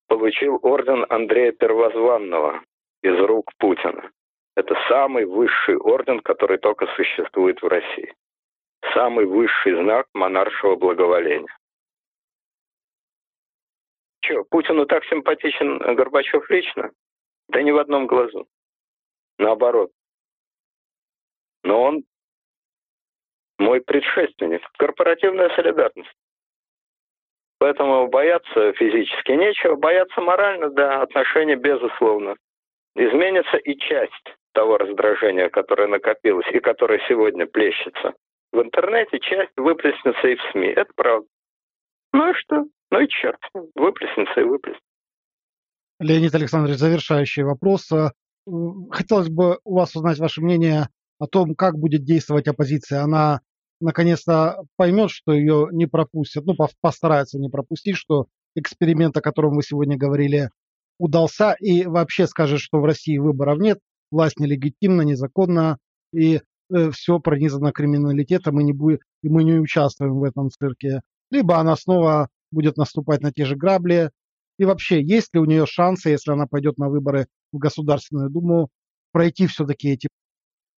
получил 0.09 0.59
орден 0.63 1.05
Андрея 1.09 1.53
Первозванного 1.53 2.63
из 3.03 3.19
рук 3.21 3.53
Путина. 3.59 4.11
Это 4.57 4.75
самый 4.89 5.25
высший 5.25 5.77
орден, 5.77 6.21
который 6.21 6.59
только 6.59 6.87
существует 6.95 7.61
в 7.61 7.67
России. 7.67 8.15
Самый 8.95 9.27
высший 9.27 9.75
знак 9.75 10.07
монаршего 10.15 10.77
благоволения. 10.77 11.55
Че, 14.21 14.45
Путину 14.45 14.87
так 14.87 15.05
симпатичен 15.05 15.79
Горбачев 15.79 16.49
лично? 16.51 16.91
Да 17.49 17.63
ни 17.63 17.71
в 17.71 17.79
одном 17.79 18.07
глазу. 18.07 18.47
Наоборот. 19.39 19.91
Но 21.63 21.83
он 21.83 22.05
мой 23.59 23.81
предшественник. 23.81 24.63
Корпоративная 24.79 25.49
солидарность. 25.55 26.13
Поэтому 27.59 28.09
бояться 28.09 28.73
физически 28.75 29.33
нечего, 29.33 29.77
бояться 29.77 30.21
морально, 30.21 30.71
да, 30.71 31.03
отношения 31.03 31.57
безусловно. 31.57 32.37
Изменится 32.95 33.57
и 33.57 33.77
часть 33.79 34.37
того 34.53 34.77
раздражения, 34.77 35.49
которое 35.49 35.89
накопилось 35.89 36.49
и 36.53 36.61
которое 36.61 37.01
сегодня 37.09 37.47
плещется 37.47 38.15
в 38.57 38.63
интернете, 38.63 39.19
часть 39.21 39.53
выплеснется 39.57 40.27
и 40.27 40.35
в 40.37 40.41
СМИ. 40.53 40.69
Это 40.69 40.91
правда. 40.97 41.27
Ну 42.13 42.31
и 42.31 42.35
что? 42.35 42.65
Ну 42.91 43.01
и 43.01 43.09
черт, 43.09 43.39
выплеснется 43.75 44.41
и 44.41 44.45
выплеснется. 44.45 44.83
Леонид 46.01 46.35
Александрович, 46.35 46.79
завершающий 46.79 47.43
вопрос. 47.43 47.91
Э, 47.93 48.11
хотелось 48.91 49.29
бы 49.29 49.59
у 49.65 49.75
вас 49.77 49.95
узнать 49.95 50.19
ваше 50.19 50.41
мнение 50.41 50.89
о 51.19 51.27
том, 51.27 51.55
как 51.55 51.79
будет 51.79 52.05
действовать 52.05 52.49
оппозиция. 52.49 53.03
Она 53.03 53.41
наконец-то 53.81 54.63
поймет, 54.77 55.11
что 55.11 55.33
ее 55.33 55.69
не 55.73 55.87
пропустят, 55.87 56.45
ну, 56.47 56.55
постарается 56.81 57.39
не 57.39 57.51
пропустить, 57.51 57.97
что 57.97 58.27
эксперимент, 58.55 59.17
о 59.17 59.23
котором 59.23 59.55
вы 59.55 59.63
сегодня 59.63 59.99
говорили, 59.99 60.51
удался, 60.99 61.55
и 61.61 61.85
вообще 61.85 62.27
скажет, 62.27 62.61
что 62.61 62.81
в 62.81 62.85
России 62.85 63.19
выборов 63.19 63.59
нет, 63.59 63.79
власть 64.11 64.39
нелегитимна, 64.39 65.03
незаконна, 65.03 65.79
и 66.15 66.41
все 66.93 67.19
пронизано 67.21 67.73
криминалитетом, 67.73 68.61
и, 68.61 68.65
не 68.65 68.73
будет, 68.73 69.03
и 69.23 69.29
мы 69.29 69.45
не 69.45 69.55
участвуем 69.59 70.19
в 70.19 70.25
этом 70.25 70.51
цирке. 70.51 71.01
Либо 71.31 71.59
она 71.59 71.77
снова 71.77 72.29
будет 72.51 72.77
наступать 72.77 73.21
на 73.21 73.33
те 73.33 73.45
же 73.45 73.57
грабли? 73.57 74.11
И 74.59 74.65
вообще, 74.65 75.03
есть 75.03 75.35
ли 75.35 75.41
у 75.41 75.45
нее 75.45 75.67
шансы, 75.67 76.11
если 76.11 76.33
она 76.33 76.47
пойдет 76.47 76.79
на 76.79 76.89
выборы 76.89 77.27
в 77.53 77.59
Государственную 77.59 78.31
Думу, 78.31 78.71
пройти 79.13 79.47
все-таки 79.47 79.91
эти 79.91 80.09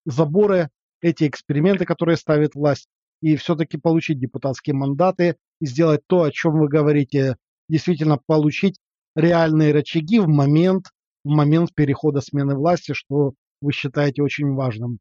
заборы, 0.05 0.71
эти 1.01 1.29
эксперименты, 1.29 1.85
которые 1.85 2.17
ставит 2.17 2.55
власть, 2.55 2.89
и 3.21 3.37
все-таки 3.37 3.79
получить 3.79 4.19
депутатские 4.19 4.75
мандаты 4.75 5.37
и 5.61 5.67
сделать 5.67 6.03
то, 6.07 6.23
о 6.23 6.31
чем 6.31 6.59
вы 6.59 6.69
говорите, 6.69 7.37
действительно 7.69 8.19
получить 8.27 8.79
реальные 9.17 9.73
рычаги 9.73 10.21
в 10.21 10.29
момент, 10.29 10.87
в 11.25 11.31
момент 11.31 11.75
перехода 11.75 12.21
смены 12.21 12.55
власти, 12.55 12.93
что 12.93 13.35
вы 13.61 13.73
считаете 13.73 14.23
очень 14.23 14.55
важным. 14.55 14.99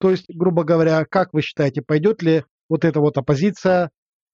То 0.00 0.10
есть, 0.10 0.26
грубо 0.34 0.64
говоря, 0.64 1.04
как 1.04 1.32
вы 1.32 1.42
считаете, 1.42 1.82
пойдет 1.82 2.22
ли 2.22 2.44
вот 2.68 2.84
эта 2.84 3.00
вот 3.00 3.18
оппозиция, 3.18 3.90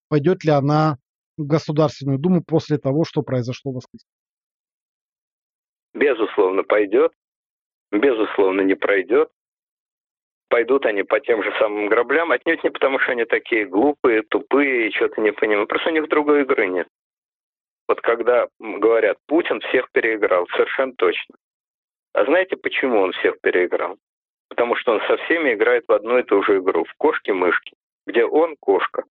пойдет 0.09 0.45
ли 0.45 0.53
она 0.53 0.97
в 1.37 1.47
Государственную 1.47 2.19
Думу 2.19 2.43
после 2.47 2.79
того, 2.79 3.05
что 3.05 3.23
произошло 3.23 3.73
в 3.73 3.77
воскресенье? 3.77 4.09
Безусловно, 5.93 6.62
пойдет. 6.62 7.12
Безусловно, 7.91 8.61
не 8.61 8.75
пройдет. 8.75 9.29
Пойдут 10.49 10.87
они 10.87 11.03
по 11.03 11.19
тем 11.19 11.43
же 11.43 11.53
самым 11.59 11.89
граблям, 11.89 12.31
отнюдь 12.31 12.62
не 12.62 12.71
потому, 12.71 13.01
что 13.01 13.12
они 13.12 13.25
такие 13.25 13.67
глупые, 13.67 14.23
тупые 14.23 14.89
и 14.89 14.93
что-то 14.93 15.21
не 15.21 15.33
понимают. 15.33 15.69
Просто 15.69 15.89
у 15.89 15.93
них 15.93 16.09
другой 16.09 16.43
игры 16.43 16.69
нет. 16.69 16.87
Вот 17.89 18.01
когда 18.01 18.47
говорят, 18.61 19.17
Путин 19.27 19.61
всех 19.61 19.91
переиграл, 19.91 20.47
совершенно 20.55 20.93
точно. 20.93 21.35
А 22.12 22.25
знаете, 22.25 22.57
почему 22.57 23.01
он 23.01 23.12
всех 23.12 23.41
переиграл? 23.41 23.97
Потому 24.57 24.75
что 24.77 24.93
он 24.93 25.03
со 25.03 25.19
всеми 25.19 25.53
играет 25.53 25.85
в 25.87 25.93
одну 25.93 26.19
и 26.19 26.23
ту 26.23 26.43
же 26.43 26.59
игру, 26.59 26.85
в 26.85 26.95
кошки-мышки, 26.95 27.75
где 28.07 28.25
он 28.25 28.57
кошка. 28.59 29.05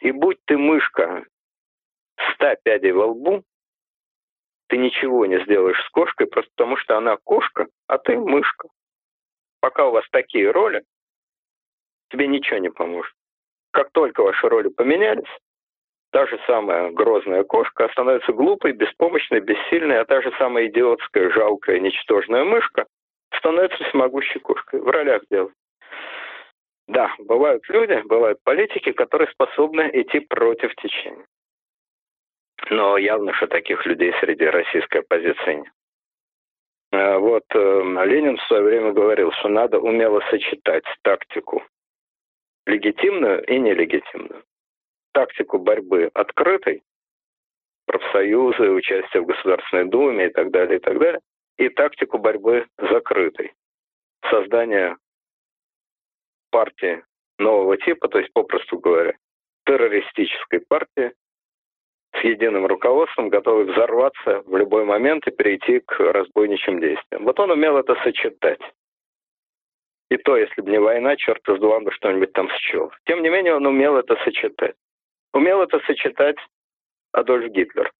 И 0.00 0.12
будь 0.12 0.36
ты 0.44 0.58
мышка 0.58 1.24
ста 2.34 2.54
пядей 2.56 2.92
во 2.92 3.06
лбу, 3.06 3.42
ты 4.68 4.76
ничего 4.76 5.24
не 5.24 5.42
сделаешь 5.44 5.82
с 5.82 5.88
кошкой, 5.88 6.26
просто 6.26 6.50
потому 6.56 6.76
что 6.76 6.98
она 6.98 7.16
кошка, 7.24 7.68
а 7.86 7.96
ты 7.96 8.18
мышка. 8.18 8.68
Пока 9.60 9.88
у 9.88 9.92
вас 9.92 10.04
такие 10.10 10.50
роли, 10.50 10.84
тебе 12.10 12.26
ничего 12.26 12.58
не 12.58 12.70
поможет. 12.70 13.14
Как 13.70 13.92
только 13.92 14.22
ваши 14.22 14.46
роли 14.46 14.68
поменялись, 14.68 15.38
та 16.12 16.26
же 16.26 16.38
самая 16.46 16.90
грозная 16.90 17.44
кошка 17.44 17.88
становится 17.92 18.32
глупой, 18.34 18.72
беспомощной, 18.72 19.40
бессильной, 19.40 20.00
а 20.00 20.04
та 20.04 20.20
же 20.20 20.34
самая 20.38 20.66
идиотская, 20.66 21.30
жалкая, 21.30 21.80
ничтожная 21.80 22.44
мышка 22.44 22.84
становится 23.44 23.84
всемогущей 23.84 24.40
кошкой. 24.40 24.80
В 24.80 24.88
ролях 24.88 25.22
дело. 25.30 25.52
Да, 26.88 27.14
бывают 27.18 27.62
люди, 27.68 28.00
бывают 28.06 28.38
политики, 28.42 28.92
которые 28.92 29.30
способны 29.30 29.90
идти 29.92 30.20
против 30.20 30.74
течения. 30.76 31.26
Но 32.70 32.96
явно, 32.96 33.34
что 33.34 33.46
таких 33.46 33.84
людей 33.84 34.14
среди 34.20 34.46
российской 34.46 34.98
оппозиции 34.98 35.54
нет. 35.54 35.72
А 36.92 37.18
вот 37.18 37.44
э, 37.54 37.82
Ленин 38.06 38.36
в 38.36 38.42
свое 38.44 38.62
время 38.62 38.92
говорил, 38.92 39.32
что 39.32 39.48
надо 39.48 39.78
умело 39.78 40.22
сочетать 40.30 40.84
тактику 41.02 41.62
легитимную 42.66 43.44
и 43.44 43.58
нелегитимную 43.58 44.42
тактику 45.12 45.58
борьбы 45.58 46.10
открытой, 46.14 46.82
профсоюзы, 47.86 48.70
участие 48.70 49.22
в 49.22 49.26
Государственной 49.26 49.84
Думе 49.84 50.26
и 50.26 50.32
так 50.32 50.50
далее, 50.50 50.78
и 50.78 50.80
так 50.80 50.98
далее, 50.98 51.20
и 51.56 51.68
тактику 51.68 52.18
борьбы 52.18 52.66
закрытой, 52.78 53.52
создание 54.30 54.96
партии 56.50 57.02
нового 57.38 57.76
типа, 57.76 58.08
то 58.08 58.18
есть, 58.18 58.32
попросту 58.32 58.78
говоря, 58.78 59.14
террористической 59.66 60.60
партии 60.60 61.12
с 62.14 62.24
единым 62.24 62.66
руководством, 62.66 63.28
готовой 63.28 63.64
взорваться 63.64 64.42
в 64.46 64.56
любой 64.56 64.84
момент 64.84 65.26
и 65.26 65.30
перейти 65.30 65.80
к 65.80 65.98
разбойничьим 65.98 66.80
действиям. 66.80 67.24
Вот 67.24 67.40
он 67.40 67.50
умел 67.50 67.76
это 67.76 67.96
сочетать. 68.02 68.60
И 70.10 70.16
то, 70.16 70.36
если 70.36 70.60
бы 70.60 70.70
не 70.70 70.78
война, 70.78 71.16
черт 71.16 71.48
из 71.48 71.58
два 71.58 71.80
бы 71.80 71.90
что-нибудь 71.90 72.32
там 72.32 72.48
счел. 72.50 72.92
Тем 73.06 73.22
не 73.22 73.30
менее, 73.30 73.56
он 73.56 73.66
умел 73.66 73.96
это 73.96 74.16
сочетать. 74.22 74.76
Умел 75.32 75.62
это 75.62 75.80
сочетать 75.80 76.36
Адольф 77.12 77.50
Гитлер. 77.50 77.90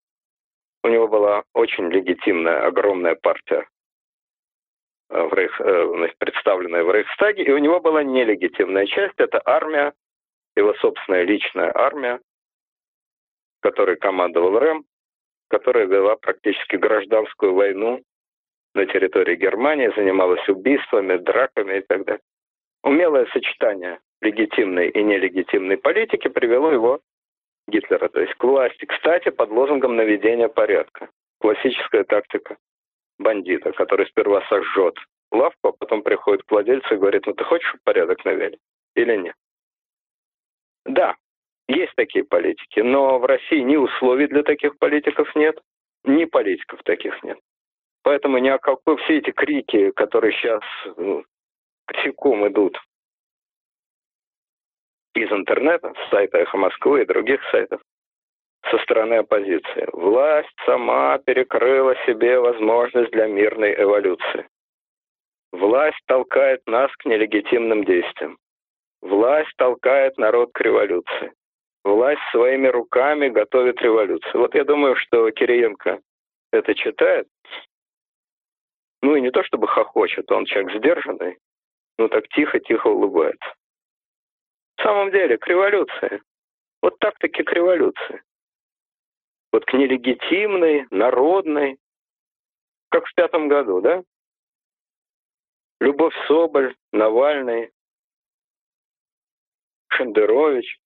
У 0.85 0.89
него 0.89 1.09
была 1.09 1.45
очень 1.55 1.91
легитимная, 1.91 2.67
огромная 2.67 3.15
партия, 3.15 3.67
э, 5.09 5.23
в 5.23 5.33
Рейх, 5.33 5.59
э, 5.59 6.09
представленная 6.19 6.85
в 6.85 6.93
Рейхстаге, 6.93 7.43
и 7.43 7.53
у 7.53 7.59
него 7.59 7.81
была 7.81 8.03
нелегитимная 8.03 8.85
часть, 8.85 9.15
это 9.17 9.41
армия, 9.47 9.95
его 10.55 10.75
собственная 10.75 11.23
личная 11.23 11.73
армия, 11.75 12.21
которой 13.61 13.97
командовал 13.97 14.59
Рэм, 14.59 14.85
которая 15.49 15.87
вела 15.87 16.17
практически 16.17 16.77
гражданскую 16.77 17.55
войну 17.55 18.03
на 18.75 18.85
территории 18.85 19.37
Германии, 19.37 19.91
занималась 19.97 20.47
убийствами, 20.51 21.17
драками 21.17 21.79
и 21.79 21.81
так 21.81 22.05
далее. 22.05 22.23
Умелое 22.83 23.25
сочетание 23.33 24.01
легитимной 24.21 24.91
и 24.91 25.03
нелегитимной 25.03 25.79
политики 25.79 26.29
привело 26.29 26.71
его 26.73 27.01
Гитлера, 27.67 28.09
то 28.09 28.21
есть 28.21 28.35
к 28.35 28.45
власти. 28.45 28.85
Кстати, 28.85 29.31
под 29.31 29.51
лозунгом 29.51 29.97
наведения 29.97 30.49
порядка. 30.49 31.09
Классическая 31.41 32.05
тактика 32.05 32.57
бандита, 33.19 33.73
который 33.73 34.07
сперва 34.07 34.43
сожжет 34.49 34.97
лавку, 35.31 35.69
а 35.69 35.73
потом 35.73 36.03
приходит 36.03 36.45
к 36.45 36.51
владельцу 36.51 36.95
и 36.95 36.99
говорит, 36.99 37.27
ну 37.27 37.35
ты 37.35 37.45
хочешь, 37.45 37.75
порядок 37.85 38.25
навели 38.25 38.59
или 38.95 39.17
нет? 39.17 39.35
Да, 40.85 41.17
есть 41.69 41.93
такие 41.97 42.25
политики, 42.25 42.81
но 42.81 43.19
в 43.19 43.25
России 43.25 43.61
ни 43.61 43.77
условий 43.77 44.27
для 44.27 44.43
таких 44.43 44.79
политиков 44.79 45.35
нет, 45.35 45.59
ни 46.05 46.25
политиков 46.25 46.83
таких 46.85 47.23
нет. 47.23 47.39
Поэтому 48.03 48.39
ни 48.39 48.49
о 48.49 48.59
какой 48.59 48.97
все 48.99 49.19
эти 49.19 49.31
крики, 49.31 49.91
которые 49.93 50.33
сейчас 50.33 50.63
ну, 50.97 51.25
косяком 51.87 52.47
идут 52.49 52.79
из 55.15 55.31
интернета, 55.33 55.93
с 55.95 56.11
сайта 56.11 56.39
«Эхо 56.39 56.57
Москвы» 56.57 57.03
и 57.03 57.07
других 57.07 57.41
сайтов, 57.51 57.81
со 58.71 58.79
стороны 58.79 59.15
оппозиции. 59.15 59.89
Власть 59.93 60.55
сама 60.65 61.19
перекрыла 61.19 61.95
себе 62.07 62.41
возможность 62.41 63.11
для 63.13 63.27
мирной 63.27 63.75
эволюции. 63.75 64.47
Власть 65.53 66.01
толкает 66.07 66.61
нас 66.67 66.91
к 66.97 67.05
нелегитимным 67.05 67.85
действиям. 67.85 68.39
Власть 69.03 69.53
толкает 69.57 70.17
народ 70.19 70.51
к 70.53 70.61
революции. 70.61 71.33
Власть 71.85 72.23
своими 72.33 72.69
руками 72.69 73.29
готовит 73.29 73.81
революцию. 73.83 74.41
Вот 74.41 74.55
я 74.55 74.65
думаю, 74.65 74.97
что 74.97 75.31
Кириенко 75.31 76.01
это 76.51 76.75
читает. 76.75 77.29
Ну 79.03 79.17
и 79.17 79.21
не 79.21 79.31
то 79.31 79.43
чтобы 79.45 79.69
хохочет, 79.69 80.33
он 80.33 80.47
человек 80.47 80.75
сдержанный, 80.77 81.37
ну 81.99 82.09
так 82.09 82.27
тихо-тихо 82.29 82.87
улыбается. 82.87 83.55
Самом 84.85 85.11
деле, 85.11 85.39
к 85.39 85.47
революции. 85.47 86.23
Вот 86.83 86.99
так-таки 86.99 87.43
к 87.43 87.51
революции. 87.53 88.23
Вот 89.51 89.65
к 89.65 89.73
нелегитимной, 89.73 90.87
народной, 90.91 91.79
как 92.91 93.07
в 93.07 93.15
пятом 93.15 93.49
году, 93.49 93.81
да? 93.81 94.03
Любовь 95.81 96.15
Соболь, 96.29 96.77
Навальный, 96.93 97.73
Шендерович, 99.89 100.79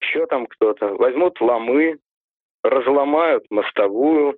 еще 0.00 0.26
там 0.26 0.46
кто-то. 0.46 0.94
Возьмут 0.94 1.40
ломы, 1.40 2.00
разломают 2.64 3.48
мостовую, 3.50 4.36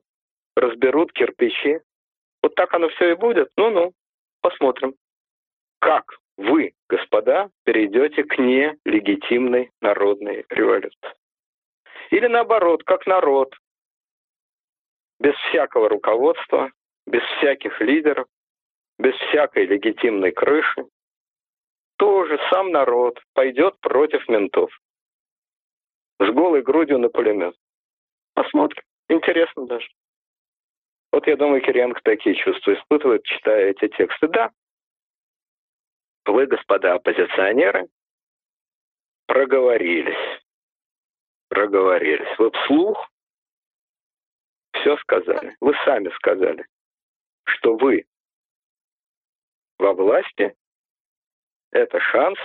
разберут 0.56 1.10
кирпичи. 1.14 1.80
Вот 2.42 2.54
так 2.54 2.74
оно 2.74 2.90
все 2.90 3.12
и 3.12 3.14
будет. 3.14 3.50
Ну-ну, 3.56 3.94
посмотрим. 4.42 4.94
Как 5.78 6.21
вы, 6.42 6.72
господа, 6.88 7.50
перейдете 7.64 8.24
к 8.24 8.38
нелегитимной 8.38 9.70
народной 9.80 10.44
революции. 10.48 11.14
Или 12.10 12.26
наоборот, 12.26 12.82
как 12.84 13.06
народ, 13.06 13.54
без 15.18 15.34
всякого 15.48 15.88
руководства, 15.88 16.70
без 17.06 17.22
всяких 17.38 17.80
лидеров, 17.80 18.26
без 18.98 19.14
всякой 19.14 19.66
легитимной 19.66 20.32
крыши, 20.32 20.84
тоже 21.96 22.38
сам 22.50 22.70
народ 22.70 23.20
пойдет 23.34 23.78
против 23.80 24.28
ментов. 24.28 24.70
С 26.18 26.28
голой 26.30 26.62
грудью 26.62 26.98
на 26.98 27.08
пулемет. 27.08 27.54
Посмотрим. 28.34 28.82
Интересно 29.08 29.66
даже. 29.66 29.88
Вот 31.12 31.26
я 31.26 31.36
думаю, 31.36 31.60
Кириенко 31.60 32.00
такие 32.02 32.34
чувства 32.34 32.74
испытывает, 32.74 33.22
читая 33.24 33.70
эти 33.70 33.88
тексты. 33.88 34.28
Да, 34.28 34.50
вы, 36.26 36.46
господа 36.46 36.94
оппозиционеры, 36.94 37.88
проговорились. 39.26 40.42
Проговорились. 41.48 42.38
Вы 42.38 42.50
вслух 42.50 43.08
все 44.72 44.96
сказали. 44.98 45.56
Вы 45.60 45.74
сами 45.84 46.08
сказали, 46.16 46.66
что 47.44 47.76
вы 47.76 48.04
во 49.78 49.94
власти. 49.94 50.54
Это 51.70 52.00
шанс 52.00 52.38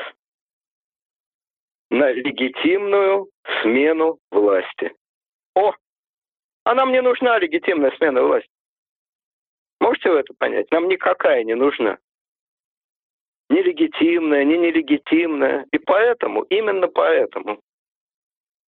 на 1.90 2.12
легитимную 2.12 3.30
смену 3.62 4.20
власти. 4.32 4.96
О, 5.56 5.74
а 6.64 6.76
нам 6.76 6.92
не 6.92 7.02
нужна 7.02 7.38
легитимная 7.40 7.92
смена 7.98 8.24
власти. 8.24 8.50
Можете 9.80 10.10
вы 10.10 10.20
это 10.20 10.34
понять? 10.34 10.70
Нам 10.72 10.88
никакая 10.88 11.44
не 11.44 11.56
нужна. 11.56 11.98
Ни 13.50 13.62
легитимная, 13.62 14.44
ни 14.44 14.56
нелегитимная. 14.56 15.66
И 15.72 15.78
поэтому, 15.78 16.44
именно 16.44 16.88
поэтому, 16.88 17.62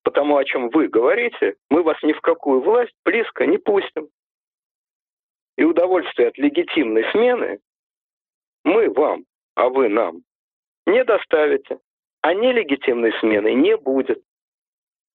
потому 0.03 0.37
о 0.37 0.45
чем 0.45 0.69
вы 0.69 0.87
говорите, 0.87 1.55
мы 1.69 1.83
вас 1.83 1.97
ни 2.03 2.13
в 2.13 2.21
какую 2.21 2.61
власть 2.61 2.93
близко 3.03 3.45
не 3.45 3.57
пустим. 3.57 4.07
И 5.57 5.63
удовольствие 5.63 6.29
от 6.29 6.37
легитимной 6.37 7.03
смены 7.11 7.59
мы 8.63 8.89
вам, 8.89 9.25
а 9.55 9.67
вы 9.67 9.89
нам, 9.89 10.21
не 10.85 11.03
доставите. 11.03 11.79
А 12.21 12.33
нелегитимной 12.33 13.13
смены 13.19 13.53
не 13.53 13.77
будет. 13.77 14.21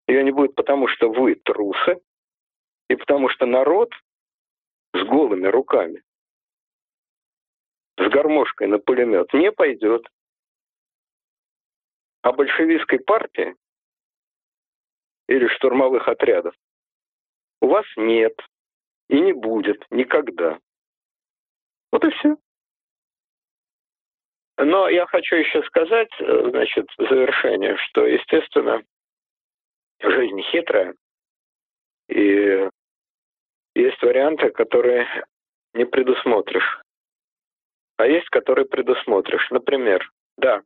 Ее 0.06 0.22
не 0.22 0.30
будет 0.30 0.54
потому, 0.54 0.88
что 0.88 1.10
вы 1.10 1.34
трусы, 1.34 2.00
и 2.88 2.96
потому 2.96 3.28
что 3.28 3.46
народ 3.46 3.90
с 4.94 5.02
голыми 5.02 5.46
руками, 5.46 6.02
с 7.96 8.08
гармошкой 8.08 8.68
на 8.68 8.78
пулемет 8.78 9.32
не 9.32 9.52
пойдет. 9.52 10.06
А 12.22 12.32
большевистской 12.32 12.98
партии 13.00 13.54
или 15.28 15.46
штурмовых 15.48 16.08
отрядов 16.08 16.54
у 17.60 17.68
вас 17.68 17.86
нет 17.96 18.34
и 19.08 19.20
не 19.20 19.32
будет 19.32 19.84
никогда. 19.90 20.58
Вот 21.92 22.04
и 22.04 22.10
все. 22.10 22.36
Но 24.56 24.88
я 24.88 25.06
хочу 25.06 25.36
еще 25.36 25.62
сказать, 25.64 26.10
э, 26.20 26.50
значит, 26.50 26.86
в 26.96 27.08
завершение, 27.08 27.76
что, 27.76 28.06
естественно, 28.06 28.82
жизнь 30.00 30.40
хитрая, 30.42 30.94
и 32.08 32.68
есть 33.74 34.02
варианты, 34.02 34.50
которые 34.50 35.06
не 35.72 35.84
предусмотришь, 35.84 36.83
а 37.96 38.06
есть, 38.06 38.28
которые 38.30 38.66
предусмотришь. 38.66 39.50
Например, 39.50 40.10
да, 40.36 40.62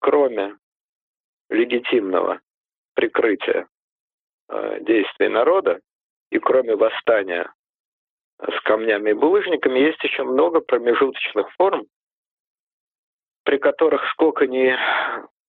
кроме 0.00 0.56
легитимного 1.48 2.40
прикрытия 2.94 3.66
э, 4.48 4.80
действий 4.80 5.28
народа 5.28 5.80
и 6.30 6.38
кроме 6.38 6.76
восстания 6.76 7.52
с 8.38 8.60
камнями 8.62 9.10
и 9.10 9.14
булыжниками, 9.14 9.78
есть 9.78 10.02
еще 10.02 10.22
много 10.22 10.60
промежуточных 10.60 11.50
форм, 11.52 11.86
при 13.44 13.58
которых 13.58 14.08
сколько 14.10 14.46
ни 14.46 14.74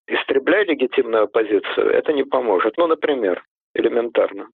истребляй 0.07 0.65
легитимную 0.65 1.23
оппозицию, 1.23 1.91
это 1.91 2.11
не 2.13 2.23
поможет. 2.23 2.75
Ну, 2.77 2.87
например, 2.87 3.43
элементарно. 3.73 4.49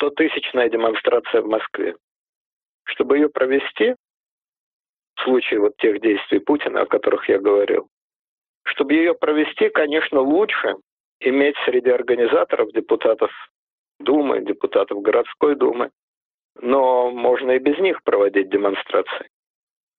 100-тысячная 0.00 0.68
демонстрация 0.70 1.42
в 1.42 1.46
Москве. 1.46 1.94
Чтобы 2.84 3.18
ее 3.18 3.28
провести, 3.28 3.94
в 5.20 5.24
случае 5.24 5.60
вот 5.60 5.76
тех 5.76 6.00
действий 6.00 6.38
Путина, 6.38 6.82
о 6.82 6.86
которых 6.86 7.28
я 7.28 7.38
говорил, 7.38 7.88
чтобы 8.64 8.94
ее 8.94 9.14
провести, 9.14 9.68
конечно, 9.68 10.20
лучше 10.20 10.74
иметь 11.20 11.56
среди 11.64 11.90
организаторов 11.90 12.72
депутатов 12.72 13.30
Думы, 14.00 14.40
депутатов 14.40 15.02
городской 15.02 15.54
думы, 15.54 15.90
но 16.54 17.10
можно 17.10 17.50
и 17.50 17.58
без 17.58 17.78
них 17.78 18.02
проводить 18.02 18.48
демонстрации. 18.48 19.28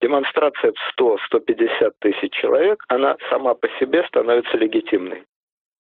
Демонстрация 0.01 0.73
в 0.73 0.99
100-150 0.99 1.91
тысяч 1.99 2.33
человек, 2.33 2.83
она 2.87 3.15
сама 3.29 3.53
по 3.53 3.69
себе 3.79 4.03
становится 4.07 4.57
легитимной. 4.57 5.23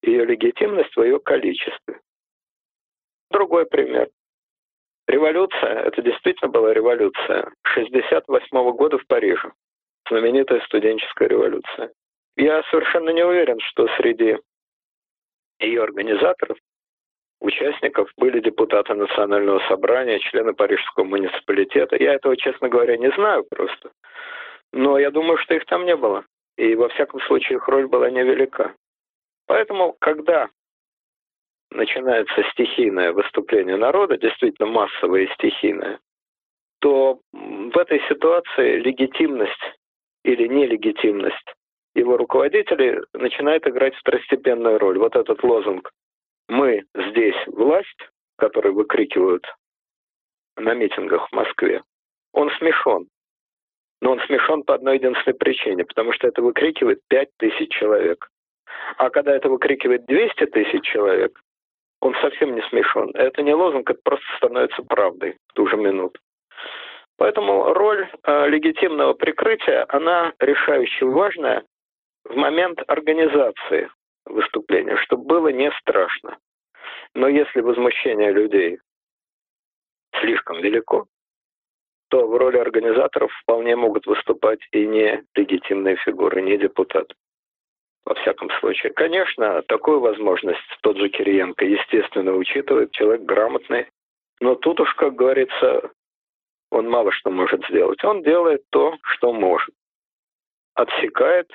Ее 0.03 0.25
легитимность 0.25 0.93
в 0.97 1.01
ее 1.01 1.21
количестве. 1.21 2.01
Другой 3.31 3.65
пример. 3.65 4.09
Революция, 5.09 5.85
это 5.85 6.03
действительно 6.03 6.51
была 6.51 6.71
революция, 6.71 7.51
68 7.63 8.71
года 8.73 8.99
в 8.99 9.07
Париже. 9.07 9.51
Знаменитая 10.07 10.61
студенческая 10.61 11.27
революция. 11.27 11.91
Я 12.37 12.61
совершенно 12.69 13.09
не 13.09 13.25
уверен, 13.25 13.59
что 13.59 13.87
среди 13.97 14.37
ее 15.59 15.81
организаторов, 15.81 16.59
участников 17.41 18.11
были 18.17 18.39
депутаты 18.39 18.93
Национального 18.93 19.59
собрания, 19.67 20.19
члены 20.19 20.53
Парижского 20.53 21.05
муниципалитета. 21.05 21.95
Я 21.95 22.13
этого, 22.13 22.37
честно 22.37 22.69
говоря, 22.69 22.95
не 22.95 23.09
знаю 23.13 23.45
просто. 23.49 23.89
Но 24.71 24.99
я 24.99 25.09
думаю, 25.09 25.39
что 25.39 25.55
их 25.55 25.65
там 25.65 25.85
не 25.85 25.95
было. 25.95 26.23
И 26.55 26.75
во 26.75 26.87
всяком 26.89 27.19
случае 27.21 27.57
их 27.57 27.67
роль 27.67 27.87
была 27.87 28.11
невелика. 28.11 28.75
Поэтому, 29.47 29.95
когда 29.99 30.49
начинается 31.71 32.43
стихийное 32.51 33.13
выступление 33.13 33.77
народа, 33.77 34.17
действительно 34.17 34.67
массовое 34.67 35.23
и 35.23 35.33
стихийное, 35.33 35.99
то 36.79 37.19
в 37.31 37.77
этой 37.77 38.01
ситуации 38.07 38.79
легитимность 38.79 39.79
или 40.23 40.47
нелегитимность 40.47 41.53
его 41.95 42.17
руководителей 42.17 42.99
начинает 43.13 43.67
играть 43.67 43.95
второстепенную 43.95 44.79
роль. 44.79 44.97
Вот 44.97 45.15
этот 45.15 45.43
лозунг 45.43 45.91
«Мы 46.47 46.83
здесь 46.95 47.35
власть», 47.47 48.09
который 48.37 48.71
выкрикивают 48.71 49.45
на 50.55 50.73
митингах 50.73 51.29
в 51.29 51.33
Москве, 51.33 51.83
он 52.33 52.49
смешон. 52.57 53.07
Но 54.01 54.11
он 54.11 54.19
смешон 54.21 54.63
по 54.63 54.75
одной 54.75 54.95
единственной 54.95 55.33
причине, 55.33 55.83
потому 55.83 56.13
что 56.13 56.27
это 56.27 56.41
выкрикивает 56.41 57.01
5 57.09 57.29
тысяч 57.37 57.69
человек. 57.71 58.29
А 58.97 59.09
когда 59.09 59.35
это 59.35 59.49
выкрикивает 59.49 60.05
200 60.05 60.45
тысяч 60.47 60.83
человек, 60.83 61.37
он 62.01 62.15
совсем 62.21 62.55
не 62.55 62.61
смешон. 62.69 63.11
Это 63.13 63.41
не 63.41 63.53
лозунг, 63.53 63.89
это 63.89 63.99
просто 64.03 64.25
становится 64.37 64.81
правдой 64.83 65.37
в 65.47 65.53
ту 65.53 65.67
же 65.67 65.77
минуту. 65.77 66.19
Поэтому 67.17 67.73
роль 67.73 68.09
э, 68.23 68.47
легитимного 68.47 69.13
прикрытия, 69.13 69.85
она 69.89 70.33
решающе 70.39 71.05
важная 71.05 71.63
в 72.23 72.35
момент 72.35 72.81
организации 72.87 73.89
выступления, 74.25 74.95
чтобы 74.97 75.25
было 75.25 75.47
не 75.49 75.71
страшно. 75.81 76.37
Но 77.13 77.27
если 77.27 77.59
возмущение 77.59 78.31
людей 78.31 78.79
слишком 80.21 80.61
велико, 80.61 81.07
то 82.09 82.25
в 82.25 82.37
роли 82.37 82.57
организаторов 82.57 83.31
вполне 83.41 83.75
могут 83.75 84.05
выступать 84.05 84.59
и 84.71 84.87
не 84.87 85.23
легитимные 85.35 85.97
фигуры, 85.97 86.41
не 86.41 86.57
депутаты 86.57 87.13
во 88.05 88.15
всяком 88.15 88.49
случае. 88.59 88.91
Конечно, 88.93 89.61
такую 89.63 89.99
возможность 89.99 90.59
тот 90.81 90.97
же 90.97 91.09
Кириенко, 91.09 91.65
естественно, 91.65 92.33
учитывает, 92.33 92.91
человек 92.91 93.23
грамотный, 93.23 93.87
но 94.39 94.55
тут 94.55 94.79
уж, 94.79 94.93
как 94.95 95.15
говорится, 95.15 95.91
он 96.71 96.89
мало 96.89 97.11
что 97.11 97.29
может 97.29 97.65
сделать. 97.69 98.03
Он 98.03 98.23
делает 98.23 98.61
то, 98.69 98.95
что 99.01 99.33
может. 99.33 99.73
Отсекает 100.75 101.49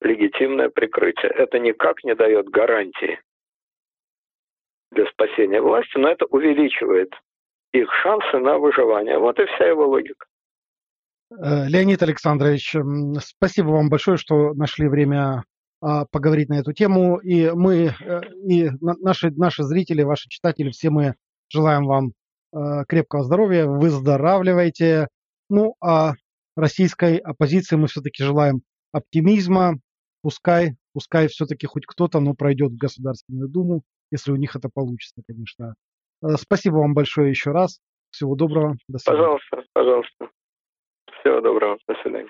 легитимное 0.00 0.68
прикрытие. 0.68 1.30
Это 1.32 1.58
никак 1.58 2.04
не 2.04 2.14
дает 2.14 2.48
гарантии 2.48 3.20
для 4.92 5.06
спасения 5.06 5.60
власти, 5.60 5.96
но 5.96 6.08
это 6.08 6.26
увеличивает 6.26 7.12
их 7.72 7.92
шансы 8.02 8.38
на 8.38 8.58
выживание. 8.58 9.18
Вот 9.18 9.38
и 9.38 9.46
вся 9.46 9.66
его 9.66 9.86
логика. 9.86 10.26
Э, 11.30 11.68
Леонид 11.68 12.02
Александрович, 12.02 12.74
спасибо 13.20 13.68
вам 13.68 13.88
большое, 13.88 14.16
что 14.16 14.52
нашли 14.54 14.88
время 14.88 15.44
поговорить 15.80 16.48
на 16.48 16.60
эту 16.60 16.72
тему. 16.72 17.18
И 17.18 17.50
мы, 17.50 17.94
э, 18.00 18.20
и 18.48 18.70
наши, 18.80 19.30
наши 19.30 19.62
зрители, 19.62 20.02
ваши 20.02 20.28
читатели, 20.28 20.70
все 20.70 20.90
мы 20.90 21.14
желаем 21.48 21.86
вам 21.86 22.12
э, 22.52 22.84
крепкого 22.88 23.24
здоровья, 23.24 23.66
выздоравливайте. 23.66 25.08
Ну, 25.48 25.74
а 25.82 26.12
российской 26.56 27.16
оппозиции 27.16 27.76
мы 27.76 27.88
все-таки 27.88 28.22
желаем 28.22 28.62
оптимизма. 28.92 29.74
Пускай, 30.22 30.76
пускай 30.92 31.28
все-таки 31.28 31.66
хоть 31.66 31.86
кто-то, 31.86 32.20
но 32.20 32.34
пройдет 32.34 32.72
в 32.72 32.76
Государственную 32.76 33.48
Думу, 33.48 33.82
если 34.10 34.32
у 34.32 34.36
них 34.36 34.54
это 34.54 34.68
получится, 34.72 35.22
конечно. 35.26 35.74
Э, 36.22 36.36
спасибо 36.36 36.76
вам 36.76 36.94
большое 36.94 37.30
еще 37.30 37.52
раз. 37.52 37.80
Всего 38.10 38.34
доброго. 38.34 38.76
До 38.88 38.98
свидания. 38.98 39.22
Пожалуйста, 39.22 39.62
пожалуйста. 39.72 40.28
Всего 41.20 41.40
доброго. 41.40 41.78
До 41.86 41.94
свидания. 42.02 42.28